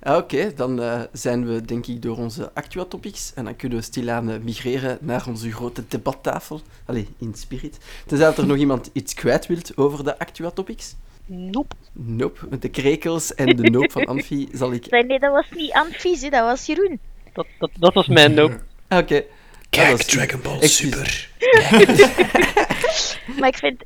Oké, 0.04 0.54
dan 0.56 0.82
eh, 0.82 1.02
zijn 1.12 1.46
we 1.48 1.62
denk 1.62 1.88
ik 1.88 2.02
door 2.02 2.18
onze 2.18 2.52
Actua-topics 2.54 3.32
en 3.36 3.44
dan 3.46 3.56
kunnen 3.56 3.78
we 3.78 3.84
stilaan 3.84 4.30
eh, 4.30 4.40
migreren 4.40 4.98
naar 5.02 5.28
onze 5.28 5.52
grote 5.52 5.84
debattafel. 5.88 6.62
Allee, 6.86 7.08
in 7.18 7.34
spirit. 7.34 7.78
Tenzij 8.06 8.28
dat 8.28 8.38
er 8.38 8.46
nog 8.46 8.58
iemand 8.58 8.90
iets 8.94 9.14
kwijt 9.14 9.48
wilt 9.48 9.78
over 9.78 10.04
de 10.04 10.20
Actua-topics. 10.20 10.96
Nope. 11.26 11.76
Nope, 11.92 12.40
met 12.50 12.62
de 12.62 12.70
krekels 12.70 13.34
en 13.36 13.56
de 13.56 13.70
noop 13.70 13.92
van 13.92 14.06
Amfi 14.06 14.50
zal 14.54 14.74
ik... 14.74 14.90
Nee, 14.90 15.04
nee, 15.04 15.20
dat 15.20 15.32
was 15.32 15.46
niet 15.56 15.72
Anfies, 15.72 16.22
hè, 16.22 16.30
dat 16.30 16.44
was 16.44 16.66
Jeroen. 16.66 17.00
Dat, 17.34 17.46
dat, 17.60 17.70
dat 17.80 17.94
was 17.94 18.08
mijn. 18.08 18.40
Ah, 18.40 18.54
Oké. 19.00 19.24
Is- 19.70 20.06
Dragon 20.06 20.42
Ball 20.42 20.60
Excuus. 20.60 21.30
Maar 23.40 23.48
ik 23.50 23.58
vind, 23.58 23.84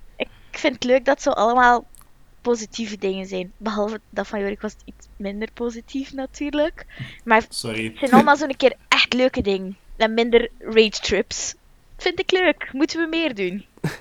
ik 0.54 0.60
vind 0.60 0.74
het 0.74 0.84
leuk 0.84 1.06
dat 1.06 1.22
zo 1.22 1.30
allemaal 1.30 1.86
positieve 2.41 2.97
dingen 2.97 3.26
zijn. 3.26 3.51
Behalve 3.58 3.99
dat 4.10 4.28
van 4.28 4.39
Jorik 4.39 4.62
was 4.62 4.72
het 4.72 4.82
iets 4.86 5.08
minder 5.18 5.47
positief 5.54 6.14
natuurlijk. 6.14 6.86
Maar 7.24 7.45
Sorry. 7.49 7.86
het 7.86 7.97
zijn 7.99 8.12
allemaal 8.12 8.38
zo'n 8.38 8.56
keer 8.58 8.74
echt 8.88 9.14
leuke 9.14 9.41
dingen. 9.41 9.78
En 9.97 10.14
minder 10.14 10.49
rage 10.60 10.89
trips. 11.01 11.56
Vind 11.97 12.20
ik 12.20 12.32
leuk. 12.32 12.70
Moeten 12.72 12.99
we 12.99 13.08
meer 13.08 13.36
doen. 13.36 13.66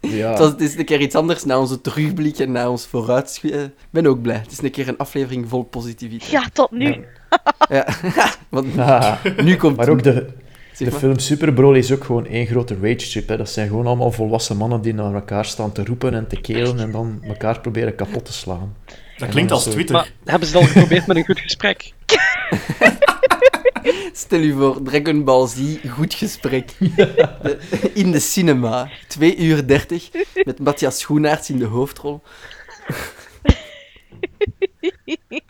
Ja, 0.00 0.28
Het, 0.30 0.38
was, 0.38 0.48
het 0.48 0.60
is 0.60 0.76
een 0.76 0.84
keer 0.84 1.00
iets 1.00 1.14
anders 1.14 1.44
na 1.44 1.58
onze 1.60 1.80
terugblik 1.80 2.38
en 2.38 2.52
na 2.52 2.70
ons 2.70 2.86
vooruitschiet. 2.86 3.54
Ik 3.54 3.70
ben 3.90 4.06
ook 4.06 4.22
blij. 4.22 4.36
Het 4.36 4.50
is 4.52 4.62
een 4.62 4.70
keer 4.70 4.88
een 4.88 4.96
aflevering 4.96 5.48
vol 5.48 5.62
positiviteit. 5.62 6.30
Ja, 6.30 6.44
tot 6.52 6.70
nu. 6.70 7.04
Ja. 7.68 7.86
Want 8.48 8.78
Ah, 8.78 9.24
nu 9.36 9.56
komt... 9.56 9.76
maar 9.76 9.88
ook 9.88 10.02
de, 10.02 10.26
Zeg 10.74 10.88
de 10.90 10.98
film 10.98 11.18
Super 11.18 11.52
Broly 11.52 11.78
is 11.78 11.92
ook 11.92 12.04
gewoon 12.04 12.26
één 12.26 12.46
grote 12.46 12.76
rage 12.82 12.96
trip. 12.96 13.28
Hè. 13.28 13.36
Dat 13.36 13.50
zijn 13.50 13.68
gewoon 13.68 13.86
allemaal 13.86 14.12
volwassen 14.12 14.56
mannen 14.56 14.82
die 14.82 14.94
naar 14.94 15.14
elkaar 15.14 15.44
staan 15.44 15.72
te 15.72 15.84
roepen 15.84 16.14
en 16.14 16.26
te 16.28 16.40
kelen 16.40 16.78
en 16.78 16.90
dan 16.90 17.18
elkaar 17.22 17.60
proberen 17.60 17.94
kapot 17.94 18.24
te 18.24 18.32
slaan. 18.32 18.76
Dat 19.16 19.28
klinkt 19.28 19.50
als 19.52 19.64
zo- 19.64 19.70
Twitter. 19.70 19.94
Maar 19.94 20.10
hebben 20.24 20.48
ze 20.48 20.56
het 20.58 20.62
al 20.66 20.72
geprobeerd 20.72 21.06
met 21.06 21.16
een 21.16 21.24
goed 21.24 21.40
gesprek? 21.40 21.92
Stel 24.12 24.40
u 24.40 24.52
voor, 24.52 24.82
Dragon 24.82 25.24
Ball 25.24 25.46
Z, 25.48 25.76
goed 25.88 26.14
gesprek. 26.14 26.70
De- 26.78 27.58
in 27.94 28.10
de 28.10 28.20
cinema. 28.20 28.90
2 29.08 29.36
uur 29.36 29.66
30, 29.66 30.10
met 30.44 30.58
Matthias 30.58 30.98
Schoenaerts 30.98 31.50
in 31.50 31.58
de 31.58 31.64
hoofdrol. 31.64 32.22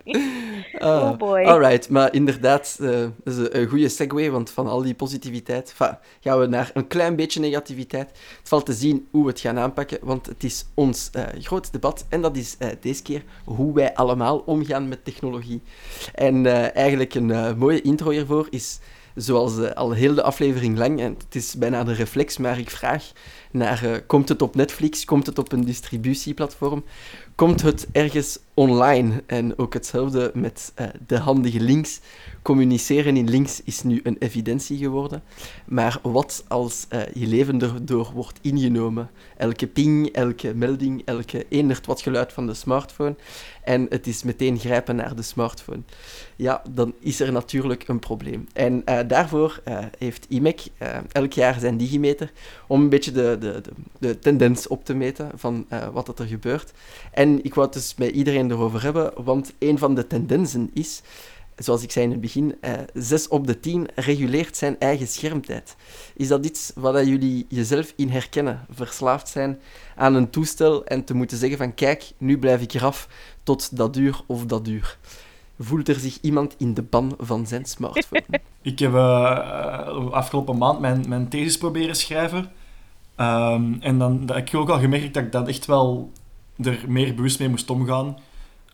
Ah, 0.78 1.10
Oh 1.10 1.16
boy. 1.16 1.44
Alright, 1.44 1.88
maar 1.88 2.14
inderdaad, 2.14 2.76
eh, 2.80 2.88
dat 3.24 3.34
is 3.34 3.36
een, 3.36 3.60
een 3.60 3.68
goede 3.68 3.88
segue, 3.88 4.30
want 4.30 4.50
van 4.50 4.66
al 4.66 4.82
die 4.82 4.94
positiviteit 4.94 5.74
gaan 6.20 6.38
we 6.40 6.46
naar 6.46 6.70
een 6.74 6.86
klein 6.86 7.16
beetje 7.16 7.40
negativiteit. 7.40 8.08
Het 8.38 8.48
valt 8.48 8.66
te 8.66 8.72
zien 8.72 9.06
hoe 9.10 9.22
we 9.22 9.28
het 9.30 9.40
gaan 9.40 9.58
aanpakken, 9.58 9.98
want 10.02 10.26
het 10.26 10.44
is 10.44 10.64
ons 10.74 11.10
eh 11.12 11.22
groot 11.38 11.72
debat 11.72 12.04
en 12.08 12.22
dat 12.22 12.36
is 12.36 12.56
eh, 12.58 12.68
deze 12.80 13.02
keer 13.02 13.22
hoe 13.44 13.74
wij 13.74 13.94
allemaal 13.94 14.38
omgaan 14.38 14.88
met 14.88 15.04
technologie. 15.04 15.62
En 16.14 16.46
eh, 16.46 16.76
eigenlijk 16.76 17.14
een 17.14 17.30
eh, 17.30 17.54
mooie 17.54 17.82
intro 17.82 18.10
hiervoor 18.10 18.46
is, 18.50 18.78
zoals 19.14 19.58
eh, 19.58 19.70
al 19.70 19.90
heel 19.92 20.14
de 20.14 20.22
aflevering 20.22 20.78
lang, 20.78 21.00
en 21.00 21.14
het 21.24 21.34
is 21.34 21.54
bijna 21.54 21.84
de 21.84 21.92
reflex, 21.92 22.36
maar 22.38 22.58
ik 22.58 22.70
vraag 22.70 23.12
naar, 23.50 23.84
eh, 23.84 23.90
komt 24.06 24.28
het 24.28 24.42
op 24.42 24.54
Netflix, 24.54 25.04
komt 25.04 25.26
het 25.26 25.38
op 25.38 25.52
een 25.52 25.64
distributieplatform, 25.64 26.84
komt 27.34 27.62
het 27.62 27.86
ergens 27.92 28.38
online? 28.54 29.22
En 29.26 29.58
ook 29.58 29.74
hetzelfde 29.74 30.30
met 30.34 30.72
eh, 30.74 30.86
de 31.06 31.18
handige 31.18 31.60
links. 31.60 32.00
Communiceren 32.42 33.16
in 33.16 33.30
links 33.30 33.62
is 33.64 33.82
nu 33.82 34.00
een 34.02 34.16
evidentie 34.18 34.78
geworden. 34.78 35.22
Maar 35.66 35.98
wat 36.02 36.44
als 36.48 36.86
eh, 36.88 37.00
je 37.14 37.26
leven 37.26 37.60
erdoor 37.60 38.10
wordt 38.14 38.38
ingenomen? 38.42 39.10
Elke 39.36 39.66
ping, 39.66 40.08
elke 40.08 40.54
melding, 40.54 41.02
elke 41.04 41.46
eenderd 41.48 41.86
wat 41.86 42.02
geluid 42.02 42.32
van 42.32 42.46
de 42.46 42.54
smartphone. 42.54 43.14
En 43.62 43.86
het 43.88 44.06
is 44.06 44.22
meteen 44.22 44.58
grijpen 44.58 44.96
naar 44.96 45.16
de 45.16 45.22
smartphone. 45.22 45.82
Ja, 46.36 46.62
dan 46.70 46.94
is 47.00 47.20
er 47.20 47.32
natuurlijk 47.32 47.88
een 47.88 47.98
probleem. 47.98 48.48
En 48.52 48.82
eh, 48.84 48.98
daarvoor 49.06 49.62
heeft 49.98 50.26
IMEC 50.28 50.66
elk 51.12 51.32
jaar 51.32 51.60
zijn 51.60 51.76
digimeter 51.76 52.32
om 52.66 52.80
een 52.80 52.88
beetje 52.88 53.12
de, 53.12 53.36
de, 53.40 53.60
de, 53.60 53.72
de 53.98 54.18
tendens 54.18 54.66
op 54.66 54.84
te 54.84 54.94
meten 54.94 55.30
van 55.34 55.66
wat 55.92 56.18
er 56.18 56.26
gebeurt. 56.26 56.72
En 57.12 57.44
ik 57.44 57.54
wou 57.54 57.66
het 57.66 57.74
dus 57.74 57.94
met 57.94 58.10
iedereen 58.10 58.43
erover 58.50 58.82
hebben, 58.82 59.12
want 59.24 59.52
een 59.58 59.78
van 59.78 59.94
de 59.94 60.06
tendensen 60.06 60.70
is, 60.74 61.02
zoals 61.56 61.82
ik 61.82 61.90
zei 61.90 62.04
in 62.04 62.10
het 62.10 62.20
begin, 62.20 62.56
eh 62.60 62.72
6 62.94 63.28
op 63.28 63.46
de 63.46 63.60
10 63.60 63.88
reguleert 63.94 64.56
zijn 64.56 64.78
eigen 64.78 65.06
schermtijd. 65.06 65.76
Is 66.16 66.28
dat 66.28 66.44
iets 66.44 66.72
waar 66.74 67.04
jullie 67.04 67.46
jezelf 67.48 67.92
in 67.96 68.08
herkennen? 68.08 68.66
Verslaafd 68.70 69.28
zijn 69.28 69.58
aan 69.96 70.14
een 70.14 70.30
toestel 70.30 70.84
en 70.84 71.04
te 71.04 71.14
moeten 71.14 71.36
zeggen 71.36 71.58
van 71.58 71.74
kijk, 71.74 72.12
nu 72.18 72.38
blijf 72.38 72.60
ik 72.60 72.74
eraf 72.74 73.08
tot 73.42 73.76
dat 73.76 73.96
uur 73.96 74.20
of 74.26 74.46
dat 74.46 74.68
uur. 74.68 74.98
Voelt 75.58 75.88
er 75.88 75.98
zich 75.98 76.18
iemand 76.20 76.54
in 76.58 76.74
de 76.74 76.82
ban 76.82 77.14
van 77.18 77.46
zijn 77.46 77.64
smartphone? 77.64 78.24
Ik 78.62 78.78
heb 78.78 78.94
eh, 78.94 80.10
afgelopen 80.10 80.58
maand 80.58 80.80
mijn, 80.80 81.04
mijn 81.08 81.28
thesis 81.28 81.58
proberen 81.58 81.96
schrijven. 81.96 82.52
Ehm, 83.16 83.72
en 83.80 83.98
dan 83.98 84.26
dat, 84.26 84.36
ik 84.36 84.48
heb 84.48 84.60
ook 84.60 84.68
al 84.68 84.78
gemerkt 84.78 85.14
dat 85.14 85.22
ik 85.22 85.32
dat 85.32 85.48
echt 85.48 85.66
wel 85.66 86.12
er 86.62 86.84
meer 86.88 87.14
bewust 87.14 87.38
mee 87.38 87.48
moest 87.48 87.70
omgaan. 87.70 88.18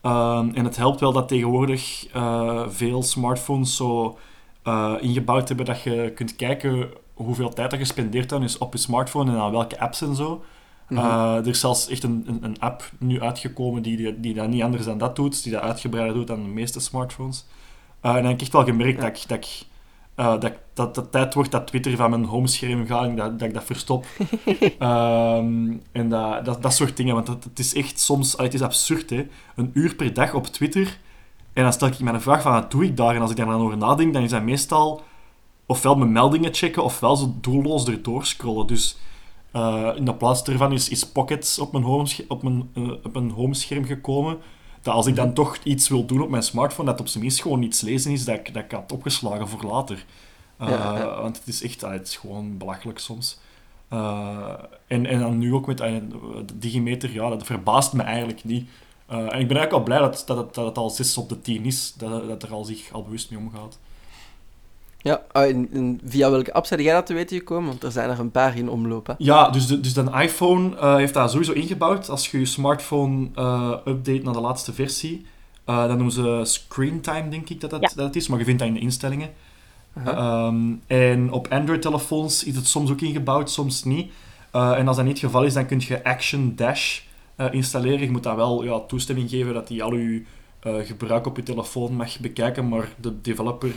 Ehm, 0.02 0.50
en 0.54 0.64
het 0.64 0.76
helpt 0.76 1.00
wel 1.00 1.12
dat 1.12 1.28
tegenwoordig 1.28 2.06
eh, 2.12 2.62
veel 2.68 3.02
smartphones 3.02 3.76
zo 3.76 4.18
eh, 4.62 4.94
ingebouwd 5.00 5.48
hebben 5.48 5.66
dat 5.66 5.82
je 5.82 6.12
kunt 6.14 6.36
kijken 6.36 6.88
hoeveel 7.14 7.48
tijd 7.48 7.70
dat 7.70 7.78
je 7.78 7.84
spendeert 7.84 8.32
aan 8.32 8.42
je, 8.42 8.56
op 8.58 8.72
je 8.72 8.78
smartphone 8.78 9.32
en 9.32 9.38
aan 9.38 9.50
welke 9.50 9.80
apps 9.80 10.00
en 10.00 10.14
zo. 10.14 10.44
Mhm. 10.88 11.00
Eh, 11.00 11.36
er 11.36 11.46
is 11.46 11.60
zelfs 11.60 11.88
echt 11.88 12.02
een, 12.02 12.24
een, 12.26 12.44
een 12.44 12.58
app 12.60 12.90
nu 12.98 13.20
uitgekomen 13.20 13.82
die, 13.82 13.96
die, 13.96 14.20
die 14.20 14.34
dat 14.34 14.48
niet 14.48 14.62
anders 14.62 14.84
dan 14.84 14.98
dat 14.98 15.16
doet, 15.16 15.42
die 15.42 15.52
dat 15.52 15.62
uitgebreider 15.62 16.14
doet 16.14 16.26
dan 16.26 16.42
de 16.42 16.48
meeste 16.48 16.80
smartphones. 16.80 17.46
En 18.00 18.12
dan 18.14 18.24
heb 18.24 18.34
ik 18.34 18.40
echt 18.40 18.52
wel 18.52 18.64
gemerkt 18.64 19.00
Ja. 19.00 19.06
dat 19.08 19.16
ik, 19.16 19.28
dat, 19.28 19.38
ik, 19.38 19.66
eh, 20.20 20.40
dat, 20.40 20.52
dat 20.74 20.96
het 20.96 21.12
tijd 21.12 21.34
wordt 21.34 21.50
dat 21.50 21.66
Twitter 21.66 21.96
van 21.96 22.10
mijn 22.10 22.24
homescherm 22.24 22.86
gaat 22.86 23.04
en 23.04 23.16
dat, 23.16 23.38
dat 23.38 23.48
ik 23.48 23.54
dat 23.54 23.64
verstop. 23.64 24.06
Ehm, 24.78 25.72
en 25.92 26.08
dat, 26.08 26.44
dat, 26.44 26.62
dat 26.62 26.72
soort 26.72 26.96
dingen, 26.96 27.14
want 27.14 27.28
het, 27.28 27.44
het 27.44 27.58
is 27.58 27.74
echt 27.74 28.00
soms, 28.00 28.34
het 28.36 28.54
is 28.54 28.62
absurd 28.62 29.10
hè, 29.10 29.26
een 29.56 29.70
uur 29.74 29.94
per 29.94 30.14
dag 30.14 30.34
op 30.34 30.46
Twitter. 30.46 30.98
En 31.52 31.62
dan 31.62 31.72
stel 31.72 31.88
ik 31.88 32.00
me 32.00 32.12
de 32.12 32.20
vraag 32.20 32.42
van, 32.42 32.52
wat 32.52 32.70
doe 32.70 32.84
ik 32.84 32.96
daar? 32.96 33.14
En 33.14 33.20
als 33.20 33.30
ik 33.30 33.36
daar 33.36 33.46
dan 33.46 33.60
over 33.60 33.76
nadenk, 33.76 34.12
dan 34.12 34.22
is 34.22 34.30
dat 34.30 34.42
meestal 34.42 35.02
ofwel 35.66 35.94
mijn 35.94 36.12
meldingen 36.12 36.54
checken, 36.54 36.84
ofwel 36.84 37.16
zo 37.16 37.34
doelloos 37.40 37.86
erdoor 37.86 38.26
scrollen. 38.26 38.66
Dus 38.66 38.98
eh, 39.52 39.90
in 39.96 40.04
de 40.04 40.14
plaats 40.14 40.44
daarvan 40.44 40.72
is, 40.72 40.88
is 40.88 41.08
Pockets 41.08 41.58
op 41.58 41.72
mijn, 41.72 41.84
op, 42.28 42.42
mijn, 42.42 42.70
eh, 42.74 42.90
op 42.90 43.12
mijn 43.12 43.30
homescherm 43.30 43.84
gekomen. 43.84 44.38
Dat 44.82 44.94
als 44.94 45.06
ik 45.06 45.16
dan 45.16 45.32
toch 45.32 45.56
iets 45.62 45.88
wil 45.88 46.06
doen 46.06 46.22
op 46.22 46.28
mijn 46.28 46.42
smartphone, 46.42 46.90
dat 46.90 47.00
op 47.00 47.08
zijn 47.08 47.22
minst 47.22 47.42
gewoon 47.42 47.62
iets 47.62 47.80
lezen 47.80 48.12
is 48.12 48.24
dat 48.24 48.38
ik, 48.38 48.54
dat 48.54 48.64
ik 48.64 48.70
had 48.70 48.92
opgeslagen 48.92 49.48
voor 49.48 49.62
later. 49.62 50.04
Eh, 50.56 50.68
Ja, 50.68 50.98
ja. 50.98 51.20
Want 51.20 51.38
het 51.38 51.46
is 51.46 51.62
echt 51.62 51.84
ah, 51.84 51.92
het 51.92 52.08
is 52.08 52.16
gewoon 52.16 52.58
belachelijk 52.58 52.98
soms. 52.98 53.38
Eh, 53.88 54.52
en, 54.86 55.06
en 55.06 55.20
dan 55.20 55.38
nu 55.38 55.54
ook 55.54 55.66
met 55.66 55.80
eh, 55.80 55.94
de 56.46 56.58
Digimeter, 56.58 57.12
ja, 57.12 57.28
dat 57.28 57.46
verbaast 57.46 57.92
me 57.92 58.02
eigenlijk 58.02 58.44
niet. 58.44 58.68
En 59.06 59.18
ik 59.18 59.48
ben 59.48 59.56
eigenlijk 59.56 59.72
al 59.72 59.82
blij 59.82 59.98
dat, 59.98 60.22
dat, 60.26 60.36
het, 60.36 60.54
dat 60.54 60.66
het 60.66 60.78
al 60.78 60.90
6 60.90 61.16
op 61.16 61.28
de 61.28 61.40
10 61.40 61.64
is, 61.64 61.94
dat, 61.96 62.28
dat 62.28 62.42
er 62.42 62.52
al 62.52 62.64
zich 62.64 62.92
al 62.92 63.02
bewust 63.02 63.30
mee 63.30 63.38
omgaat. 63.38 63.78
Ja, 65.02 65.22
ah, 65.32 65.48
en, 65.48 65.68
en 65.72 66.00
via 66.04 66.30
welke 66.30 66.52
app 66.52 66.66
zijn 66.66 66.82
jij 66.82 66.92
dat 66.94 67.06
te 67.06 67.14
weten 67.14 67.36
gekomen? 67.38 67.68
Want 67.68 67.82
er 67.82 67.92
zijn 67.92 68.10
er 68.10 68.18
een 68.18 68.30
paar 68.30 68.56
in 68.56 68.68
omloop. 68.70 69.06
hè. 69.06 69.12
Ja, 69.18 69.50
dus 69.50 69.66
de, 69.66 69.80
dus 69.80 69.94
de 69.94 70.04
iPhone 70.22 70.76
eh, 70.76 70.94
heeft 70.96 71.14
dat 71.14 71.30
sowieso 71.30 71.52
ingebouwd. 71.52 72.08
Als 72.08 72.30
je 72.30 72.38
je 72.38 72.44
smartphone 72.46 73.28
eh, 73.34 73.70
update 73.84 74.20
naar 74.22 74.32
de 74.34 74.40
laatste 74.40 74.72
versie, 74.72 75.26
eh, 75.64 75.86
dan 75.86 75.98
doen 75.98 76.10
ze 76.10 76.40
screen 76.42 77.00
time, 77.00 77.28
denk 77.28 77.48
ik 77.48 77.60
dat 77.60 77.70
dat, 77.70 77.80
Ja. 77.80 77.88
dat 77.94 78.06
het 78.06 78.16
is. 78.16 78.28
Maar 78.28 78.38
je 78.38 78.44
vindt 78.44 78.58
dat 78.60 78.68
in 78.68 78.74
de 78.74 78.80
instellingen. 78.80 79.30
Ehm, 80.04 80.56
en 80.86 81.32
op 81.32 81.46
Android-telefoons 81.50 82.44
is 82.44 82.56
het 82.56 82.66
soms 82.66 82.90
ook 82.90 83.00
ingebouwd, 83.00 83.50
soms 83.50 83.84
niet. 83.84 84.12
Eh, 84.50 84.78
en 84.78 84.86
als 84.88 84.96
dat 84.96 85.04
niet 85.04 85.14
het 85.20 85.24
geval 85.24 85.44
is, 85.44 85.54
dan 85.54 85.66
kun 85.66 85.80
je 85.86 86.04
Action 86.04 86.52
Dash 86.56 87.00
eh, 87.36 87.46
installeren. 87.50 88.00
Je 88.00 88.10
moet 88.10 88.22
dan 88.22 88.36
wel 88.36 88.64
ja, 88.64 88.80
toestemming 88.80 89.30
geven 89.30 89.54
dat 89.54 89.68
hij 89.68 89.82
al 89.82 89.94
je, 89.94 90.22
eh, 90.60 90.74
gebruik 90.84 91.26
op 91.26 91.36
je 91.36 91.42
telefoon 91.42 91.94
mag 91.94 92.20
bekijken, 92.20 92.68
maar 92.68 92.88
de 93.00 93.20
developer 93.20 93.70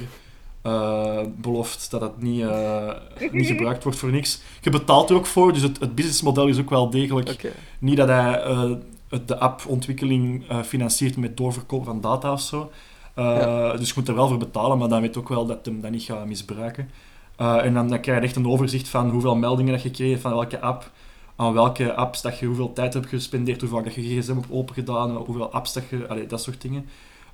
eh, 0.64 1.20
belooft 1.36 1.92
dat 1.92 2.02
het 2.02 2.22
niet, 2.22 2.42
eh, 2.42 2.90
niet 3.32 3.48
gebruikt 3.54 3.84
wordt 3.84 3.98
voor 3.98 4.12
niks. 4.12 4.42
Je 4.62 4.70
betaalt 4.70 5.10
er 5.10 5.16
ook 5.16 5.26
voor, 5.26 5.54
dus 5.54 5.62
het, 5.62 5.80
het 5.80 5.96
businessmodel 5.96 6.48
is 6.48 6.60
ook 6.60 6.70
wel 6.70 6.90
degelijk 6.90 7.54
niet 7.80 7.98
dat 7.98 8.08
hij 8.08 8.42
eh, 8.42 8.72
het- 9.10 9.28
de 9.28 9.38
appontwikkeling 9.40 10.44
financiert 10.66 11.18
met 11.18 11.38
doorverkoop 11.38 11.86
van 11.86 12.02
data 12.02 12.32
of 12.32 12.42
zo. 12.42 12.72
Ja. 13.16 13.78
Dus 13.78 13.88
je 13.88 13.94
moet 13.98 14.08
er 14.08 14.16
wel 14.16 14.28
voor 14.28 14.38
betalen, 14.38 14.78
maar 14.78 14.88
dan 14.90 15.02
weet 15.02 15.18
ook 15.18 15.30
wel 15.30 15.46
dat 15.46 15.66
hem 15.66 15.82
dat 15.82 15.92
niet 15.92 16.04
gaat 16.04 16.26
misbruiken. 16.26 16.90
En 17.36 17.74
dan, 17.74 17.88
dan 17.88 18.00
krijg 18.00 18.20
je 18.20 18.26
echt 18.26 18.36
een 18.36 18.48
overzicht 18.48 18.88
van 18.88 19.10
hoeveel 19.10 19.36
meldingen 19.36 19.74
dat 19.74 19.82
je 19.82 19.92
kreeg 19.92 20.22
van 20.22 20.32
welke 20.32 20.60
app, 20.60 20.92
aan 21.36 21.54
welke 21.54 21.94
apps 21.94 22.22
dat 22.22 22.40
je 22.40 22.46
hoeveel 22.46 22.74
tijd 22.74 22.94
hebt 22.94 23.08
gespendeerd, 23.08 23.62
hoe 23.62 23.70
vaak 23.70 23.84
dat 23.84 23.94
je 23.94 24.02
gsm 24.02 24.34
hebt 24.36 24.48
opengedaan, 24.50 25.16
hoeveel 25.16 25.52
apps 25.52 25.74
dat 25.74 25.84
je... 25.90 26.08
allee, 26.08 26.28
dat 26.28 26.42
soort 26.42 26.62
dingen. 26.62 26.86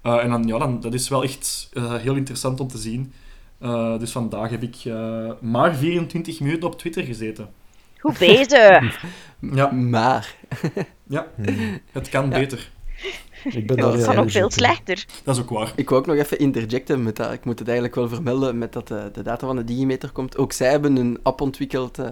Eh, 0.02 0.24
en 0.24 0.30
dan, 0.30 0.44
ja, 0.48 0.58
dan, 0.58 0.80
dat 0.80 0.94
is 0.94 1.10
wel 1.10 1.24
echt 1.24 1.70
eh, 1.74 1.96
heel 1.96 2.16
interessant 2.16 2.60
om 2.60 2.68
te 2.68 2.78
zien. 2.78 3.14
Eh, 3.60 4.00
dus 4.00 4.12
vandaag 4.12 4.50
heb 4.50 4.64
ik 4.64 4.76
eh, 4.86 5.32
maar 5.42 5.76
24 5.76 6.40
minuten 6.40 6.68
op 6.68 6.78
Twitter 6.80 7.04
gezeten. 7.04 7.50
Goed 8.00 8.18
bezig. 8.18 9.04
Ja, 9.54 9.72
Maar, 9.72 10.36
ja 11.08 11.28
Hmm. 11.36 11.80
het 11.92 12.10
kan 12.10 12.30
Ja. 12.30 12.40
beter. 12.40 12.72
Ik 13.44 13.68
ben 13.68 13.76
Ja, 13.78 13.84
daar 13.84 13.92
dat 13.92 14.06
kan 14.06 14.16
nog 14.16 14.24
erg 14.24 14.34
veel 14.34 14.52
slechter. 14.52 15.06
Dat 15.24 15.36
is 15.36 15.42
ook 15.42 15.50
waar. 15.50 15.72
ik 15.76 15.90
wou 15.90 16.02
ook 16.02 16.08
nog 16.08 16.16
even 16.18 16.40
interjecten 16.40 17.04
met 17.04 17.16
dat. 17.16 17.34
Ik 17.34 17.46
moet 17.46 17.60
het 17.60 17.68
eigenlijk 17.68 17.98
wel 17.98 18.10
vermelden 18.10 18.58
met 18.58 18.74
dat 18.74 18.88
de 18.88 19.12
data 19.24 19.48
van 19.48 19.56
de 19.56 19.64
Digimeter 19.64 20.12
komt. 20.12 20.38
Ook 20.38 20.52
zij 20.52 20.70
hebben 20.70 20.96
een 20.96 21.20
app 21.24 21.42
ontwikkeld 21.42 22.00
eh, 22.00 22.06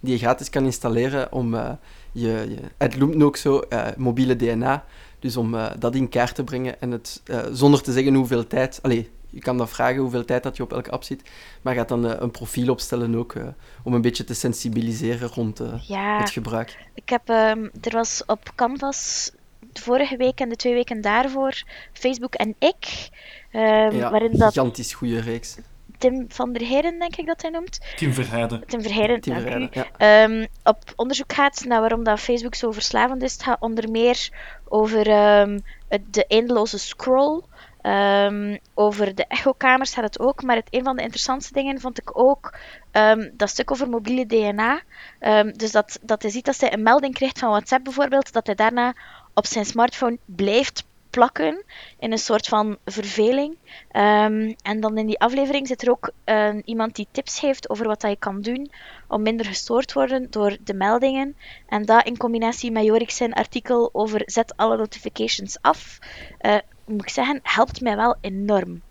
die 0.00 0.12
je 0.12 0.18
gratis 0.18 0.50
kan 0.50 0.64
installeren 0.64 1.32
om 1.32 1.54
eh, 1.54 1.70
je, 2.12 2.28
je... 2.48 2.56
Het 2.78 2.96
noemt 2.98 3.22
ook 3.22 3.36
zo 3.36 3.62
mobiele 3.96 4.36
DNA. 4.36 4.84
Dus 5.22 5.36
om 5.36 5.54
eh, 5.54 5.70
dat 5.78 5.94
in 5.94 6.08
kaart 6.08 6.34
te 6.34 6.44
brengen 6.44 6.80
en 6.80 6.90
het 6.90 7.22
eh, 7.24 7.40
zonder 7.52 7.82
te 7.82 7.92
zeggen 7.92 8.14
hoeveel 8.14 8.46
tijd... 8.46 8.78
Allee, 8.82 9.10
je 9.30 9.40
kan 9.40 9.56
dan 9.56 9.68
vragen 9.68 10.00
hoeveel 10.00 10.24
tijd 10.24 10.42
dat 10.42 10.56
je 10.56 10.62
op 10.62 10.72
elke 10.72 10.90
app 10.90 11.02
zit, 11.02 11.22
maar 11.62 11.74
gaat 11.74 11.88
dan 11.88 12.06
eh, 12.06 12.20
een 12.20 12.30
profiel 12.30 12.70
opstellen 12.70 13.14
ook 13.14 13.34
om 13.82 13.94
een 13.94 14.00
beetje 14.00 14.24
te 14.24 14.34
sensibiliseren 14.34 15.28
rond 15.28 15.60
Ja, 15.86 16.18
het 16.18 16.30
gebruik. 16.30 16.78
ik 16.94 17.08
heb, 17.08 17.28
ehm, 17.28 17.68
er 17.80 17.92
was 17.92 18.22
op 18.26 18.52
Canvas 18.54 19.30
de 19.72 19.80
vorige 19.80 20.16
week 20.16 20.40
en 20.40 20.48
de 20.48 20.56
twee 20.56 20.74
weken 20.74 21.00
daarvoor 21.00 21.62
Facebook 21.92 22.34
en 22.34 22.54
ik, 22.58 23.08
ehm, 23.50 23.96
Ja, 23.96 24.10
waarin 24.10 24.38
dat 24.38 24.52
gigantisch 24.52 24.94
goede 24.94 25.20
reeks. 25.20 25.56
Tim 26.02 26.24
van 26.28 26.52
der 26.52 26.68
Heijden, 26.68 26.98
denk 26.98 27.16
ik 27.16 27.26
dat 27.26 27.42
hij 27.42 27.50
noemt, 27.50 27.80
Tim 27.96 28.12
Verheijden. 28.12 28.66
Tim 28.66 28.82
Verheijden, 28.82 29.20
Tim 29.20 29.32
dank 29.34 29.46
u, 29.46 29.50
Verheijden, 29.50 29.84
ja. 29.98 30.24
ehm, 30.24 30.46
op 30.64 30.78
onderzoek 30.96 31.32
gaat 31.32 31.64
naar 31.64 31.80
waarom 31.80 32.04
dat 32.04 32.20
Facebook 32.20 32.54
zo 32.54 32.70
verslavend 32.70 33.22
is. 33.22 33.32
Het 33.32 33.42
gaat 33.42 33.60
onder 33.60 33.90
meer 33.90 34.28
over 34.68 35.08
ehm, 35.08 35.58
het- 35.88 36.14
de 36.14 36.26
eindeloze 36.26 36.78
scroll. 36.78 37.42
Ehm, 37.82 38.56
over 38.74 39.14
de 39.14 39.24
echokamers 39.26 39.94
gaat 39.94 40.04
het 40.04 40.20
ook. 40.20 40.42
Maar 40.42 40.56
het, 40.56 40.66
een 40.70 40.84
van 40.84 40.96
de 40.96 41.02
interessantste 41.02 41.52
dingen 41.52 41.80
vond 41.80 41.98
ik 41.98 42.18
ook 42.18 42.54
ehm, 42.90 43.30
dat 43.32 43.48
stuk 43.48 43.70
over 43.70 43.88
mobiele 43.88 44.26
DNA. 44.26 44.80
Ehm, 45.18 45.52
dus 45.52 45.72
dat, 45.72 45.98
dat 46.02 46.22
hij 46.22 46.30
ziet 46.30 46.44
dat 46.44 46.60
hij 46.60 46.72
een 46.72 46.82
melding 46.82 47.14
krijgt 47.14 47.38
van 47.38 47.48
WhatsApp 47.50 47.84
bijvoorbeeld, 47.84 48.32
dat 48.32 48.46
hij 48.46 48.54
daarna 48.54 48.94
op 49.34 49.46
zijn 49.46 49.64
smartphone 49.64 50.18
blijft 50.24 50.84
plakken 51.12 51.62
in 51.98 52.12
een 52.12 52.18
soort 52.18 52.46
van 52.46 52.76
verveling. 52.84 53.56
Ehm, 53.90 54.52
en 54.62 54.80
dan 54.80 54.98
in 54.98 55.06
die 55.06 55.20
aflevering 55.20 55.66
zit 55.66 55.82
er 55.82 55.90
ook 55.90 56.10
eh, 56.24 56.54
iemand 56.64 56.94
die 56.96 57.06
tips 57.10 57.38
geeft 57.38 57.68
over 57.70 57.86
wat 57.86 58.00
dat 58.00 58.10
je 58.10 58.16
kan 58.16 58.40
doen 58.40 58.70
om 59.08 59.22
minder 59.22 59.46
gestoord 59.46 59.88
te 59.88 59.94
worden 59.94 60.30
door 60.30 60.56
de 60.64 60.74
meldingen. 60.74 61.36
En 61.66 61.84
dat 61.84 62.04
in 62.06 62.16
combinatie 62.16 62.70
met 62.70 62.84
Jorik 62.84 63.10
zijn 63.10 63.32
artikel 63.32 63.90
over 63.92 64.22
zet 64.24 64.56
alle 64.56 64.76
notifications 64.76 65.58
af, 65.60 65.98
eh, 66.38 66.58
moet 66.86 67.02
ik 67.02 67.08
zeggen, 67.08 67.40
helpt 67.42 67.80
mij 67.80 67.96
wel 67.96 68.16
enorm. 68.20 68.82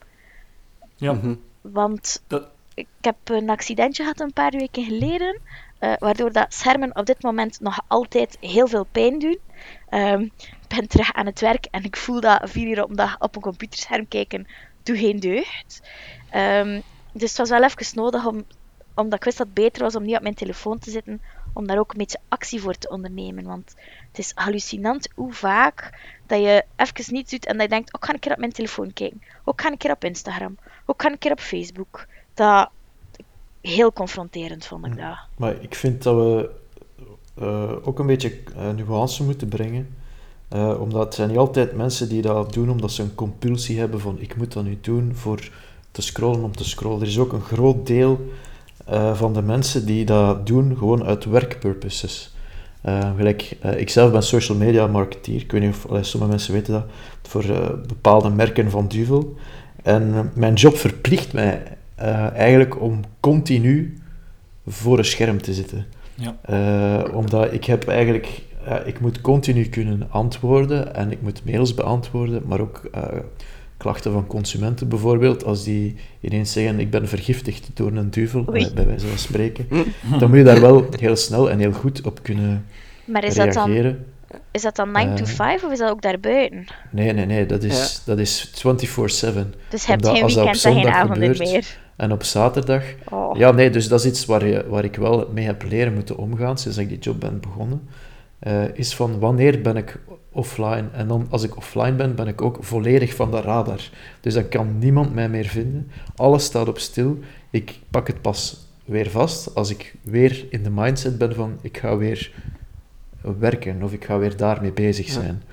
Ja. 0.95 1.13
Mhm. 1.13 1.35
Want 1.61 2.23
Dat- 2.27 2.47
ik 2.73 2.87
heb 3.01 3.15
een 3.23 3.49
accidentje 3.49 4.03
gehad 4.03 4.19
een 4.19 4.33
paar 4.33 4.51
weken 4.51 4.83
geleden, 4.83 5.39
eh, 5.79 5.93
waardoor 5.99 6.31
dat 6.31 6.53
schermen 6.53 6.95
op 6.95 7.05
dit 7.05 7.23
moment 7.23 7.59
nog 7.59 7.79
altijd 7.87 8.37
heel 8.39 8.67
veel 8.67 8.87
pijn 8.91 9.19
doen. 9.19 9.39
Ehm, 9.89 10.27
ben 10.75 10.87
terug 10.87 11.13
aan 11.13 11.25
het 11.25 11.39
werk 11.39 11.65
en 11.71 11.83
ik 11.83 11.95
voel 11.95 12.21
dat 12.21 12.49
vier 12.49 12.67
uur 12.67 12.83
op 12.83 12.89
een 12.89 12.95
dag 12.95 13.19
op 13.19 13.35
een 13.35 13.41
computerscherm 13.41 14.07
kijken 14.07 14.47
doet 14.83 14.97
geen 14.97 15.19
deugd. 15.19 15.81
Ehm, 16.29 16.81
dus 17.11 17.29
het 17.29 17.37
was 17.37 17.49
wel 17.49 17.63
even 17.63 17.95
nodig 17.95 18.25
om, 18.25 18.43
omdat 18.95 19.13
ik 19.13 19.23
wist 19.23 19.37
dat 19.37 19.47
het 19.47 19.55
beter 19.55 19.83
was 19.83 19.95
om 19.95 20.03
niet 20.03 20.15
op 20.15 20.21
mijn 20.21 20.33
telefoon 20.33 20.79
te 20.79 20.91
zitten, 20.91 21.21
om 21.53 21.67
daar 21.67 21.79
ook 21.79 21.91
een 21.91 21.97
beetje 21.97 22.19
actie 22.27 22.61
voor 22.61 22.77
te 22.77 22.89
ondernemen. 22.89 23.43
Want 23.43 23.75
het 24.07 24.19
is 24.19 24.31
hallucinant 24.35 25.09
hoe 25.15 25.33
vaak 25.33 25.99
dat 26.27 26.39
je 26.39 26.65
even 26.75 27.13
niets 27.13 27.31
doet 27.31 27.45
en 27.45 27.53
dat 27.53 27.61
je 27.61 27.69
denkt, 27.69 27.95
ook 27.95 28.05
ga 28.05 28.13
een 28.13 28.19
keer 28.19 28.31
op 28.31 28.37
mijn 28.37 28.51
telefoon 28.51 28.93
kijken. 28.93 29.21
Ook 29.43 29.61
ga 29.61 29.71
een 29.71 29.77
keer 29.77 29.91
op 29.91 30.03
Instagram. 30.03 30.57
Ook 30.85 31.01
ga 31.01 31.11
een 31.11 31.17
keer 31.17 31.31
op 31.31 31.39
Facebook. 31.39 32.05
Dat 32.33 32.69
heel 33.61 33.93
confronterend 33.93 34.65
vond 34.65 34.85
ik 34.85 34.97
dat. 34.97 35.17
Maar 35.37 35.61
ik 35.61 35.75
vind 35.75 36.03
dat 36.03 36.15
we 36.15 36.49
eh, 37.35 37.87
ook 37.87 37.99
een 37.99 38.05
beetje 38.05 38.39
eh, 38.55 38.69
nuance 38.69 39.23
moeten 39.23 39.47
brengen. 39.47 39.95
Eh, 40.51 40.81
omdat 40.81 41.03
het 41.05 41.13
zijn 41.13 41.29
niet 41.29 41.37
altijd 41.37 41.75
mensen 41.75 42.09
die 42.09 42.21
dat 42.21 42.53
doen 42.53 42.69
omdat 42.69 42.91
ze 42.91 43.01
een 43.01 43.15
compulsie 43.15 43.79
hebben 43.79 43.99
van 43.99 44.17
ik 44.19 44.35
moet 44.35 44.53
dat 44.53 44.63
nu 44.63 44.77
doen 44.81 45.11
voor 45.15 45.49
te 45.91 46.01
scrollen 46.01 46.43
om 46.43 46.55
te 46.55 46.63
scrollen. 46.63 47.01
Er 47.01 47.07
is 47.07 47.19
ook 47.19 47.33
een 47.33 47.41
groot 47.41 47.87
deel 47.87 48.29
eh, 48.85 49.15
van 49.15 49.33
de 49.33 49.41
mensen 49.41 49.85
die 49.85 50.05
dat 50.05 50.47
doen 50.47 50.77
gewoon 50.77 51.03
uit 51.03 51.25
werkpurposes. 51.25 52.33
Eh 52.81 53.09
gelijk, 53.15 53.57
eh, 53.61 53.79
ik 53.79 53.89
zelf 53.89 54.11
ben 54.11 54.23
social 54.23 54.57
media 54.57 54.87
marketeer. 54.87 55.41
Ik 55.41 55.51
weet 55.51 55.61
niet 55.61 55.75
of 55.75 55.85
allee, 55.85 56.03
sommige 56.03 56.31
mensen 56.31 56.53
weten 56.53 56.73
dat. 56.73 56.85
Voor 57.21 57.43
bepaalde 57.87 58.29
merken 58.29 58.69
van 58.69 58.87
Duvel. 58.87 59.35
En 59.83 60.31
mijn 60.35 60.53
job 60.53 60.75
verplicht 60.75 61.33
mij 61.33 61.63
eigenlijk 62.33 62.81
om 62.81 62.99
continu 63.19 63.97
voor 64.67 64.97
een 64.97 65.05
scherm 65.05 65.41
te 65.41 65.53
zitten. 65.53 65.85
Ja. 66.15 67.05
Omdat 67.13 67.53
ik 67.53 67.65
heb 67.65 67.87
eigenlijk... 67.87 68.41
ja, 68.65 68.79
ik 68.79 68.99
moet 68.99 69.21
continu 69.21 69.65
kunnen 69.65 70.07
antwoorden 70.09 70.95
en 70.95 71.11
ik 71.11 71.21
moet 71.21 71.45
mails 71.45 71.73
beantwoorden, 71.73 72.41
maar 72.45 72.59
ook 72.59 72.81
eh, 72.91 73.03
klachten 73.77 74.11
van 74.11 74.27
consumenten 74.27 74.87
bijvoorbeeld. 74.87 75.43
Als 75.45 75.63
die 75.63 75.95
ineens 76.19 76.51
zeggen, 76.51 76.79
ik 76.79 76.89
ben 76.89 77.07
vergiftigd 77.07 77.69
door 77.73 77.91
een 77.91 78.11
duvel, 78.11 78.45
Oei. 78.49 78.63
eh, 78.65 78.71
bij 78.73 78.85
wijze 78.85 79.07
van 79.07 79.17
spreken, 79.17 79.67
dan 80.19 80.29
moet 80.29 80.37
je 80.37 80.43
daar 80.43 80.61
wel 80.61 80.85
heel 80.99 81.15
snel 81.15 81.49
en 81.51 81.59
heel 81.59 81.71
goed 81.71 82.01
op 82.01 82.19
kunnen 82.23 82.65
Maar 83.05 83.23
is 83.23 83.35
dat 83.35 83.53
dan, 83.53 83.65
reageren. 83.71 84.05
is 84.51 84.61
dat 84.61 84.75
dan 84.75 84.91
9 84.91 85.15
to 85.15 85.23
Eh. 85.23 85.29
5 85.29 85.63
of 85.63 85.71
is 85.71 85.77
dat 85.79 85.89
ook 85.89 86.01
daarbuiten? 86.01 86.65
Nee, 86.91 87.13
nee, 87.13 87.25
nee, 87.25 87.45
dat 87.45 87.63
is, 87.63 88.01
dat 88.05 88.19
is 88.19 88.51
24-7. 88.53 88.53
Dus 89.69 89.85
je 89.85 89.91
hebt 89.91 90.07
geen 90.07 90.25
weekends 90.25 90.63
en 90.63 90.73
geen 90.73 90.87
avonden 90.89 91.37
meer. 91.37 91.77
En 91.95 92.11
op 92.11 92.23
zaterdag 92.23 92.83
Oh. 93.09 93.37
Ja, 93.37 93.51
nee, 93.51 93.69
dus 93.69 93.87
dat 93.87 93.99
is 93.99 94.05
iets 94.05 94.25
waar, 94.25 94.45
je, 94.47 94.65
waar 94.67 94.83
ik 94.83 94.95
wel 94.95 95.29
mee 95.33 95.45
heb 95.45 95.63
leren 95.69 95.93
moeten 95.93 96.17
omgaan 96.17 96.57
sinds 96.57 96.77
ik 96.77 96.89
die 96.89 96.99
job 96.99 97.19
ben 97.19 97.39
begonnen. 97.39 97.81
Eh, 98.41 98.63
is 98.73 98.95
van 98.95 99.19
wanneer 99.19 99.61
ben 99.61 99.77
ik 99.77 99.99
offline? 100.31 100.85
En 100.93 101.07
dan 101.07 101.27
als 101.29 101.43
ik 101.43 101.57
offline 101.57 101.93
ben, 101.95 102.15
ben 102.15 102.27
ik 102.27 102.41
ook 102.41 102.57
volledig 102.59 103.15
van 103.15 103.31
de 103.31 103.41
radar. 103.41 103.89
Dus 104.21 104.33
dan 104.33 104.47
kan 104.47 104.77
niemand 104.79 105.13
mij 105.13 105.29
meer 105.29 105.45
vinden. 105.45 105.91
Alles 106.15 106.43
staat 106.43 106.67
op 106.67 106.79
stil. 106.79 107.19
Ik 107.49 107.79
pak 107.89 108.07
het 108.07 108.21
pas 108.21 108.67
weer 108.85 109.09
vast 109.09 109.55
als 109.55 109.69
ik 109.69 109.95
weer 110.01 110.45
in 110.49 110.63
de 110.63 110.69
mindset 110.69 111.17
ben 111.17 111.35
van 111.35 111.57
ik 111.61 111.77
ga 111.77 111.97
weer 111.97 112.31
werken 113.39 113.83
of 113.83 113.93
ik 113.93 114.05
ga 114.05 114.17
weer 114.17 114.37
daarmee 114.37 114.71
bezig 114.71 115.05
Ja. 115.05 115.11
zijn. 115.13 115.43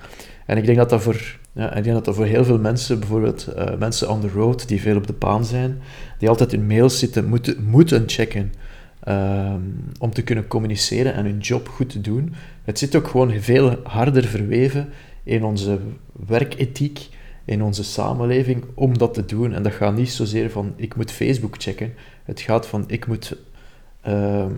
En 0.47 0.57
ik 0.57 0.65
denk 0.65 0.79
dat 0.79 0.91
dat 0.91 1.03
voor, 1.03 1.39
ja, 1.53 1.75
ik 1.75 1.83
denk 1.83 1.95
dat 1.97 2.05
dat 2.05 2.15
voor 2.15 2.25
heel 2.25 2.45
veel 2.45 2.59
mensen, 2.59 2.99
bijvoorbeeld 2.99 3.47
eh, 3.47 3.77
mensen 3.79 4.11
on 4.11 4.21
the 4.21 4.29
road 4.29 4.69
die 4.69 4.81
veel 4.81 4.97
op 4.97 5.07
de 5.07 5.13
baan 5.13 5.45
zijn, 5.45 5.81
die 6.19 6.29
altijd 6.29 6.51
hun 6.51 6.67
mails 6.67 6.99
zitten, 6.99 7.25
moeten, 7.25 7.65
moeten 7.65 8.05
checken 8.07 8.53
ehm, 9.09 9.61
om 9.99 10.11
te 10.13 10.23
kunnen 10.23 10.47
communiceren 10.47 11.15
en 11.15 11.25
hun 11.25 11.39
job 11.39 11.69
goed 11.69 11.91
te 11.91 12.01
doen. 12.01 12.35
Het 12.65 12.79
zit 12.79 12.97
ook 12.97 13.09
gewoon 13.09 13.41
veel 13.41 13.77
harder 13.83 14.25
verweven 14.25 14.89
in 15.23 15.45
onze 15.45 15.79
werkethiek, 16.27 17.09
in 17.45 17.63
onze 17.63 17.85
samenleving, 17.85 18.65
om 18.75 18.99
dat 18.99 19.15
te 19.15 19.25
doen. 19.25 19.53
En 19.53 19.63
dat 19.63 19.73
gaat 19.73 19.97
niet 19.97 20.11
zozeer 20.11 20.51
van, 20.51 20.73
ik 20.77 20.97
moet 20.97 21.11
Facebook 21.11 21.55
checken. 21.59 21.93
Het 22.25 22.41
gaat 22.41 22.67
van, 22.67 22.85
ik 22.87 23.07
moet 23.07 23.37
ehm, 24.01 24.53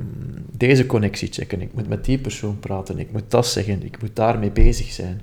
deze 0.51 0.87
connectie 0.87 1.33
checken, 1.33 1.61
ik 1.61 1.75
moet 1.75 1.89
met 1.89 2.05
die 2.05 2.19
persoon 2.19 2.59
praten, 2.59 2.99
ik 2.99 3.13
moet 3.13 3.31
dat 3.31 3.47
zeggen, 3.47 3.85
ik 3.85 4.01
moet 4.01 4.17
daarmee 4.17 4.51
bezig 4.51 4.91
zijn. 4.91 5.21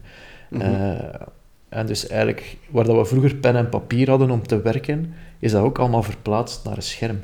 Mhm. 0.49 0.61
Eh, 0.61 1.21
en 1.69 1.86
dus 1.86 2.07
eigenlijk, 2.07 2.57
waar 2.69 2.86
dat 2.86 2.95
we 2.95 3.05
vroeger 3.05 3.36
pen 3.36 3.55
en 3.55 3.69
papier 3.69 4.09
hadden 4.09 4.32
om 4.32 4.47
te 4.47 4.61
werken, 4.61 5.13
is 5.39 5.51
dat 5.51 5.63
ook 5.63 5.80
allemaal 5.80 6.03
verplaatst 6.03 6.63
naar 6.63 6.75
een 6.75 6.82
scherm. 6.82 7.19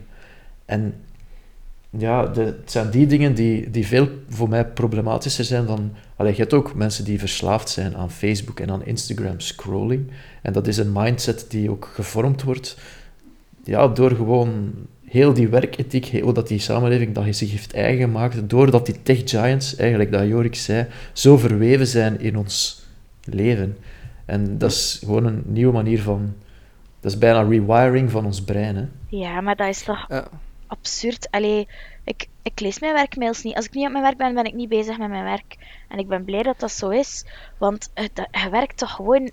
En 0.65 0.93
ja, 1.97 2.25
de, 2.25 2.41
het 2.41 2.71
zijn 2.71 2.89
die 2.89 3.05
dingen 3.05 3.33
die, 3.33 3.69
die 3.69 3.87
veel 3.87 4.09
voor 4.29 4.49
mij 4.49 4.65
problematischer 4.65 5.45
zijn 5.45 5.65
dan... 5.65 5.91
Allee, 6.15 6.31
je 6.31 6.37
hebt 6.37 6.53
ook 6.53 6.75
mensen 6.75 7.05
die 7.05 7.19
verslaafd 7.19 7.69
zijn 7.69 7.95
aan 7.95 8.11
Facebook 8.11 8.59
en 8.59 8.71
aan 8.71 8.85
Instagram 8.85 9.39
scrolling. 9.39 10.11
En 10.41 10.53
dat 10.53 10.67
is 10.67 10.77
een 10.77 10.91
mindset 10.91 11.45
die 11.49 11.71
ook 11.71 11.91
gevormd 11.93 12.43
wordt 12.43 12.77
ja, 13.63 13.87
door 13.87 14.11
gewoon 14.11 14.73
heel 15.05 15.33
die 15.33 15.47
werkethiek, 15.47 16.05
heel 16.05 16.33
dat 16.33 16.47
die 16.47 16.59
samenleving 16.59 17.13
dat 17.13 17.23
hij 17.23 17.33
zich 17.33 17.51
heeft 17.51 17.73
eigen 17.73 18.01
gemaakt, 18.01 18.49
doordat 18.49 18.85
die 18.85 19.01
tech 19.03 19.21
giants, 19.25 19.75
eigenlijk 19.75 20.11
dat 20.11 20.27
Jorik 20.27 20.55
zei, 20.55 20.85
zo 21.13 21.37
verweven 21.37 21.87
zijn 21.87 22.19
in 22.19 22.37
ons 22.37 22.85
leven. 23.23 23.77
En 24.25 24.57
dat 24.57 24.71
is 24.71 25.01
gewoon 25.03 25.25
een 25.25 25.43
nieuwe 25.45 25.73
manier 25.73 26.01
van... 26.01 26.33
Dat 26.99 27.11
is 27.11 27.17
bijna 27.17 27.41
rewiring 27.41 28.11
van 28.11 28.25
ons 28.25 28.43
brein, 28.43 28.75
hè. 28.75 28.85
Ja, 29.07 29.41
maar 29.41 29.55
dat 29.55 29.67
is 29.67 29.83
toch 29.83 30.05
Ja. 30.09 30.27
Absurd. 30.77 31.27
Allee, 31.31 31.67
ik, 32.03 32.27
ik 32.41 32.59
lees 32.59 32.79
mijn 32.79 32.93
werkmails 32.93 33.43
niet. 33.43 33.55
Als 33.55 33.65
ik 33.65 33.73
niet 33.73 33.85
op 33.85 33.91
mijn 33.91 34.03
werk 34.03 34.17
ben, 34.17 34.33
ben 34.33 34.45
ik 34.45 34.53
niet 34.53 34.69
bezig 34.69 34.97
met 34.97 35.09
mijn 35.09 35.23
werk. 35.23 35.55
En 35.87 35.97
ik 35.99 36.07
ben 36.07 36.25
blij 36.25 36.43
dat 36.43 36.59
dat 36.59 36.71
zo 36.71 36.89
is. 36.89 37.25
Want 37.57 37.89
het, 37.93 38.27
je 38.31 38.49
werkt 38.49 38.77
toch 38.77 38.91
gewoon 38.91 39.31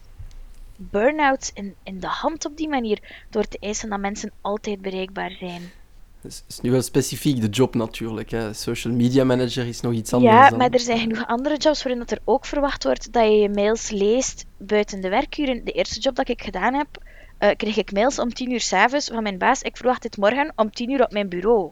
burn-outs 0.76 1.51
in, 1.55 1.74
in 1.82 2.01
de 2.01 2.07
hand 2.07 2.45
op 2.47 2.57
die 2.57 2.68
manier. 2.68 3.24
Door 3.30 3.45
te 3.49 3.59
eisen 3.61 3.88
dat 3.91 4.01
mensen 4.01 4.32
altijd 4.41 4.80
bereikbaar 4.80 5.30
zijn. 5.30 5.70
Het 6.20 6.32
is, 6.32 6.45
is 6.49 6.61
nu 6.61 6.70
wel 6.70 6.82
specifiek 6.82 7.41
de 7.41 7.49
job 7.49 7.74
natuurlijk. 7.74 8.30
Hè. 8.30 8.53
Social 8.53 8.93
media 8.95 9.24
manager 9.24 9.66
is 9.66 9.80
nog 9.80 9.93
iets 9.93 10.12
anders. 10.12 10.32
Ja, 10.32 10.49
dan- 10.49 10.59
maar 10.59 10.70
er 10.70 10.80
zijn 10.80 10.99
genoeg 10.99 11.26
andere 11.26 11.57
jobs 11.57 11.82
waarin 11.82 12.01
dat 12.01 12.11
er 12.11 12.20
ook 12.24 12.45
verwacht 12.45 12.84
wordt 12.84 13.12
dat 13.12 13.22
je 13.24 13.30
je 13.30 13.49
mails 13.49 13.91
leest 13.91 14.45
buiten 14.57 15.01
de 15.01 15.09
werkuren. 15.09 15.64
De 15.64 15.72
eerste 15.72 16.01
job 16.01 16.14
dat 16.14 16.28
ik 16.28 16.43
gedaan 16.43 16.74
heb, 16.74 16.88
eh, 17.41 17.57
kreeg 17.57 17.76
ik 17.76 17.93
mails 17.93 18.18
om 18.18 18.32
tien 18.34 18.51
uur 18.53 18.61
s'avonds 18.61 19.09
van 19.12 19.22
mijn 19.22 19.38
baas. 19.38 19.62
Ik 19.62 19.76
verwacht 19.76 20.03
dit 20.03 20.16
morgen 20.16 20.53
om 20.57 20.70
tien 20.72 20.91
uur 20.91 21.03
op 21.03 21.12
mijn 21.12 21.28
bureau. 21.28 21.70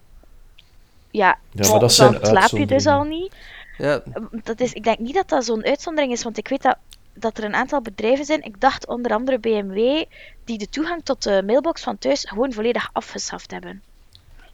Ja, 1.11 1.39
maar 1.53 1.69
bon, 1.69 1.79
dat 1.81 1.93
zijn 1.93 2.19
slaap 2.23 2.51
je 2.51 2.67
dus 2.67 2.87
al 2.87 3.03
niet. 3.05 3.35
Ja, 3.79 4.03
Dat 4.45 4.61
is, 4.61 4.73
ik 4.73 4.85
denk 4.85 4.99
niet 4.99 5.15
dat 5.15 5.29
dat 5.29 5.45
zo'n 5.45 5.65
uitzondering 5.65 6.13
is, 6.13 6.23
want 6.23 6.39
ik 6.39 6.49
weet 6.49 6.63
dat, 6.63 6.77
dat 7.15 7.39
er 7.39 7.45
een 7.45 7.55
aantal 7.55 7.81
bedrijven 7.83 8.25
zijn, 8.25 8.43
ik 8.43 8.61
dacht 8.61 8.87
onder 8.87 9.13
andere 9.13 9.39
BMW, 9.39 10.05
die 10.45 10.59
de 10.59 10.69
toegang 10.69 11.01
tot 11.05 11.23
de 11.23 11.43
mailbox 11.47 11.83
van 11.83 11.99
thuis 11.99 12.25
gewoon 12.29 12.53
volledig 12.53 12.91
afgeschaft 12.93 13.51
hebben. 13.51 13.83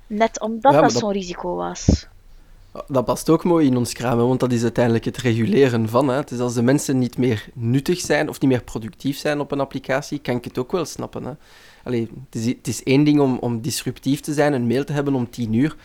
Net 0.06 0.40
omdat 0.40 0.62
Ja, 0.62 0.70
maar 0.70 0.80
dat, 0.82 0.92
dat- 0.92 1.00
zo'n 1.00 1.12
risico 1.12 1.54
was. 1.54 2.06
Dat 2.86 3.04
past 3.04 3.30
ook 3.30 3.44
mooi 3.44 3.66
in 3.66 3.76
ons 3.76 3.92
kraam, 3.92 4.18
want 4.18 4.40
dat 4.40 4.52
is 4.52 4.62
uiteindelijk 4.62 5.04
het 5.04 5.16
reguleren 5.16 5.88
van. 5.88 6.08
Hè. 6.08 6.20
Is 6.30 6.38
als 6.38 6.54
de 6.54 6.62
mensen 6.62 6.98
niet 6.98 7.18
meer 7.18 7.48
nuttig 7.54 8.00
zijn 8.00 8.28
of 8.28 8.40
niet 8.40 8.50
meer 8.50 8.62
productief 8.62 9.18
zijn 9.18 9.40
op 9.40 9.52
een 9.52 9.60
applicatie, 9.60 10.18
kan 10.18 10.36
ik 10.36 10.44
het 10.44 10.58
ook 10.58 10.72
wel 10.72 10.84
snappen. 10.84 11.24
Hè. 11.24 11.32
Allee, 11.84 12.10
het, 12.30 12.42
is, 12.42 12.46
het 12.46 12.68
is 12.68 12.82
één 12.82 13.04
ding 13.04 13.20
om, 13.20 13.38
om 13.38 13.60
disruptief 13.60 14.20
te 14.20 14.32
zijn, 14.32 14.52
een 14.52 14.66
mail 14.66 14.84
te 14.84 14.92
hebben 14.92 15.14
om 15.14 15.30
tien 15.30 15.52
uur, 15.52 15.76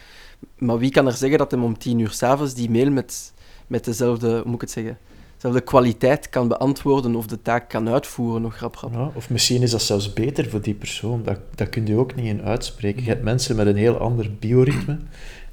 maar 0.58 0.78
wie 0.78 0.92
kan 0.92 1.06
er 1.06 1.14
zeggen 1.14 1.38
dat 1.38 1.52
hem 1.52 1.64
om 1.64 1.78
tien 1.78 2.00
uur 2.00 2.12
s'avonds 2.12 2.54
die 2.54 2.70
mail 2.70 2.92
met, 2.92 3.34
met 3.68 3.86
dezelfde, 3.86 4.32
hoe 4.32 4.46
moet 4.46 4.56
ik 4.56 4.62
het 4.62 4.72
zeggen, 4.72 4.98
dezelfde 5.36 5.62
kwaliteit 5.62 6.30
kan 6.30 6.48
beantwoorden 6.48 7.16
of 7.16 7.28
de 7.28 7.42
taak 7.42 7.70
kan 7.70 7.90
uitvoeren, 7.90 8.42
nog 8.42 8.56
grap. 8.56 8.90
Ja, 8.92 9.12
of 9.16 9.30
misschien 9.30 9.62
is 9.62 9.72
dat 9.72 9.82
zelfs 9.82 10.14
beter 10.14 10.50
voor 10.50 10.62
die 10.62 10.74
persoon. 10.74 11.24
Dat, 11.24 11.40
dat 11.56 11.70
kun 11.70 11.86
je 11.86 11.96
ook 11.96 12.16
niet 12.16 12.26
in 12.26 12.42
uitspreken. 12.42 13.04
Je 13.04 13.10
hebt 13.10 13.24
mensen 13.24 13.56
met 13.56 13.68
een 13.68 13.76
heel 13.76 13.98
ander 13.98 14.32
bioritme 14.40 14.98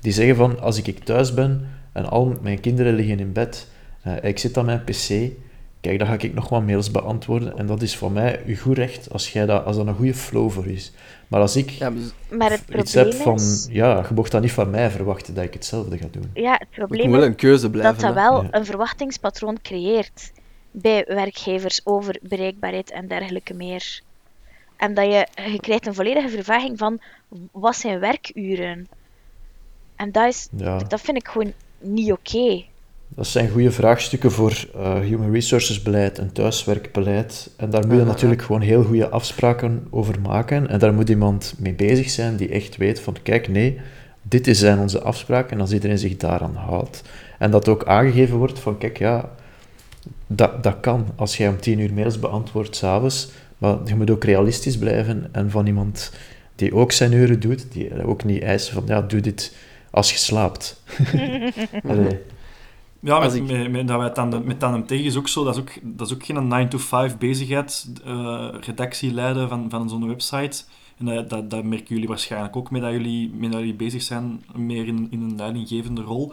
die 0.07 0.14
zeggen 0.14 0.36
van, 0.36 0.61
als 0.61 0.82
ik 0.82 0.98
thuis 0.98 1.34
ben 1.34 1.68
en 1.92 2.04
al 2.07 2.36
mijn 2.40 2.61
kinderen 2.61 2.94
liggen 2.94 3.18
in 3.18 3.32
bed, 3.32 3.68
eh, 4.02 4.12
ik 4.22 4.38
zit 4.38 4.57
aan 4.57 4.64
mijn 4.64 4.84
pc, 4.84 5.09
kijk, 5.80 5.98
dan 5.98 6.07
ga 6.07 6.12
ik 6.18 6.34
nog 6.34 6.48
wat 6.48 6.66
mails 6.66 6.90
beantwoorden. 6.90 7.59
En 7.59 7.66
dat 7.66 7.82
is 7.82 7.96
voor 7.96 8.12
mij 8.12 8.42
uw 8.46 8.57
goed 8.57 8.76
recht 8.76 9.12
als, 9.12 9.32
jij 9.32 9.46
dat, 9.46 9.64
als 9.64 9.76
dat 9.76 9.86
een 9.86 9.94
goede 9.94 10.14
flow 10.14 10.50
voor 10.50 10.66
is. 10.66 10.92
Maar 11.28 11.40
als 11.40 11.57
ik 11.57 11.70
Ja, 11.70 11.92
Maar 12.30 12.50
het 12.50 12.62
iets 12.78 12.94
heb 12.94 13.09
probleem 13.09 13.24
van, 13.24 13.34
is... 13.34 13.66
ja, 13.70 14.04
je 14.09 14.14
mocht 14.14 14.30
dat 14.30 14.42
niet 14.42 14.52
van 14.52 14.70
mij 14.70 14.90
verwachten 14.90 15.34
dat 15.34 15.44
ik 15.44 15.52
hetzelfde 15.52 15.98
ga 15.98 16.07
doen. 16.11 16.30
Ja, 16.34 16.52
het 16.52 16.70
probleem 16.70 17.04
moet 17.07 17.14
wel 17.14 17.22
is 17.22 17.28
een 17.28 17.34
keuze 17.36 17.70
blijven. 17.70 17.92
dat 17.92 18.00
dat 18.00 18.14
hè. 18.14 18.30
wel 18.30 18.42
Ja. 18.42 18.48
een 18.50 18.64
verwachtingspatroon 18.64 19.59
creëert 19.62 20.32
bij 20.70 21.04
werkgevers 21.09 21.80
over 21.84 22.18
bereikbaarheid 22.22 22.90
en 22.90 23.09
dergelijke 23.09 23.54
meer. 23.54 24.00
En 24.76 24.94
dat 24.94 25.04
je, 25.04 25.26
je 25.52 25.61
krijgt 25.61 25.86
een 25.86 25.94
volledige 25.94 26.28
vervaging 26.28 26.78
van 26.78 27.00
wat 27.52 27.76
zijn 27.76 28.00
werkuren. 28.00 28.88
En 29.97 30.12
dat, 30.12 30.28
is, 30.28 30.49
Ja. 30.57 30.78
dat 30.78 31.01
vind 31.01 31.16
ik 31.16 31.28
gewoon 31.28 31.53
niet 31.80 32.12
oké. 32.12 32.64
Dat 33.09 33.26
zijn 33.26 33.49
goede 33.51 33.70
vraagstukken 33.70 34.32
voor 34.32 34.66
eh, 34.74 34.99
human 35.01 35.32
resources 35.32 35.82
beleid 35.82 36.18
en 36.18 36.32
thuiswerkbeleid. 36.32 37.51
En 37.57 37.70
daar 37.70 37.86
moet 37.86 37.99
je 37.99 38.05
natuurlijk 38.05 38.42
gewoon 38.42 38.61
heel 38.61 38.82
goede 38.84 39.09
afspraken 39.09 39.86
over 39.90 40.20
maken. 40.20 40.68
En 40.68 40.78
daar 40.78 40.94
moet 40.94 41.09
iemand 41.09 41.55
mee 41.59 41.72
bezig 41.72 42.11
zijn 42.11 42.36
die 42.36 42.49
echt 42.49 42.76
weet 42.76 43.01
van, 43.01 43.16
kijk, 43.22 43.49
nee, 43.49 43.80
dit 44.22 44.57
zijn 44.57 44.78
onze 44.78 45.03
afspraken 45.03 45.51
en 45.51 45.61
als 45.61 45.72
iedereen 45.72 45.99
zich 45.99 46.16
daaraan 46.16 46.55
houdt. 46.55 47.03
En 47.38 47.51
dat 47.51 47.68
ook 47.68 47.84
aangegeven 47.84 48.36
wordt 48.36 48.59
van, 48.59 48.78
kijk, 48.78 48.99
ja, 48.99 49.30
dat, 50.26 50.62
dat 50.62 50.76
kan. 50.80 51.07
Als 51.16 51.36
jij 51.36 51.49
om 51.49 51.61
tien 51.61 51.78
uur 51.78 51.92
mails 51.92 52.18
beantwoordt 52.18 52.76
s'avonds, 52.76 53.30
maar 53.59 53.76
je 53.84 53.97
moet 53.97 54.11
ook 54.11 54.24
realistisch 54.24 54.78
blijven 54.78 55.28
en 55.32 55.51
van 55.51 55.66
iemand 55.66 56.12
die 56.55 56.74
ook 56.74 56.92
zijn 56.92 57.12
uren 57.12 57.40
doet, 57.40 57.66
die 57.72 58.05
ook 58.05 58.24
niet 58.24 58.42
eisen 58.42 58.74
van, 58.74 58.82
ja, 58.86 59.03
doe 59.03 59.20
dit 59.20 59.55
als 59.97 60.11
je 60.12 60.18
slaapt. 60.18 60.82
Allee. 61.90 62.18
Ja, 63.01 63.18
met, 63.18 63.34
ik- 63.34 63.42
met, 63.42 63.70
met, 63.70 63.88
dat 63.88 63.99
wij 64.28 64.40
met 64.40 64.88
tegen 64.88 65.05
is 65.05 65.16
ook 65.16 65.28
zo. 65.28 65.44
Dat 65.44 65.55
is 65.55 65.61
ook, 65.61 65.70
dat 65.82 66.07
is 66.07 66.14
ook 66.14 66.24
geen 66.24 66.68
9-to-5 66.68 67.18
bezigheid, 67.18 67.86
eh, 68.05 68.49
redactie 68.61 69.12
leiden 69.12 69.49
van, 69.49 69.70
van 69.70 69.88
zo'n 69.88 70.07
website. 70.09 70.64
En 70.99 71.05
dat, 71.07 71.30
dat, 71.30 71.51
dat 71.51 71.64
merken 71.64 71.94
jullie 71.94 72.09
waarschijnlijk 72.09 72.57
ook 72.57 72.70
mee 72.70 72.80
dat 72.80 72.90
jullie, 72.92 73.30
mee 73.34 73.51
dat 73.51 73.59
jullie 73.59 73.74
bezig 73.74 74.03
zijn, 74.03 74.44
meer 74.55 74.86
in, 74.86 75.07
in 75.11 75.22
een 75.22 75.36
leidinggevende 75.36 76.03
rol. 76.03 76.32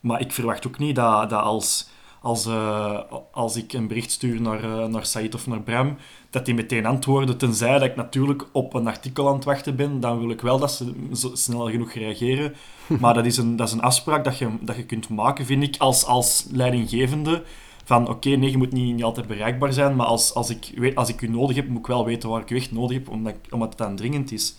Maar 0.00 0.20
ik 0.20 0.32
verwacht 0.32 0.66
ook 0.66 0.78
niet 0.78 0.96
dat, 0.96 1.30
dat 1.30 1.42
als, 1.42 1.88
als, 2.28 2.46
eh, 2.46 3.00
als 3.32 3.56
ik 3.56 3.72
een 3.72 3.88
bericht 3.88 4.10
stuur 4.10 4.40
naar, 4.40 4.64
eh, 4.64 4.86
naar 4.86 5.06
Said 5.06 5.34
of 5.34 5.46
naar 5.46 5.60
Bram, 5.60 5.96
dat 6.30 6.44
die 6.44 6.54
meteen 6.54 6.86
antwoorden. 6.86 7.38
Tenzij 7.38 7.72
dat 7.72 7.82
ik 7.82 7.96
natuurlijk 7.96 8.48
op 8.52 8.74
een 8.74 8.86
artikel 8.86 9.28
aan 9.28 9.34
het 9.34 9.44
wachten 9.44 9.76
ben, 9.76 10.00
dan 10.00 10.18
wil 10.18 10.30
ik 10.30 10.40
wel 10.40 10.58
dat 10.58 10.72
ze 10.72 11.30
snel 11.32 11.70
genoeg 11.70 11.92
reageren. 11.92 12.54
Maar 13.00 13.14
dat 13.14 13.26
is 13.26 13.36
een, 13.36 13.56
dat 13.56 13.66
is 13.66 13.72
een 13.72 13.80
afspraak 13.80 14.24
dat 14.24 14.38
je, 14.38 14.48
dat 14.60 14.76
je 14.76 14.86
kunt 14.86 15.08
maken, 15.08 15.46
vind 15.46 15.62
ik, 15.62 15.76
als, 15.78 16.04
als 16.04 16.46
leidinggevende. 16.52 17.42
Van 17.84 18.08
oké, 18.08 18.28
nee, 18.28 18.50
je 18.50 18.56
moet 18.58 18.72
niet, 18.72 18.94
niet 18.94 19.04
altijd 19.04 19.26
bereikbaar 19.26 19.72
zijn, 19.72 19.96
maar 19.96 20.06
als, 20.06 20.34
als, 20.34 20.50
ik 20.50 20.72
weet, 20.76 20.94
als 20.96 21.08
ik 21.08 21.20
u 21.20 21.28
nodig 21.28 21.56
heb, 21.56 21.68
moet 21.68 21.78
ik 21.78 21.86
wel 21.86 22.04
weten 22.04 22.28
waar 22.28 22.40
ik 22.40 22.50
u 22.50 22.56
echt 22.56 22.72
nodig 22.72 22.96
heb, 22.96 23.08
omdat, 23.08 23.34
omdat 23.50 23.68
het 23.68 23.78
dan 23.78 23.96
dringend 23.96 24.32
is. 24.32 24.56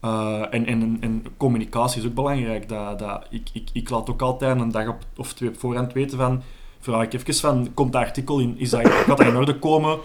Eh, 0.00 0.42
en, 0.50 0.66
en, 0.66 0.96
en 1.00 1.24
communicatie 1.36 2.00
is 2.00 2.06
ook 2.06 2.14
belangrijk. 2.14 2.68
Dat, 2.68 2.98
dat, 2.98 3.26
ik, 3.30 3.48
ik, 3.52 3.68
ik 3.72 3.90
laat 3.90 4.10
ook 4.10 4.22
altijd 4.22 4.60
een 4.60 4.70
dag 4.70 4.88
op, 4.88 4.98
of 5.16 5.32
twee 5.32 5.48
op 5.48 5.58
voorhand 5.58 5.92
weten 5.92 6.18
van... 6.18 6.42
Vraag 6.82 7.04
ik 7.04 7.12
even 7.12 7.34
van, 7.34 7.74
komt 7.74 7.92
dat 7.92 8.02
artikel 8.02 8.38
in? 8.38 8.58
Is 8.58 8.70
dat, 8.70 8.88
gaat 8.88 9.06
dat 9.06 9.26
in 9.26 9.36
orde 9.36 9.58
komen? 9.58 9.98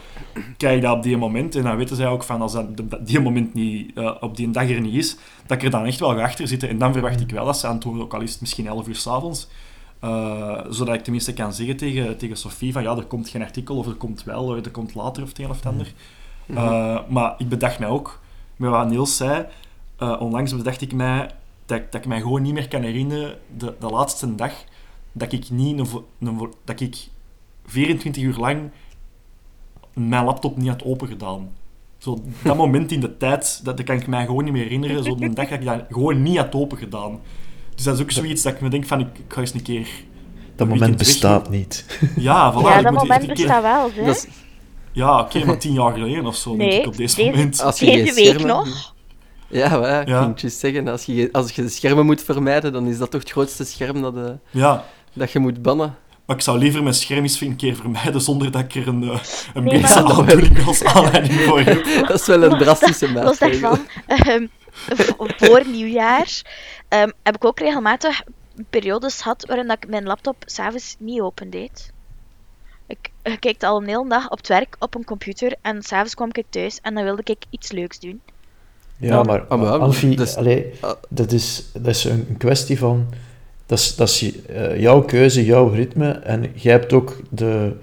Krijg 0.58 0.76
ik 0.76 0.82
dat 0.82 0.96
op 0.96 1.04
die 1.04 1.18
moment? 1.18 1.56
En 1.56 1.64
dan 1.64 1.78
weten 1.78 1.96
zij 1.96 2.08
ook 2.08 2.24
van, 2.24 2.42
als 2.42 2.52
dat 2.52 2.66
op 2.80 3.00
die 3.02 3.20
moment 3.20 3.54
niet, 3.54 3.92
eh, 3.96 4.16
op 4.20 4.36
die 4.38 4.52
dag 4.52 4.70
er 4.70 4.82
niet 4.82 4.94
is, 4.94 5.18
dat 5.46 5.58
ik 5.58 5.64
er 5.64 5.70
dan 5.70 5.86
echt 5.86 6.00
wel 6.00 6.16
ga 6.16 6.24
achter 6.24 6.48
zitten. 6.48 6.70
En 6.70 6.78
dan 6.78 6.94
verwacht 6.94 7.22
ik 7.22 7.32
wel 7.32 7.46
dat 7.46 7.58
ze 7.58 7.68
antwoorden, 7.68 8.04
ook 8.04 8.14
al 8.14 8.22
is 8.22 8.32
het 8.32 8.42
misschien 8.42 8.68
11 8.68 8.88
uur 8.88 8.96
s'avonds. 8.96 9.48
Uh, 10.04 10.60
zodat 10.70 10.96
ik 10.96 11.04
tenminste 11.04 11.34
kan 11.34 11.54
zeggen 11.54 11.78
tegen, 11.78 12.18
tegen 12.18 12.38
Sophie 12.38 12.74
van 12.74 12.84
ja, 12.84 12.98
er 12.98 13.06
komt 13.06 13.30
geen 13.30 13.42
artikel 13.42 13.78
of 13.78 13.88
er 13.88 13.94
komt 13.94 14.24
wel, 14.24 14.56
er 14.56 14.72
komt 14.72 14.96
later 14.96 15.24
of 15.24 15.30
het 15.30 15.40
een 15.40 15.50
of 15.50 15.56
het 15.56 15.66
ander. 15.66 15.94
Uh, 16.46 17.00
maar 17.08 17.36
ik 17.38 17.50
bedacht 17.50 17.80
mij 17.80 17.88
ook, 17.88 18.20
met 18.56 18.70
wat 18.70 18.90
Niels 18.90 19.18
zei, 19.18 19.46
onlangs 19.98 20.56
bedacht 20.56 20.82
ik 20.82 20.94
mij 20.94 21.30
dat, 21.66 21.92
dat 21.92 22.02
ik 22.02 22.08
mij 22.08 22.22
gewoon 22.22 22.42
niet 22.42 22.54
meer 22.54 22.68
kan 22.68 22.82
herinneren 22.82 23.38
de, 23.58 23.74
de 23.80 23.90
laatste 23.90 24.36
dag 24.36 24.54
dat 25.18 25.32
ik 25.32 25.50
niet 25.50 25.80
een, 25.80 25.88
een, 26.20 26.54
dat 26.64 26.80
ik 26.80 26.98
24 27.66 28.24
uur 28.24 28.36
lang 28.38 28.70
mijn 29.94 30.26
laptop 30.26 30.58
niet 30.58 30.68
had 30.70 30.84
opengedaan. 30.84 31.50
Zo, 31.98 32.22
dat 32.44 32.56
moment 32.58 32.92
in 32.92 33.00
de 33.00 33.18
tijd, 33.18 33.60
dat, 33.64 33.78
dat 33.78 33.86
kan 33.86 33.96
ik 33.96 34.08
mij 34.08 34.26
gewoon 34.26 34.44
niet 34.44 34.54
meer 34.54 34.64
herinneren. 34.64 35.04
Zo 35.04 35.16
een 35.20 35.34
dag 35.34 35.50
dat 35.50 35.60
ik 35.60 35.66
dat 35.66 35.82
gewoon 35.90 36.22
niet 36.22 36.38
had 36.38 36.56
opengedaan. 36.56 37.20
Dus 37.76 37.84
dat 37.84 37.96
is 37.96 38.02
ook 38.02 38.12
zoiets 38.12 38.42
dat 38.44 38.54
ik 38.54 38.62
me 38.62 38.70
denk 38.70 38.86
van, 38.86 39.00
ik, 39.00 39.08
ik 39.18 39.34
ga 39.34 39.42
eens 39.42 39.54
een 39.54 39.62
keer... 39.62 39.88
Dat 40.56 40.68
moment 40.68 40.98
bestaat 40.98 41.50
niet. 41.50 41.86
Ja, 42.16 42.54
voilà. 42.54 42.56
Ja, 42.66 42.78
ik 42.78 42.84
dat 42.84 42.92
moet 42.92 43.02
moment 43.02 43.26
keer... 43.26 43.36
bestaat 43.36 43.62
wel, 43.62 43.90
hè? 43.94 44.10
Is- 44.10 44.28
Ja, 44.92 45.20
oké, 45.20 45.38
okay, 45.38 45.48
maar 45.48 45.58
tien 45.58 45.74
jaar 45.74 45.94
geleden 45.94 46.26
of 46.26 46.36
zo, 46.36 46.56
nee, 46.56 46.70
denk 46.70 46.82
ik, 46.82 46.88
op 46.88 46.98
deze, 46.98 47.16
deze, 47.16 47.30
moment. 47.30 47.62
Als 47.62 47.80
je 47.80 47.86
deze 47.86 48.06
geen 48.06 48.16
week 48.16 48.26
schermen- 48.26 48.48
nog. 48.48 48.94
Ja, 49.48 49.78
maar 49.80 49.90
ja, 49.90 50.02
ik 50.02 50.08
ging 50.24 50.42
juist 50.42 50.60
zeggen, 50.60 50.88
als 50.88 51.04
je, 51.06 51.30
als 51.32 51.52
je 51.52 51.62
de 51.62 51.70
schermen 51.70 52.06
moet 52.06 52.22
vermijden, 52.24 52.74
dan 52.74 52.88
is 52.88 52.98
dat 52.98 53.12
toch 53.12 53.22
het 53.22 53.32
grootste 53.32 53.64
scherm 53.66 54.02
dat, 54.02 54.16
eh, 54.18 54.24
Ja, 54.50 54.84
dat 55.16 55.32
je 55.32 55.40
moet 55.40 55.62
bannen. 55.62 55.96
maar 56.26 56.36
ik 56.36 56.42
zou 56.42 56.58
liever 56.58 56.84
mijn 56.84 56.96
scherm 56.96 57.22
eens 57.24 57.42
een 57.42 57.56
keer 57.56 57.76
vermijden 57.76 58.22
zonder 58.22 58.52
dat 58.52 58.62
ik 58.62 58.76
er 58.76 58.88
een, 58.88 59.04
uh, 59.04 59.20
een 59.54 59.64
Nee, 59.64 59.74
medische 59.74 60.02
maar- 60.02 60.12
aandoening 60.20 60.66
als 60.66 60.84
aanleiding 60.84 61.34
voor 61.34 61.60
heb. 61.60 61.84
Dat 62.08 62.20
is 62.20 62.28
wel 62.28 62.44
een 62.44 62.58
drastische 62.58 63.12
Los 63.12 63.24
maatregel. 63.40 63.78
daarvan, 64.08 64.28
ehm, 64.36 64.48
voor 65.38 65.64
nieuwjaar 65.72 66.42
ehm, 66.88 67.10
heb 67.24 67.36
ik 67.36 67.46
ook 67.46 67.60
regelmatig 67.60 68.22
periodes 68.70 69.22
gehad 69.22 69.46
waarin 69.46 69.68
dat 69.68 69.78
ik 69.84 69.90
mijn 69.90 70.04
laptop 70.04 70.36
s'avonds 70.46 70.96
niet 71.00 71.22
opendeed. 71.22 71.94
Ik, 72.88 72.98
ik 73.24 73.40
kijkte 73.40 73.66
al 73.68 73.82
een 73.82 73.88
hele 73.88 74.08
dag 74.10 74.30
op 74.30 74.38
het 74.38 74.48
werk 74.48 74.76
op 74.80 74.96
een 74.96 75.04
computer 75.04 75.56
en 75.62 75.84
s'avonds 75.84 76.14
kwam 76.16 76.30
ik 76.32 76.46
thuis 76.50 76.80
en 76.82 76.94
dan 76.94 77.04
wilde 77.04 77.22
ik 77.26 77.44
iets 77.50 77.72
leuks 77.72 78.00
doen. 78.00 78.22
Ja, 78.98 79.24
maar, 79.24 79.42
Ah, 79.48 79.80
dat 79.80 80.20
is- 80.28 80.36
allee, 80.36 80.72
ah. 80.82 80.92
dat, 81.10 81.32
is, 81.32 81.64
dat 81.74 81.88
is 81.88 82.04
een 82.04 82.26
een 82.30 82.38
kwestie 82.38 82.78
van... 82.80 83.08
Dat 83.66 83.80
is, 83.80 83.96
dat 83.96 84.08
is 84.10 84.32
eh, 84.46 84.80
jouw 84.80 85.02
keuze, 85.02 85.46
jouw 85.46 85.68
ritme. 85.68 86.10
En 86.12 86.46
jij 86.54 86.72
hebt 86.72 86.94
ook 86.94 87.22
de, 87.30 87.74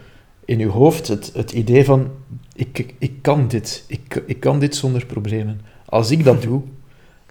in 0.45 0.59
je 0.59 0.67
hoofd 0.69 1.09
het, 1.09 1.31
het 1.35 1.53
idee 1.53 1.85
van... 1.85 2.11
Ik, 2.55 2.95
ik 2.99 3.13
kan 3.21 3.49
dit. 3.49 3.85
Ik, 3.87 4.23
ik 4.27 4.41
kan 4.41 4.59
dit 4.61 4.77
zonder 4.77 5.07
problemen. 5.07 5.61
Als 5.87 6.11
ik 6.11 6.25
dat 6.25 6.43
doe, 6.49 6.63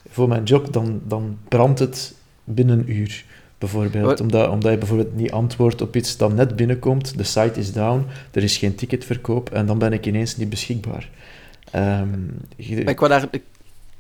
voor 0.10 0.28
mijn 0.28 0.44
job, 0.44 0.74
dan, 0.74 1.02
dan 1.08 1.38
brandt 1.48 1.80
het 1.80 2.14
binnen 2.44 2.80
een 2.80 2.92
uur. 2.92 3.26
Bijvoorbeeld, 3.58 4.20
omdat, 4.22 4.50
omdat 4.50 4.72
je 4.72 4.78
bijvoorbeeld 4.78 5.16
niet 5.16 5.32
antwoordt 5.32 5.82
op 5.82 5.96
iets 5.96 6.18
dat 6.18 6.34
net 6.36 6.56
binnenkomt, 6.56 7.18
de 7.18 7.24
site 7.24 7.60
is 7.60 7.74
down, 7.74 8.06
er 8.32 8.44
is 8.44 8.58
geen 8.58 8.76
ticketverkoop 8.76 9.50
en 9.50 9.66
dan 9.66 9.78
ben 9.78 9.94
ik 9.94 10.06
ineens 10.06 10.38
niet 10.38 10.50
beschikbaar. 10.50 11.10
Je- 12.56 12.76
Maar 12.84 12.90
ik 12.94 13.00
wou 13.00 13.12
daar, 13.12 13.28
ik- 13.32 13.44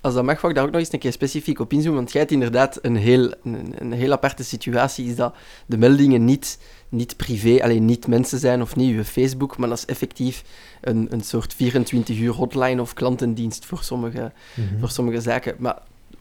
als 0.01 0.13
dat 0.13 0.23
mag, 0.23 0.35
wou 0.41 0.47
ik 0.49 0.55
daar 0.55 0.65
ook 0.67 0.71
nog 0.71 0.81
eens 0.81 0.93
een 0.93 0.99
keer 0.99 1.11
specifiek 1.11 1.59
op 1.59 1.73
inzoomen, 1.73 1.97
want 1.99 2.11
jij 2.11 2.21
hebt 2.21 2.33
inderdaad 2.33 2.79
een 2.81 2.95
heel, 2.95 3.33
een, 3.43 3.73
een 3.77 3.91
heel 3.91 4.11
aparte 4.11 4.43
situatie, 4.43 5.05
is 5.05 5.15
dat 5.15 5.35
de 5.65 5.77
meldingen 5.77 6.25
niet, 6.25 6.59
niet 6.89 7.17
privé, 7.17 7.63
alleen 7.63 7.85
niet 7.85 8.07
mensen 8.07 8.39
zijn 8.39 8.61
of 8.61 8.75
niet 8.75 8.95
je 8.95 9.03
Facebook, 9.05 9.57
maar 9.57 9.69
dat 9.69 9.77
is 9.77 9.85
effectief 9.85 10.43
een, 10.81 11.07
een 11.09 11.21
soort 11.21 11.53
24 11.53 12.19
uur 12.19 12.33
hotline 12.33 12.81
of 12.81 12.93
klantendienst 12.93 13.65
voor 13.65 13.79
sommige, 13.83 14.31
Mhm. 14.55 14.79
voor 14.79 14.89
sommige 14.89 15.21
zaken. 15.21 15.55
Maar 15.59 15.77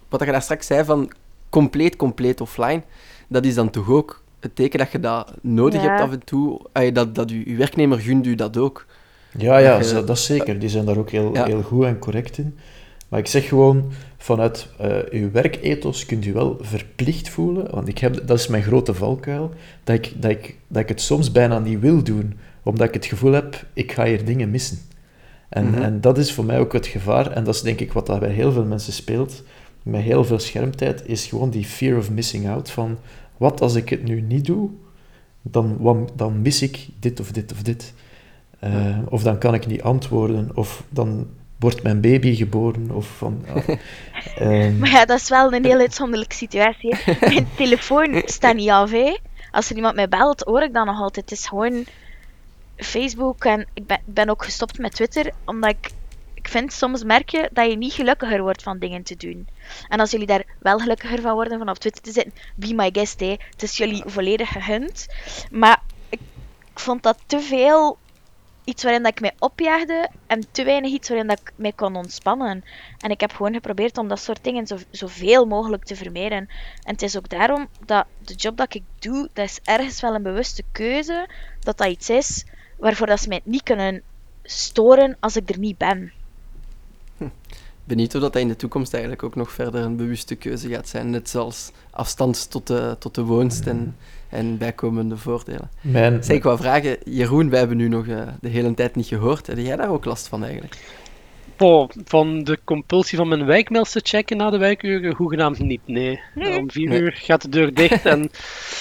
wat 0.08 0.20
je 0.20 0.26
daar 0.26 0.42
straks 0.42 0.66
zei 0.66 0.84
van 0.84 1.12
compleet, 1.48 1.96
compleet 1.96 2.40
offline, 2.40 2.82
dat 3.28 3.44
is 3.44 3.54
dan 3.54 3.70
toch 3.70 3.88
ook 3.90 4.22
het 4.40 4.56
teken 4.56 4.78
dat 4.78 4.92
je 4.92 5.00
dat 5.00 5.32
nodig 5.42 5.82
Ja. 5.82 5.88
hebt 5.88 6.00
af 6.00 6.12
en 6.12 6.24
toe, 6.24 6.60
dat, 6.92 7.14
dat 7.14 7.30
je, 7.30 7.50
je 7.50 7.56
werknemer 7.56 7.98
gunt 8.00 8.26
u 8.26 8.34
dat 8.34 8.56
ook. 8.56 8.86
Ja, 9.38 9.58
ja, 9.58 9.76
Dat 9.76 9.88
je- 9.88 9.94
zo- 9.94 10.04
dat 10.04 10.16
is 10.16 10.24
zeker. 10.24 10.58
Die 10.58 10.68
zijn 10.68 10.84
daar 10.84 10.96
ook 10.98 11.10
heel, 11.10 11.34
Ja. 11.34 11.44
heel 11.44 11.62
goed 11.62 11.84
en 11.84 11.98
correct 11.98 12.38
in. 12.38 12.58
Maar 13.10 13.20
ik 13.20 13.26
zeg 13.26 13.48
gewoon, 13.48 13.92
vanuit 14.18 14.68
eh 14.78 14.96
uw 15.10 15.30
werkethos 15.30 16.06
kunt 16.06 16.26
u 16.26 16.32
wel 16.32 16.56
verplicht 16.60 17.28
voelen, 17.28 17.70
want 17.70 17.88
ik 17.88 17.98
heb, 17.98 18.26
dat 18.26 18.38
is 18.38 18.46
mijn 18.46 18.62
grote 18.62 18.94
valkuil, 18.94 19.50
dat 19.84 19.96
ik, 19.96 20.12
dat, 20.22 20.30
ik, 20.30 20.56
dat 20.68 20.82
ik 20.82 20.88
het 20.88 21.00
soms 21.00 21.32
bijna 21.32 21.58
niet 21.58 21.80
wil 21.80 22.02
doen, 22.02 22.38
omdat 22.62 22.88
ik 22.88 22.94
het 22.94 23.06
gevoel 23.06 23.32
heb, 23.32 23.66
ik 23.72 23.92
ga 23.92 24.04
hier 24.04 24.24
dingen 24.24 24.50
missen. 24.50 24.78
En, 25.48 25.64
Mhm. 25.70 25.82
en 25.82 26.00
dat 26.00 26.18
is 26.18 26.32
voor 26.32 26.44
mij 26.44 26.58
ook 26.58 26.72
het 26.72 26.86
gevaar, 26.86 27.30
en 27.30 27.44
dat 27.44 27.54
is 27.54 27.62
denk 27.62 27.80
ik 27.80 27.92
wat 27.92 28.06
dat 28.06 28.20
bij 28.20 28.30
heel 28.32 28.52
veel 28.52 28.64
mensen 28.64 28.92
speelt, 28.92 29.42
met 29.82 30.00
heel 30.02 30.24
veel 30.24 30.38
schermtijd, 30.38 31.02
is 31.08 31.26
gewoon 31.26 31.50
die 31.50 31.64
fear 31.64 31.98
of 31.98 32.10
missing 32.10 32.48
out, 32.48 32.70
van 32.70 32.98
wat 33.36 33.60
als 33.60 33.74
ik 33.74 33.88
het 33.88 34.04
nu 34.04 34.20
niet 34.20 34.44
doe, 34.46 34.70
dan, 35.42 35.76
wat- 35.78 36.12
dan 36.16 36.42
mis 36.42 36.62
ik 36.62 36.88
dit 36.98 37.20
of 37.20 37.32
dit 37.32 37.52
of 37.52 37.62
dit. 37.62 37.94
Eh, 38.58 38.98
of 39.08 39.22
dan 39.22 39.38
kan 39.38 39.54
ik 39.54 39.66
niet 39.66 39.82
antwoorden, 39.82 40.50
of 40.54 40.84
dan 40.88 41.26
wordt 41.60 41.82
mijn 41.82 42.00
baby 42.00 42.34
geboren, 42.34 42.90
of 42.90 43.06
van... 43.16 43.44
ja. 43.46 43.62
Ehm, 44.36 44.78
Maar 44.78 44.90
ja, 44.90 45.04
dat 45.04 45.20
is 45.20 45.28
wel 45.28 45.52
een 45.52 45.64
heel 45.64 45.78
uitzonderlijke 45.78 46.34
situatie. 46.34 46.96
hè. 46.96 47.14
Mijn 47.20 47.48
telefoon 47.56 48.22
staat 48.24 48.54
niet 48.54 48.70
af, 48.70 48.90
hè. 48.90 49.18
Als 49.50 49.70
er 49.70 49.76
iemand 49.76 49.94
mij 49.94 50.08
belt, 50.08 50.40
hoor 50.40 50.62
ik 50.62 50.72
dat 50.72 50.86
nog 50.86 51.00
altijd. 51.00 51.30
Het 51.30 51.38
is 51.38 51.46
gewoon 51.46 51.84
Facebook 52.76 53.44
en 53.44 53.66
ik 53.74 53.86
ben, 53.86 54.00
ben 54.04 54.28
ook 54.30 54.44
gestopt 54.44 54.78
met 54.78 54.94
Twitter, 54.94 55.30
omdat 55.44 55.70
ik, 55.70 55.90
ik 56.34 56.48
vind, 56.48 56.72
soms 56.72 57.04
merk 57.04 57.28
je 57.28 57.48
dat 57.52 57.70
je 57.70 57.76
niet 57.76 57.92
gelukkiger 57.92 58.42
wordt 58.42 58.62
van 58.62 58.78
dingen 58.78 59.02
te 59.02 59.16
doen. 59.16 59.48
En 59.88 60.00
als 60.00 60.10
jullie 60.10 60.26
daar 60.26 60.44
wel 60.58 60.78
gelukkiger 60.78 61.20
van 61.20 61.34
worden 61.34 61.58
van 61.58 61.68
op 61.68 61.78
Twitter 61.78 62.02
te 62.02 62.12
zitten, 62.12 62.32
be 62.54 62.74
my 62.74 62.88
guest, 62.92 63.20
hè. 63.20 63.36
Het 63.50 63.62
is 63.62 63.76
jullie 63.76 64.02
volledig 64.06 64.48
gegund. 64.48 65.06
Maar 65.50 65.82
ik, 66.08 66.20
ik 66.72 66.78
vond 66.78 67.02
dat 67.02 67.18
te 67.26 67.40
veel 67.40 67.98
iets 68.70 68.82
waarin 68.82 69.02
dat 69.02 69.12
ik 69.12 69.20
mij 69.20 69.34
opjaagde 69.38 70.08
en 70.26 70.44
te 70.50 70.64
weinig 70.64 70.92
iets 70.92 71.08
waarin 71.08 71.26
dat 71.26 71.40
ik 71.40 71.52
mij 71.56 71.72
kon 71.72 71.96
ontspannen. 71.96 72.64
En 72.98 73.10
ik 73.10 73.20
heb 73.20 73.32
gewoon 73.32 73.52
geprobeerd 73.52 73.98
om 73.98 74.08
dat 74.08 74.20
soort 74.20 74.44
dingen 74.44 74.66
zo, 74.66 74.76
zoveel 74.90 75.46
mogelijk 75.46 75.84
te 75.84 75.96
vermijden. 75.96 76.38
En 76.82 76.92
het 76.92 77.02
is 77.02 77.16
ook 77.16 77.28
daarom 77.28 77.68
dat 77.86 78.06
de 78.24 78.34
job 78.34 78.56
dat 78.56 78.74
ik 78.74 78.82
doe, 78.98 79.28
dat 79.32 79.44
is 79.44 79.60
ergens 79.64 80.00
wel 80.00 80.14
een 80.14 80.22
bewuste 80.22 80.62
keuze, 80.72 81.28
dat 81.60 81.78
dat 81.78 81.88
iets 81.88 82.10
is 82.10 82.44
waarvoor 82.78 83.06
dat 83.06 83.20
ze 83.20 83.28
mij 83.28 83.40
niet 83.44 83.62
kunnen 83.62 84.02
storen 84.42 85.16
als 85.20 85.36
ik 85.36 85.50
er 85.50 85.58
niet 85.58 85.78
ben. 85.78 86.12
Benieuwd 87.84 88.14
of 88.14 88.20
dat 88.20 88.36
in 88.36 88.48
de 88.48 88.56
toekomst 88.56 88.92
eigenlijk 88.92 89.22
ook 89.22 89.34
nog 89.34 89.52
verder 89.52 89.82
een 89.82 89.96
bewuste 89.96 90.34
keuze 90.34 90.68
gaat 90.68 90.88
zijn. 90.88 91.10
Net 91.10 91.28
zoals 91.28 91.70
afstand 91.90 92.50
tot 92.50 92.66
de, 92.66 92.96
tot 92.98 93.14
de 93.14 93.22
woonst 93.22 93.66
en, 93.66 93.96
en 94.30 94.58
bijkomende 94.58 95.16
voordelen. 95.16 95.70
mijn, 95.80 96.24
Zeg, 96.24 96.36
ik 96.36 96.42
wou 96.42 96.58
vragen, 96.58 96.96
Jeroen, 97.04 97.50
wij 97.50 97.58
hebben 97.58 97.76
nu 97.76 97.88
nog 97.88 98.06
eh, 98.06 98.16
de 98.40 98.48
hele 98.48 98.74
tijd 98.74 98.96
niet 98.96 99.06
gehoord. 99.06 99.46
Heb 99.46 99.58
jij 99.58 99.76
daar 99.76 99.90
ook 99.90 100.04
last 100.04 100.28
van 100.28 100.42
eigenlijk? 100.44 100.76
Boah, 101.56 101.88
van 102.04 102.44
de 102.44 102.58
compulsie 102.64 103.18
van 103.18 103.28
mijn 103.28 103.44
wijkmails 103.46 103.90
te 103.92 104.00
checken 104.02 104.36
na 104.36 104.50
de 104.50 104.58
wijkuren, 104.58 105.14
hoegenaamd 105.16 105.58
niet, 105.58 105.80
nee. 105.86 106.20
Nee. 106.34 106.58
Om 106.58 106.70
vier 106.70 106.88
Nee. 106.88 107.00
uur 107.00 107.12
gaat 107.22 107.42
de 107.42 107.48
deur 107.48 107.74
dicht 107.74 108.06
en... 108.06 108.30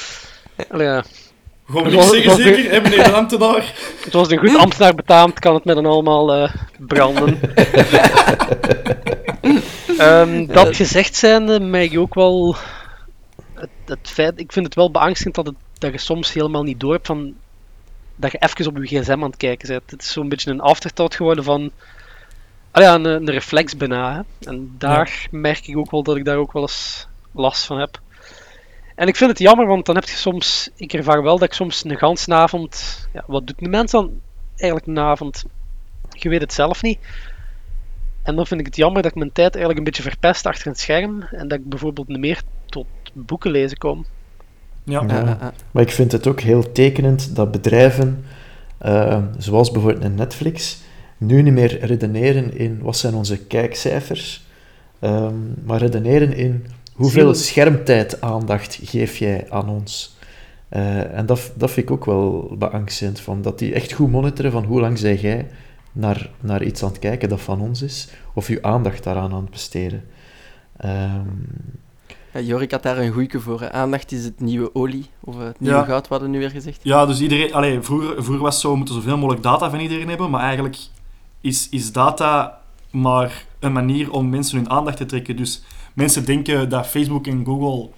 Allee, 0.71 0.87
ja. 0.87 1.03
Gewoon 1.65 1.83
Het 1.83 1.93
niks 1.93 2.05
was- 2.05 2.15
zeggen 2.15 2.31
was- 2.31 2.41
zeker, 2.55 2.71
hè, 2.71 2.81
meneer 2.81 3.03
de 3.03 3.11
ambtenaar? 3.11 3.73
Zoals 4.11 4.31
een 4.31 4.37
goed 4.37 4.55
ambtenaar 4.57 4.95
betaamt, 4.95 5.39
kan 5.39 5.53
het 5.53 5.65
met 5.65 5.77
een 5.77 5.85
allemaal 5.85 6.33
eh, 6.33 6.53
branden. 6.77 7.39
Ehm, 9.97 10.45
dat 10.45 10.75
gezegd 10.75 11.15
zijnde, 11.15 11.59
mij 11.59 11.97
ook 11.97 12.13
wel... 12.13 12.55
Het, 13.89 14.09
feit, 14.09 14.39
ik 14.39 14.51
vind 14.51 14.65
het 14.65 14.75
wel 14.75 14.91
beangstigend 14.91 15.35
dat, 15.35 15.45
het, 15.45 15.55
dat 15.77 15.91
je 15.91 15.97
soms 15.97 16.33
helemaal 16.33 16.63
niet 16.63 16.79
door 16.79 16.93
hebt 16.93 17.07
van... 17.07 17.35
Dat 18.15 18.31
je 18.31 18.37
even 18.37 18.67
op 18.67 18.77
je 18.77 18.99
gsm 18.99 19.11
aan 19.11 19.21
het 19.21 19.37
kijken 19.37 19.67
bent. 19.67 19.91
Het 19.91 20.01
is 20.01 20.11
zo'n 20.11 20.29
beetje 20.29 20.51
een 20.51 20.61
afterthought 20.61 21.15
geworden 21.15 21.43
van... 21.43 21.71
Ah 22.71 22.83
ja, 22.83 22.93
een, 22.93 23.05
een 23.05 23.29
reflex 23.29 23.77
bijna. 23.77 24.13
Hè. 24.15 24.49
En 24.49 24.75
daar 24.77 25.27
merk 25.31 25.67
ik 25.67 25.77
ook 25.77 25.91
wel 25.91 26.03
dat 26.03 26.15
ik 26.15 26.25
daar 26.25 26.37
ook 26.37 26.51
wel 26.51 26.61
eens 26.61 27.07
last 27.31 27.65
van 27.65 27.79
heb. 27.79 28.01
En 28.95 29.07
ik 29.07 29.15
vind 29.15 29.29
het 29.29 29.39
jammer, 29.39 29.67
want 29.67 29.85
dan 29.85 29.95
heb 29.95 30.03
je 30.03 30.15
soms... 30.15 30.69
Ik 30.75 30.93
ervaar 30.93 31.23
wel 31.23 31.37
dat 31.37 31.47
ik 31.47 31.53
soms 31.53 31.83
een 31.83 31.97
ganse 31.97 32.33
avond... 32.33 33.07
Ja, 33.13 33.23
wat 33.27 33.47
doet 33.47 33.61
een 33.61 33.69
mens 33.69 33.91
dan 33.91 34.21
eigenlijk 34.55 34.87
een 34.87 34.99
avond? 34.99 35.45
Je 36.09 36.29
weet 36.29 36.41
het 36.41 36.53
zelf 36.53 36.81
niet. 36.81 36.99
En 38.23 38.35
dan 38.35 38.47
vind 38.47 38.59
ik 38.59 38.65
het 38.65 38.75
jammer 38.75 39.01
dat 39.01 39.11
ik 39.11 39.17
mijn 39.17 39.31
tijd 39.31 39.55
eigenlijk 39.55 39.77
een 39.77 39.83
beetje 39.83 40.09
verpest 40.09 40.45
achter 40.45 40.67
een 40.67 40.75
scherm. 40.75 41.21
En 41.21 41.47
dat 41.47 41.59
ik 41.59 41.69
bijvoorbeeld 41.69 42.07
meer 42.07 42.41
tot 43.14 43.26
boeken 43.26 43.51
lezen 43.51 43.78
kom. 43.78 44.05
Ja. 44.84 45.03
Ja. 45.07 45.53
Maar 45.72 45.84
ik 45.84 45.91
vind 45.91 46.12
het 46.12 46.28
ook 46.28 46.39
heel 46.39 46.72
tekenend 46.72 47.36
dat 47.36 47.51
bedrijven, 47.51 48.24
eh, 48.78 49.24
zoals 49.38 49.72
bijvoorbeeld 49.72 50.16
Netflix, 50.16 50.82
nu 51.18 51.41
niet 51.41 51.53
meer 51.53 51.86
redeneren 51.86 52.57
in 52.57 52.80
wat 52.82 52.97
zijn 52.97 53.14
onze 53.14 53.38
kijkcijfers, 53.38 54.47
ehm, 54.99 55.36
maar 55.64 55.80
redeneren 55.80 56.34
in 56.34 56.66
hoeveel 56.93 57.34
schermtijd 57.34 58.22
aandacht 58.22 58.80
geef 58.84 59.18
jij 59.18 59.45
aan 59.49 59.70
ons. 59.70 60.18
Eh, 60.70 61.18
en 61.18 61.26
dat, 61.26 61.51
dat 61.55 61.72
vind 61.72 61.86
ik 61.86 61.91
ook 61.91 62.05
wel 62.05 62.55
beangstigend, 62.57 63.20
van 63.20 63.41
dat 63.41 63.60
die 63.60 63.74
echt 63.74 63.91
goed 63.91 64.12
monitoren 64.12 64.51
van 64.51 64.64
hoe 64.64 64.80
lang 64.80 64.97
zij 64.97 65.16
jij 65.16 65.47
naar, 65.91 66.30
naar 66.39 66.64
iets 66.64 66.84
aan 66.84 66.89
het 66.89 66.99
kijken 66.99 67.30
dat 67.30 67.41
van 67.41 67.62
ons 67.62 67.82
is, 67.82 68.07
of 68.34 68.47
je 68.47 68.64
aandacht 68.64 69.03
daaraan 69.03 69.32
aan 69.32 69.41
het 69.41 69.49
besteden. 69.49 70.03
Ehm, 70.78 71.28
Ja, 72.34 72.39
Jorik 72.39 72.71
had 72.71 72.84
daar 72.84 72.97
een 72.97 73.11
goeie 73.11 73.39
voor. 73.39 73.61
hè. 73.61 73.71
Aandacht 73.71 74.11
is 74.11 74.23
het 74.23 74.39
nieuwe 74.39 74.75
olie, 74.75 75.05
of 75.19 75.38
het 75.38 75.59
nieuwe 75.59 75.77
Ja. 75.77 75.84
goud, 75.84 76.01
wat 76.01 76.09
hadden 76.09 76.27
we 76.30 76.34
nu 76.34 76.39
weer 76.39 76.49
gezegd. 76.51 76.80
Ja, 76.84 77.05
dus 77.05 77.21
iedereen... 77.21 77.53
Allee, 77.53 77.82
vroeger, 77.82 78.09
vroeger 78.23 78.39
was 78.43 78.53
het 78.53 78.61
zo, 78.61 78.71
we 78.71 78.77
moeten 78.77 78.95
zoveel 78.95 79.17
mogelijk 79.17 79.43
data 79.43 79.69
van 79.69 79.80
iedereen 79.80 80.09
hebben, 80.09 80.30
maar 80.30 80.41
eigenlijk 80.41 80.77
is, 81.41 81.67
is 81.69 81.91
data 81.91 82.59
maar 82.91 83.45
een 83.59 83.71
manier 83.71 84.11
om 84.11 84.30
mensen 84.30 84.57
hun 84.57 84.69
aandacht 84.69 84.97
te 84.97 85.05
trekken. 85.05 85.36
Dus 85.36 85.63
mensen 85.93 86.25
denken 86.25 86.69
dat 86.69 86.88
Facebook 86.88 87.27
en 87.27 87.45
Google 87.45 87.89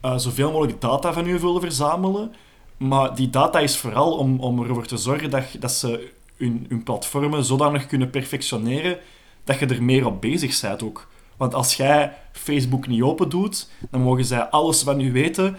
eh, 0.00 0.16
zoveel 0.18 0.52
mogelijk 0.52 0.80
data 0.80 1.12
van 1.12 1.26
u 1.26 1.38
willen 1.38 1.60
verzamelen, 1.60 2.32
maar 2.76 3.14
die 3.14 3.30
data 3.30 3.58
is 3.58 3.76
vooral 3.76 4.12
om, 4.16 4.40
om 4.40 4.62
ervoor 4.62 4.86
te 4.86 4.96
zorgen 4.96 5.30
dat, 5.30 5.44
dat 5.58 5.72
ze 5.72 6.10
hun, 6.36 6.66
hun 6.68 6.82
platformen 6.82 7.44
zodanig 7.44 7.86
kunnen 7.86 8.10
perfectioneren 8.10 8.98
dat 9.44 9.58
je 9.58 9.66
er 9.66 9.82
meer 9.82 10.06
op 10.06 10.20
bezig 10.20 10.60
bent 10.60 10.82
ook. 10.82 11.06
Want 11.36 11.54
als 11.54 11.74
jij 11.74 12.12
Facebook 12.32 12.86
niet 12.86 13.02
open 13.02 13.28
doet, 13.28 13.68
dan 13.90 14.00
mogen 14.00 14.24
zij 14.24 14.40
alles 14.40 14.82
van 14.82 15.00
u 15.00 15.12
weten. 15.12 15.56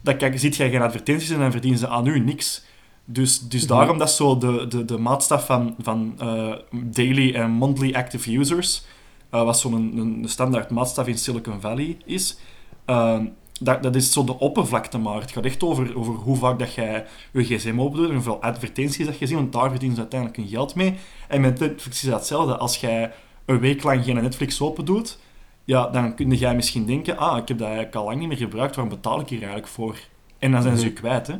Dan 0.00 0.16
kijk, 0.16 0.38
ziet 0.38 0.56
jij 0.56 0.70
geen 0.70 0.82
advertenties 0.82 1.30
en 1.30 1.38
dan 1.38 1.50
verdienen 1.50 1.78
ze 1.78 1.88
aan 1.88 2.06
u 2.06 2.18
niks. 2.18 2.64
Dus, 3.04 3.40
dus 3.40 3.66
daarom 3.66 3.98
dat 3.98 4.10
zo 4.10 4.38
de, 4.38 4.66
de, 4.68 4.84
de 4.84 4.98
maatstaf 4.98 5.46
van, 5.46 5.74
van 5.78 6.14
eh, 6.18 6.52
daily 6.72 7.34
en 7.34 7.50
monthly 7.50 7.94
active 7.94 8.38
users, 8.38 8.84
eh, 9.30 9.44
wat 9.44 9.58
zo'n 9.58 9.72
een, 9.72 9.96
een 9.96 10.28
standaard 10.28 10.70
maatstaf 10.70 11.06
in 11.06 11.18
Silicon 11.18 11.60
Valley 11.60 11.96
is, 12.04 12.38
eh, 12.84 13.20
dat, 13.60 13.82
dat 13.82 13.94
is 13.94 14.12
zo 14.12 14.24
de 14.24 14.38
oppervlakte 14.38 14.98
maar. 14.98 15.20
Het 15.20 15.32
gaat 15.32 15.44
echt 15.44 15.62
over, 15.62 15.96
over 15.98 16.14
hoe 16.14 16.36
vaak 16.36 16.58
dat 16.58 16.74
jij 16.74 17.06
je 17.32 17.44
gsm 17.44 17.78
opdoet 17.78 18.08
en 18.08 18.14
hoeveel 18.14 18.42
advertenties 18.42 19.06
dat 19.06 19.18
je 19.18 19.26
ziet, 19.26 19.36
want 19.36 19.52
daar 19.52 19.70
verdienen 19.70 19.96
ze 19.96 20.02
uiteindelijk 20.02 20.40
hun 20.40 20.48
geld 20.48 20.74
mee. 20.74 20.94
En 21.28 21.40
met 21.40 21.58
Netflix 21.58 22.02
is 22.02 22.08
dat 22.08 22.18
hetzelfde. 22.18 22.56
Als 22.56 22.76
jij 22.76 23.12
een 23.44 23.58
week 23.58 23.82
lang 23.82 24.04
geen 24.04 24.14
Netflix 24.14 24.60
open 24.60 24.84
doet, 24.84 25.18
ja, 25.64 25.88
dan 25.88 26.14
kun 26.14 26.30
jij 26.30 26.54
misschien 26.54 26.86
denken, 26.86 27.16
ah, 27.16 27.38
ik 27.38 27.48
heb 27.48 27.58
dat 27.58 27.66
eigenlijk 27.66 27.96
al 27.96 28.04
lang 28.04 28.18
niet 28.18 28.28
meer 28.28 28.36
gebruikt, 28.36 28.76
waarom 28.76 28.94
betaal 28.94 29.20
ik 29.20 29.28
hier 29.28 29.38
eigenlijk 29.38 29.68
voor? 29.68 29.98
En 30.38 30.50
dan 30.50 30.62
zijn 30.62 30.76
ze 30.76 30.84
je 30.84 30.92
kwijt, 30.92 31.26
hè. 31.26 31.34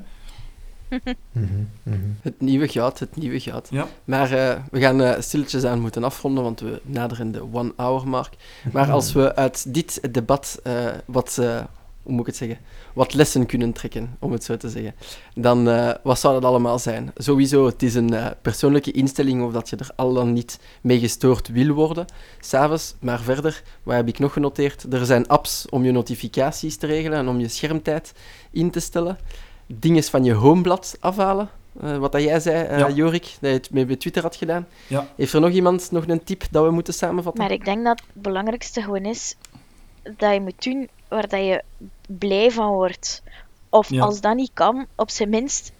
mhm, 1.32 1.64
mhm. 1.82 1.98
Het 2.20 2.40
nieuwe 2.40 2.68
goud, 2.68 2.98
het 2.98 3.16
nieuwe 3.16 3.40
goud. 3.40 3.68
Ja. 3.70 3.86
Maar 4.04 4.32
eh, 4.32 4.60
we 4.70 4.80
gaan 4.80 5.00
eh, 5.00 5.20
stilletjes 5.20 5.64
aan 5.64 5.80
moeten 5.80 6.04
afronden, 6.04 6.44
want 6.44 6.60
we 6.60 6.80
naderen 6.84 7.32
de 7.32 7.42
one-hour 7.52 8.08
mark. 8.08 8.34
Maar 8.72 8.90
als 8.90 9.12
we 9.12 9.36
uit 9.36 9.74
dit 9.74 10.14
debat 10.14 10.60
eh, 10.62 10.86
wat, 11.04 11.38
eh, 11.40 11.64
hoe 12.04 12.12
moet 12.12 12.20
ik 12.20 12.26
het 12.26 12.36
zeggen, 12.36 12.58
wat 12.92 13.14
lessen 13.14 13.46
kunnen 13.46 13.72
trekken, 13.72 14.16
om 14.18 14.32
het 14.32 14.44
zo 14.44 14.56
te 14.56 14.68
zeggen, 14.68 14.94
dan 15.34 15.68
uh, 15.68 15.90
wat 16.02 16.18
zou 16.18 16.34
dat 16.34 16.44
allemaal 16.44 16.78
zijn? 16.78 17.12
Sowieso, 17.16 17.66
het 17.66 17.82
is 17.82 17.94
een 17.94 18.12
uh, 18.12 18.26
persoonlijke 18.42 18.90
instelling 18.90 19.42
of 19.42 19.52
dat 19.52 19.68
je 19.68 19.76
er 19.76 19.90
al 19.96 20.12
dan 20.12 20.32
niet 20.32 20.58
mee 20.80 20.98
gestoord 20.98 21.48
wil 21.48 21.68
worden, 21.68 22.06
s'avonds. 22.40 22.94
Maar 23.00 23.20
verder, 23.20 23.62
wat 23.82 23.94
heb 23.94 24.08
ik 24.08 24.18
nog 24.18 24.32
genoteerd? 24.32 24.92
Er 24.92 25.06
zijn 25.06 25.28
apps 25.28 25.68
om 25.68 25.84
je 25.84 25.92
notificaties 25.92 26.76
te 26.76 26.86
regelen 26.86 27.18
en 27.18 27.28
om 27.28 27.40
je 27.40 27.48
schermtijd 27.48 28.12
in 28.50 28.70
te 28.70 28.80
stellen. 28.80 29.18
Dingen 29.66 30.02
van 30.02 30.24
je 30.24 30.32
homeblad 30.32 30.96
afhalen. 31.00 31.48
Uh, 31.82 31.96
wat 31.96 32.12
dat 32.12 32.22
jij 32.22 32.40
zei, 32.40 32.70
uh, 32.70 32.78
ja. 32.78 32.90
Jorik, 32.90 33.36
dat 33.40 33.50
je 33.50 33.56
het 33.56 33.70
met 33.70 34.00
Twitter 34.00 34.22
had 34.22 34.36
gedaan. 34.36 34.66
Ja. 34.86 35.08
Heeft 35.16 35.32
er 35.32 35.40
nog 35.40 35.50
iemand 35.50 35.90
nog 35.90 36.06
een 36.06 36.24
tip 36.24 36.44
dat 36.50 36.64
we 36.64 36.70
moeten 36.70 36.94
samenvatten? 36.94 37.42
Maar 37.42 37.52
ik 37.52 37.64
denk 37.64 37.84
dat 37.84 38.00
het 38.00 38.22
belangrijkste 38.22 38.82
gewoon 38.82 39.04
is 39.04 39.36
dat 40.16 40.32
je 40.32 40.40
moet 40.40 40.64
doen 40.64 40.88
waar 41.14 41.28
dat 41.28 41.40
je 41.40 41.62
blij 42.06 42.50
van 42.50 42.72
wordt. 42.72 43.22
Of 43.68 43.90
Ja. 43.90 44.02
als 44.02 44.20
dat 44.20 44.34
niet 44.34 44.50
kan, 44.54 44.86
op 44.96 45.10
zijn 45.10 45.28
minst 45.28 45.72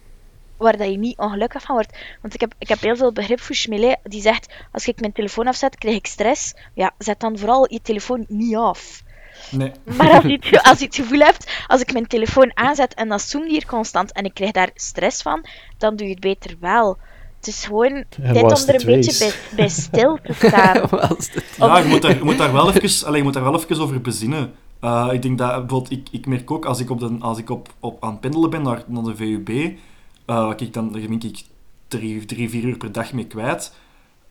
waar 0.57 0.77
dat 0.77 0.91
je 0.91 0.99
niet 0.99 1.19
ongelukkig 1.19 1.63
van 1.63 1.75
wordt. 1.75 1.99
Want 2.23 2.35
ik 2.35 2.41
heb, 2.41 2.55
ik 2.59 2.69
heb 2.69 2.81
heel 2.81 2.97
veel 2.97 3.13
begrip 3.13 3.41
voor 3.41 3.55
Schmele, 3.55 3.97
die 4.03 4.21
zegt, 4.21 4.53
als 4.73 4.89
ik 4.89 5.01
mijn 5.01 5.13
telefoon 5.13 5.47
afzet, 5.47 5.79
krijg 5.79 5.97
ik 5.97 6.07
stress. 6.07 6.55
Ja, 6.75 6.93
zet 6.99 7.21
dan 7.21 7.39
vooral 7.39 7.73
je 7.73 7.81
telefoon 7.83 8.25
niet 8.29 8.57
af. 8.57 9.03
Nee. 9.51 9.73
Maar 9.85 10.11
als 10.13 10.23
je, 10.23 10.39
het, 10.41 10.63
als 10.69 10.79
je 10.79 10.85
het 10.85 10.95
gevoel 10.95 11.19
hebt, 11.19 11.65
als 11.67 11.81
ik 11.81 11.93
mijn 11.93 12.07
telefoon 12.07 12.51
aanzet 12.55 12.95
en 12.95 13.09
dat 13.09 13.23
zoomt 13.23 13.51
hier 13.51 13.67
constant 13.67 14.13
en 14.13 14.25
ik 14.25 14.35
krijg 14.35 14.51
daar 14.53 14.71
stress 14.75 15.23
van, 15.23 15.45
dan 15.79 15.97
doe 15.97 16.07
je 16.07 16.13
het 16.13 16.23
beter 16.23 16.57
wel. 16.61 16.99
Het 17.37 17.47
is 17.47 17.65
gewoon 17.65 18.05
tijd 18.09 18.41
was 18.41 18.63
om 18.63 18.69
er 18.69 18.81
een 18.81 18.87
beetje 18.87 19.33
bij, 19.57 19.69
stil 19.69 20.19
te 20.23 20.33
staan. 20.33 20.89
Ja, 21.57 21.79
je 21.79 21.89
moet 21.89 22.03
daar, 22.03 22.15
je 22.17 22.25
moet 22.25 22.39
daar, 22.39 22.53
wel, 22.53 22.73
even, 22.73 23.07
allee, 23.07 23.19
je 23.19 23.25
moet 23.25 23.35
daar 23.35 23.43
wel 23.43 23.61
even 23.61 23.81
over 23.81 24.01
bezinnen. 24.01 24.55
Eh, 24.85 25.09
ik 25.13 25.23
denk 25.23 25.39
dat, 25.39 25.51
bijvoorbeeld, 25.51 25.91
ik, 25.91 26.09
ik 26.11 26.27
merk 26.27 26.51
ook 26.51 26.65
als 26.65 26.81
ik, 26.81 26.91
op 26.91 27.01
de, 27.01 27.17
als 27.21 27.39
ik 27.39 27.51
op, 27.51 27.75
op, 27.81 28.05
aan 28.05 28.11
het 28.11 28.21
pendelen 28.21 28.51
ben 28.51 28.63
naar, 28.63 28.85
naar 28.87 29.03
de 29.03 29.17
VUB, 29.17 29.49
eh 29.49 30.47
wat 30.47 30.61
ik 30.61 30.73
dan, 30.73 30.93
denk 30.93 31.23
ik 31.23 31.43
drie, 31.89 32.25
drie, 32.25 32.51
vier 32.51 32.65
uur 32.65 32.77
per 32.77 32.93
dag 32.93 33.13
mee 33.13 33.27
kwijt, 33.27 33.75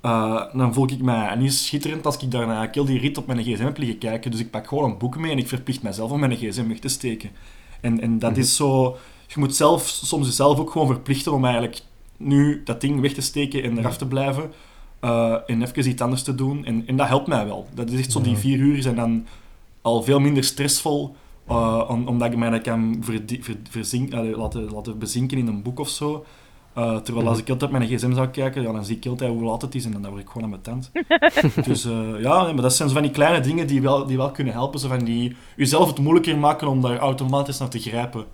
eh, 0.02 0.44
dan 0.54 0.74
voel 0.74 0.92
ik 0.92 1.02
mij 1.02 1.36
niet 1.36 1.54
schitterend 1.54 2.06
als 2.06 2.18
ik 2.18 2.32
daarna 2.32 2.68
heel 2.72 2.86
die 2.86 3.00
rit 3.00 3.18
op 3.18 3.28
mijn 3.28 3.44
gsm 3.44 3.64
heb 3.64 3.78
liggen 3.78 3.98
kijken. 3.98 4.32
Dus 4.32 4.40
ik 4.40 4.52
pak 4.52 4.68
gewoon 4.68 4.92
een 4.92 4.98
boek 4.98 5.18
mee 5.18 5.32
en 5.32 5.38
ik 5.38 5.48
verplicht 5.48 5.84
mezelf 5.84 6.12
om 6.12 6.20
mijn 6.20 6.36
gsm 6.36 6.68
weg 6.68 6.80
te 6.80 6.88
steken. 6.88 7.30
En, 7.82 8.02
en 8.02 8.20
dat 8.20 8.38
is 8.38 8.56
zo... 8.56 8.98
Je 9.28 9.40
moet 9.40 9.56
zelf, 9.56 9.88
soms 9.88 10.26
jezelf 10.26 10.60
ook 10.60 10.72
gewoon 10.72 10.88
verplichten 10.88 11.32
om 11.32 11.44
eigenlijk 11.46 11.82
nu 12.18 12.62
dat 12.64 12.82
ding 12.82 13.02
weg 13.02 13.14
te 13.14 13.22
steken 13.22 13.64
en 13.64 13.78
eraf 13.78 13.98
te 13.98 14.08
blijven. 14.08 14.52
en 15.48 15.62
even 15.62 15.88
iets 15.90 16.02
anders 16.02 16.24
te 16.24 16.36
doen. 16.36 16.66
En, 16.66 16.84
en 16.88 16.96
dat 16.96 17.08
helpt 17.08 17.28
mij 17.28 17.46
wel. 17.46 17.68
Dat 17.74 17.90
is 17.90 18.00
echt 18.00 18.12
zo, 18.12 18.22
die 18.22 18.38
vier 18.38 18.58
uur 18.58 18.82
zijn 18.82 18.96
dan 18.96 19.26
al 19.84 20.04
veel 20.04 20.20
minder 20.20 20.44
stressvol. 20.44 21.16
eh, 21.48 21.84
om- 21.88 22.08
omdat 22.08 22.32
ik 22.32 22.38
mij 22.38 22.50
dat 22.50 22.62
kan 22.62 22.98
ver, 23.02 23.22
verzink- 23.70 24.14
allee, 24.14 24.38
laten, 24.38 24.72
laten 24.72 24.98
bezinken 25.00 25.38
in 25.38 25.48
een 25.48 25.62
boek 25.62 25.80
of 25.80 25.90
zo. 25.90 26.26
Eh, 26.74 26.96
terwijl 26.98 27.28
als 27.28 27.38
ik 27.40 27.50
altijd 27.50 27.72
op 27.72 27.78
mijn 27.78 27.90
gsm 27.90 28.14
zou 28.14 28.28
kijken, 28.28 28.62
ja, 28.62 28.72
dan 28.72 28.86
zie 28.86 28.96
ik 28.98 29.06
altijd 29.06 29.32
hoe 29.32 29.44
laat 29.44 29.62
het 29.62 29.76
is 29.76 29.86
en 29.86 29.92
dan 29.92 30.10
word 30.10 30.22
ik 30.22 30.28
gewoon 30.30 30.44
aan 30.44 30.50
mijn 30.50 30.62
tent. 30.62 30.92
dus 31.68 31.86
eh, 31.86 32.22
ja, 32.22 32.44
maar 32.44 32.62
dat 32.62 32.74
zijn 32.74 32.88
zo 32.88 32.94
van 32.94 33.04
die 33.04 33.12
kleine 33.12 33.40
dingen 33.40 33.68
die 33.68 33.82
wel, 33.82 34.06
die 34.06 34.18
wel 34.18 34.32
kunnen 34.32 34.54
helpen. 34.54 34.80
Zo 34.80 34.88
van 34.88 35.00
die 35.04 35.36
jezelf 35.56 35.88
het 35.88 36.00
moeilijker 36.00 36.38
maken 36.38 36.68
om 36.68 36.82
daar 36.82 36.98
automatisch 36.98 37.58
naar 37.60 37.70
te 37.70 37.80
grijpen. 37.80 38.26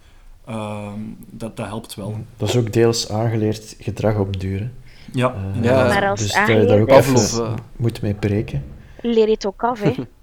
Ehm, 0.45 0.99
dat, 1.29 1.57
dat 1.57 1.65
helpt 1.67 1.95
wel. 1.95 2.15
Dat 2.37 2.49
is 2.49 2.55
ook 2.57 2.73
deels 2.73 3.09
aangeleerd 3.11 3.75
gedrag 3.79 4.17
op 4.17 4.39
duren. 4.39 4.73
Ja, 5.13 5.35
Ja, 5.61 5.87
Maar 5.87 6.09
als 6.09 6.19
dus 6.19 6.33
dat 6.33 6.47
je 6.47 6.65
daar 6.65 6.79
ook 6.81 6.89
even 6.89 7.43
eh. 7.45 7.53
moet 7.75 8.01
mee 8.01 8.13
breken. 8.13 8.63
Leer 9.01 9.25
je 9.27 9.33
het 9.33 9.45
ook 9.45 9.63
af, 9.63 9.81
hè. 9.81 9.93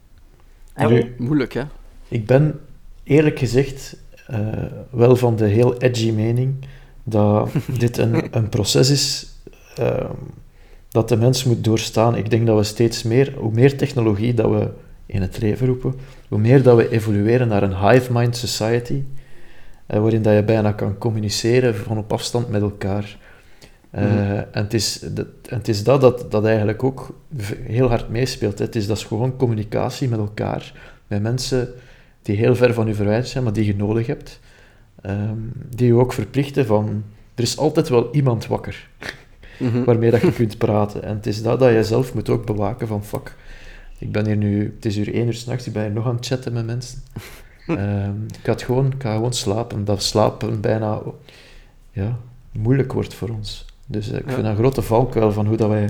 Ja, 0.76 0.88
Nu, 0.88 1.14
moeilijk, 1.18 1.54
hè? 1.54 1.62
ik 2.08 2.26
ben 2.26 2.60
eerlijk 3.02 3.38
gezegd 3.38 3.96
eh, 4.26 4.38
wel 4.90 5.16
van 5.16 5.36
de 5.36 5.46
heel 5.46 5.76
edgy 5.76 6.10
mening 6.10 6.54
dat 7.04 7.50
dit 7.78 7.98
een, 7.98 8.36
een 8.36 8.48
proces 8.48 8.90
is 8.90 9.26
ehm, 9.76 10.12
dat 10.88 11.08
de 11.08 11.16
mens 11.16 11.44
moet 11.44 11.64
doorstaan. 11.64 12.16
Ik 12.16 12.30
denk 12.30 12.46
dat 12.46 12.56
we 12.56 12.64
steeds 12.64 13.02
meer, 13.02 13.34
hoe 13.36 13.52
meer 13.52 13.76
technologie 13.76 14.34
dat 14.34 14.50
we 14.50 14.68
in 15.06 15.20
het 15.20 15.38
leven 15.38 15.66
roepen, 15.66 15.94
hoe 16.28 16.38
meer 16.38 16.62
dat 16.62 16.76
we 16.76 16.88
evolueren 16.88 17.48
naar 17.48 17.62
een 17.62 17.88
hive 17.88 18.12
mind 18.12 18.36
society, 18.36 19.02
eh, 19.86 20.00
waarin 20.00 20.22
dat 20.22 20.34
je 20.34 20.42
bijna 20.42 20.72
kan 20.72 20.98
communiceren 20.98 21.74
van 21.74 21.98
op 21.98 22.12
afstand 22.12 22.48
met 22.48 22.62
elkaar. 22.62 23.18
Eh, 23.96 24.38
en, 24.38 24.46
het 24.50 24.74
is, 24.74 24.98
dat, 24.98 25.26
en 25.48 25.56
het 25.56 25.68
is 25.68 25.84
dat 25.84 26.00
dat, 26.00 26.30
dat 26.30 26.44
eigenlijk 26.44 26.82
ook 26.84 27.14
heel 27.62 27.88
hard 27.88 28.08
meespeelt. 28.08 28.58
hè. 28.58 28.64
Het 28.64 28.76
is, 28.76 28.86
dat 28.86 28.96
is 28.96 29.04
gewoon 29.04 29.36
communicatie 29.36 30.08
met 30.08 30.18
elkaar, 30.18 30.72
met 31.06 31.22
mensen 31.22 31.68
die 32.22 32.36
heel 32.36 32.56
ver 32.56 32.74
van 32.74 32.88
u 32.88 32.94
verwijderd 32.94 33.28
zijn, 33.28 33.44
maar 33.44 33.52
die 33.52 33.64
je 33.66 33.76
nodig 33.76 34.06
hebt. 34.06 34.40
Ehm, 35.02 35.38
die 35.68 35.86
je 35.86 35.94
ook 35.94 36.12
verplichten 36.12 36.66
van... 36.66 37.04
Er 37.34 37.42
is 37.42 37.58
altijd 37.58 37.88
wel 37.88 38.14
iemand 38.14 38.46
wakker 38.46 38.88
Mhm. 39.58 39.84
waarmee 39.84 40.10
dat 40.10 40.20
je 40.20 40.32
kunt 40.32 40.58
praten. 40.58 41.02
En 41.02 41.16
het 41.16 41.26
is 41.26 41.42
dat 41.42 41.58
dat 41.58 41.72
je 41.72 41.84
zelf 41.84 42.14
moet 42.14 42.28
ook 42.28 42.46
bewaken 42.46 42.86
van... 42.86 43.04
Fuck, 43.04 43.36
ik 43.98 44.12
ben 44.12 44.26
hier 44.26 44.36
nu... 44.36 44.72
Het 44.76 44.84
is 44.84 44.96
hier 44.96 45.14
één 45.14 45.26
uur 45.26 45.34
s'nachts, 45.34 45.66
ik 45.66 45.72
ben 45.72 45.82
hier 45.82 45.92
nog 45.92 46.06
aan 46.06 46.16
het 46.16 46.26
chatten 46.26 46.52
met 46.52 46.66
mensen. 46.66 47.02
Ehm, 47.66 48.14
ik, 48.44 48.60
gewoon, 48.60 48.86
ik 48.86 49.02
ga 49.02 49.14
gewoon 49.14 49.32
slapen. 49.32 49.84
Dat 49.84 50.02
slapen 50.02 50.60
bijna 50.60 51.00
ja, 51.90 52.18
moeilijk 52.52 52.92
wordt 52.92 53.14
voor 53.14 53.28
ons. 53.28 53.65
Dus 53.86 54.08
ik 54.08 54.12
Ja. 54.26 54.32
vind 54.32 54.36
dat 54.42 54.44
een 54.44 54.56
grote 54.56 54.82
valkuil 54.82 55.32
van 55.32 55.46
hoe 55.46 55.56
dat 55.56 55.68
wij 55.68 55.88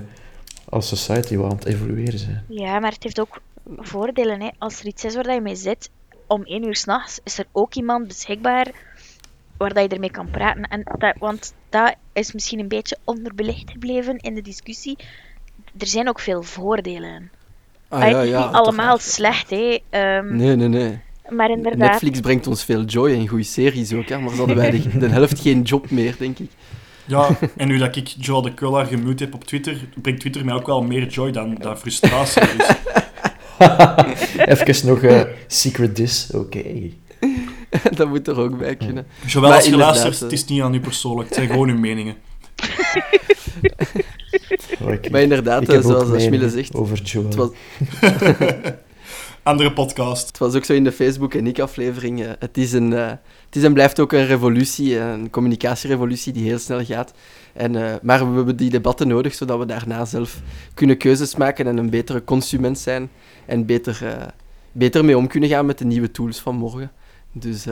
als 0.68 0.88
society 0.88 1.36
wel 1.36 1.44
aan 1.50 1.56
het 1.56 1.64
evolueren 1.66 2.18
zijn. 2.18 2.44
Ja, 2.48 2.78
maar 2.78 2.92
het 2.92 3.02
heeft 3.02 3.20
ook 3.20 3.40
voordelen. 3.78 4.40
Hè. 4.40 4.48
Als 4.58 4.80
er 4.80 4.86
iets 4.86 5.04
is 5.04 5.14
waar 5.14 5.24
dat 5.24 5.34
je 5.34 5.40
mee 5.40 5.56
zit, 5.56 5.90
om 6.26 6.42
één 6.44 6.64
uur 6.66 6.76
s'nachts 6.76 7.20
is 7.24 7.38
er 7.38 7.46
ook 7.52 7.74
iemand 7.74 8.06
beschikbaar 8.08 8.70
waar 9.56 9.72
dat 9.74 9.82
je 9.82 9.88
ermee 9.88 10.10
kan 10.10 10.30
praten. 10.30 10.62
En 10.62 10.82
dat, 10.98 11.14
want 11.18 11.54
dat 11.68 11.94
is 12.12 12.32
misschien 12.32 12.58
een 12.58 12.68
beetje 12.68 12.98
onderbelicht 13.04 13.70
gebleven 13.70 14.16
in 14.18 14.34
de 14.34 14.42
discussie. 14.42 14.96
Er 15.78 15.86
zijn 15.86 16.08
ook 16.08 16.20
veel 16.20 16.42
voordelen. 16.42 17.30
Ah, 17.88 18.10
ja, 18.10 18.20
is 18.20 18.28
ja, 18.28 18.46
niet 18.46 18.54
allemaal 18.54 18.98
slecht, 18.98 19.50
hè. 19.50 19.78
Ehm, 19.90 20.36
Nee, 20.36 20.56
nee, 20.56 20.68
nee. 20.68 20.98
maar 21.28 21.50
inderdaad, 21.50 21.90
Netflix 21.90 22.20
brengt 22.20 22.46
ons 22.46 22.64
veel 22.64 22.84
joy 22.84 23.12
en 23.12 23.28
goede 23.28 23.44
series 23.44 23.92
ook, 23.92 24.08
hè, 24.08 24.18
maar 24.18 24.30
ze 24.30 24.36
hadden 24.36 24.56
wij 24.56 24.70
de, 24.70 24.98
de 24.98 25.08
helft 25.08 25.40
geen 25.40 25.62
job 25.62 25.90
meer, 25.90 26.14
denk 26.18 26.38
ik. 26.38 26.50
Ja, 27.06 27.28
en 27.56 27.68
nu 27.68 27.78
dat 27.78 27.96
ik 27.96 28.08
Joe 28.18 28.42
de 28.42 28.54
Kullaar 28.54 28.86
gemute 28.86 29.24
heb 29.24 29.34
op 29.34 29.44
Twitter, 29.44 29.76
brengt 30.02 30.20
Twitter 30.20 30.44
mij 30.44 30.54
ook 30.54 30.66
wel 30.66 30.82
meer 30.82 31.06
joy 31.06 31.30
dan, 31.30 31.54
dan 31.54 31.78
frustratie. 31.78 32.42
Dus, 32.56 32.68
Even 34.46 34.86
nog 34.86 35.02
eh 35.02 35.22
Secret 35.46 35.96
Dis, 35.96 36.30
oké. 36.34 36.62
dat 37.96 38.08
moet 38.08 38.28
er 38.28 38.40
ook 38.40 38.58
bij 38.58 38.76
kunnen. 38.76 39.06
zowel 39.26 39.48
Maar 39.48 39.58
als 39.58 39.68
je 39.68 39.76
luistert, 39.76 40.14
eh. 40.14 40.20
het 40.20 40.32
is 40.32 40.44
niet 40.44 40.62
aan 40.62 40.74
u 40.74 40.80
persoonlijk, 40.80 41.28
het 41.28 41.38
zijn 41.38 41.48
gewoon 41.50 41.68
uw 41.68 41.78
meningen. 41.78 42.14
Oh, 44.82 44.92
ik- 44.92 45.10
Maar 45.10 45.20
inderdaad, 45.20 45.62
ik 45.62 45.68
eh, 45.68 45.80
zoals 45.80 46.02
Schmille 46.04 46.18
meningen 46.30 46.50
zegt, 46.50 46.74
Over 46.74 47.02
Joel. 47.02 47.24
het 47.24 47.34
was, 47.34 47.48
Andere 49.46 49.72
podcast. 49.72 50.26
het 50.26 50.38
was 50.38 50.54
ook 50.54 50.64
zo 50.64 50.72
in 50.72 50.84
de 50.84 50.92
Facebook- 50.92 51.34
en 51.34 51.46
ik-aflevering. 51.46 52.22
eh, 52.22 52.30
het, 52.38 52.58
is 52.58 52.72
een, 52.72 52.92
eh, 52.92 53.08
het 53.44 53.56
is 53.56 53.62
en 53.62 53.72
blijft 53.72 54.00
ook 54.00 54.12
een 54.12 54.26
revolutie, 54.26 54.98
eh, 54.98 55.10
een 55.10 55.30
communicatierevolutie 55.30 56.32
die 56.32 56.44
heel 56.48 56.58
snel 56.58 56.84
gaat. 56.84 57.12
En, 57.52 57.72
maar 58.02 58.30
we 58.30 58.36
hebben 58.36 58.56
die 58.56 58.70
debatten 58.70 59.08
nodig, 59.08 59.34
zodat 59.34 59.58
we 59.58 59.66
daarna 59.66 60.04
zelf 60.04 60.40
kunnen 60.74 60.96
keuzes 60.96 61.36
maken 61.36 61.66
en 61.66 61.76
een 61.76 61.90
betere 61.90 62.24
consument 62.24 62.78
zijn. 62.78 63.10
En 63.46 63.66
beter, 63.66 64.32
beter 64.72 65.04
mee 65.04 65.16
om 65.16 65.26
kunnen 65.26 65.48
gaan 65.48 65.66
met 65.66 65.78
de 65.78 65.84
nieuwe 65.84 66.10
tools 66.10 66.40
van 66.40 66.56
morgen. 66.56 66.90
Dus 67.32 67.66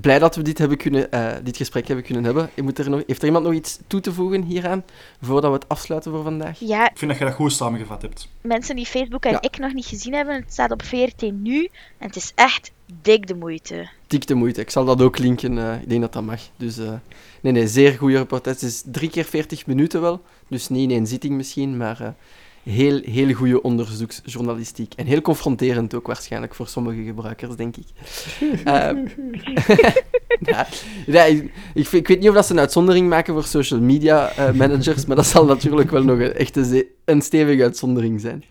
blij 0.00 0.18
dat 0.18 0.36
we 0.36 0.42
dit, 0.42 0.58
hebben 0.58 0.76
kunnen, 0.76 1.12
eh, 1.12 1.32
dit 1.42 1.56
gesprek 1.56 1.86
hebben 1.86 2.04
kunnen 2.04 2.24
hebben. 2.24 2.50
Ik 2.54 2.62
moet 2.62 2.78
er 2.78 2.90
nog, 2.90 3.02
heeft 3.06 3.20
er 3.20 3.26
iemand 3.26 3.44
nog 3.44 3.54
iets 3.54 3.78
toe 3.86 4.00
te 4.00 4.12
voegen 4.12 4.42
hieraan, 4.42 4.84
voordat 5.22 5.50
we 5.50 5.56
het 5.56 5.68
afsluiten 5.68 6.12
voor 6.12 6.22
vandaag? 6.22 6.58
ja, 6.58 6.90
Ik 6.90 6.98
vind 6.98 7.10
dat 7.10 7.20
je 7.20 7.26
dat 7.26 7.34
goed 7.34 7.52
samengevat 7.52 8.02
hebt. 8.02 8.28
mensen 8.40 8.76
die 8.76 8.86
Facebook 8.86 9.24
en 9.24 9.32
Ja. 9.32 9.40
ik 9.40 9.58
nog 9.58 9.72
niet 9.72 9.86
gezien 9.86 10.14
hebben, 10.14 10.34
het 10.34 10.52
staat 10.52 10.70
op 10.70 10.82
VRT 10.82 11.22
nu 11.32 11.68
en 11.98 12.06
het 12.06 12.16
is 12.16 12.32
echt 12.34 12.70
dik 13.02 13.26
de 13.26 13.34
moeite. 13.34 13.88
dik 14.06 14.26
de 14.26 14.34
moeite. 14.34 14.60
Ik 14.60 14.70
zal 14.70 14.84
dat 14.84 15.02
ook 15.02 15.18
linken. 15.18 15.58
eh, 15.58 15.80
ik 15.82 15.88
denk 15.88 16.00
dat 16.00 16.12
dat 16.12 16.22
mag. 16.24 16.40
Dus 16.56 16.78
eh, 16.78 16.92
nee, 17.40 17.52
nee, 17.52 17.66
zeer 17.68 17.92
goede 17.92 18.16
reportage. 18.16 18.54
Het 18.56 18.62
is 18.64 18.82
drie 18.86 19.10
keer 19.10 19.24
40 19.24 19.66
minuten 19.66 20.00
wel. 20.00 20.22
Dus 20.48 20.68
niet 20.68 20.82
in 20.82 20.90
één 20.96 21.06
zitting 21.06 21.34
misschien, 21.34 21.76
maar 21.76 22.00
eh, 22.00 22.08
heel, 22.70 23.00
heel 23.04 23.32
goede 23.32 23.62
onderzoeksjournalistiek. 23.62 24.92
En 24.94 25.06
heel 25.06 25.20
confronterend 25.20 25.94
ook 25.94 26.06
waarschijnlijk 26.06 26.54
voor 26.54 26.66
sommige 26.68 27.02
gebruikers, 27.02 27.56
denk 27.56 27.76
ik. 27.76 27.86
Eh, 28.64 28.90
ja, 30.52 30.66
ja, 31.06 31.24
ik, 31.24 31.50
ik, 31.74 32.08
weet 32.08 32.20
niet 32.20 32.28
of 32.28 32.34
dat 32.34 32.46
ze 32.46 32.52
een 32.52 32.58
uitzondering 32.58 33.08
maken 33.08 33.34
voor 33.34 33.44
social 33.44 33.80
media 33.80 34.28
eh, 34.30 34.50
managers, 34.52 35.06
maar 35.06 35.16
dat 35.16 35.26
zal 35.26 35.44
natuurlijk 35.44 35.90
wel 35.90 36.04
nog 36.04 36.18
een 36.18 36.32
echte 36.32 36.64
ze- 36.64 36.86
een 37.04 37.22
stevige 37.22 37.62
uitzondering 37.62 38.20
zijn. 38.20 38.44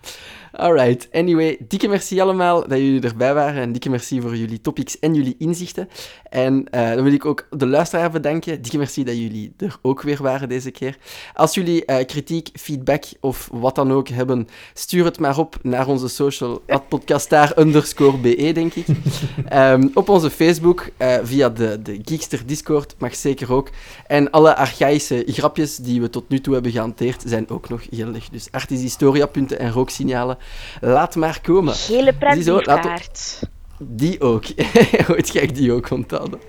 Alright. 0.56 1.08
Anyway, 1.12 1.58
dikke 1.68 1.88
merci 1.88 2.20
allemaal 2.20 2.68
dat 2.68 2.78
jullie 2.78 3.02
erbij 3.02 3.34
waren. 3.34 3.62
En 3.62 3.72
dikke 3.72 3.90
merci 3.90 4.22
voor 4.22 4.36
jullie 4.36 4.62
topics 4.62 5.00
en 5.00 5.14
jullie 5.14 5.36
inzichten. 5.38 5.90
En 6.30 6.68
uh, 6.72 6.94
dan 6.94 7.04
wil 7.04 7.14
ik 7.14 7.26
ook 7.26 7.48
de 7.50 7.68
luisteraar 7.68 8.12
bedanken. 8.12 8.62
Dikke 8.62 8.78
merci 8.78 9.04
dat 9.04 9.18
jullie 9.18 9.54
er 9.58 9.78
ook 9.82 10.02
weer 10.02 10.22
waren 10.22 10.50
deze 10.50 10.72
keer. 10.72 10.98
Als 11.34 11.54
jullie 11.54 11.84
uh, 11.86 11.98
kritiek, 12.06 12.50
feedback 12.54 13.04
of 13.20 13.50
wat 13.52 13.76
dan 13.76 13.92
ook 13.92 14.08
hebben, 14.08 14.48
stuur 14.74 15.06
het 15.06 15.20
maar 15.20 15.38
op 15.38 15.58
naar 15.62 15.88
onze 15.88 16.08
social, 16.08 16.62
podcastaar 16.90 17.60
underscore 17.60 18.18
be, 18.18 18.52
denk 18.54 18.74
ik. 18.74 18.86
um, 19.54 19.92
op 19.94 20.10
onze 20.10 20.30
Facebook, 20.30 20.90
uh, 20.98 21.16
via 21.24 21.50
de, 21.50 21.82
de 21.82 22.00
Geekster 22.04 22.46
Discord, 22.46 22.96
mag 22.98 23.16
zeker 23.16 23.54
ook. 23.54 23.70
En 24.08 24.32
alle 24.32 24.56
archaïsche 24.56 25.24
grapjes 25.28 25.76
die 25.76 26.02
we 26.02 26.10
tot 26.10 26.30
nu 26.30 26.40
toe 26.40 26.54
hebben 26.54 26.72
gehanteerd, 26.72 27.24
zijn 27.26 27.50
ook 27.50 27.70
nog 27.70 27.82
geldig. 27.92 28.30
Dus 28.30 28.48
artishistoria.punten 28.52 29.60
en 29.60 29.72
rooksignalen, 29.72 30.38
laat 30.82 31.16
maar 31.16 31.40
komen. 31.42 31.74
Gele 31.74 32.14
pretbierkaart. 32.14 33.40
Die 33.80 34.22
ook. 34.22 34.44
Ooit 35.12 35.30
ga 35.30 35.40
ik 35.40 35.56
die 35.56 35.72
ook 35.72 35.92
onthouden. 35.92 36.40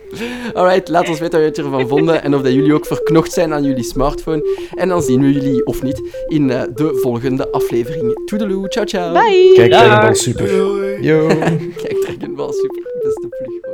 Alright, 0.54 0.88
laat 0.88 1.08
ons 1.08 1.18
weten 1.18 1.42
wat 1.44 1.56
je 1.56 1.62
ervan 1.62 1.88
vonden 1.88 2.22
en 2.22 2.34
of 2.34 2.42
dat 2.42 2.52
jullie 2.52 2.74
ook 2.74 2.86
verknocht 2.86 3.32
zijn 3.32 3.52
aan 3.52 3.64
jullie 3.64 3.84
smartphone. 3.84 4.68
En 4.74 4.88
dan 4.88 5.02
zien 5.02 5.20
we 5.20 5.32
jullie, 5.32 5.66
of 5.66 5.82
niet, 5.82 6.02
in 6.26 6.48
uh, 6.48 6.62
de 6.74 6.98
volgende 7.02 7.50
aflevering. 7.50 8.26
Toedeloe, 8.26 8.68
ciao 8.68 8.86
ciao. 8.86 9.12
Bye. 9.12 9.52
Kijk, 9.54 9.70
Dragon 9.72 10.00
Ball 10.00 10.14
Super. 10.14 10.46
Doei. 10.46 11.02
Yo. 11.02 11.26
Kijk, 11.82 11.96
Dragon 12.00 12.34
Ball 12.34 12.52
Super. 12.52 12.82
Beste 13.02 13.64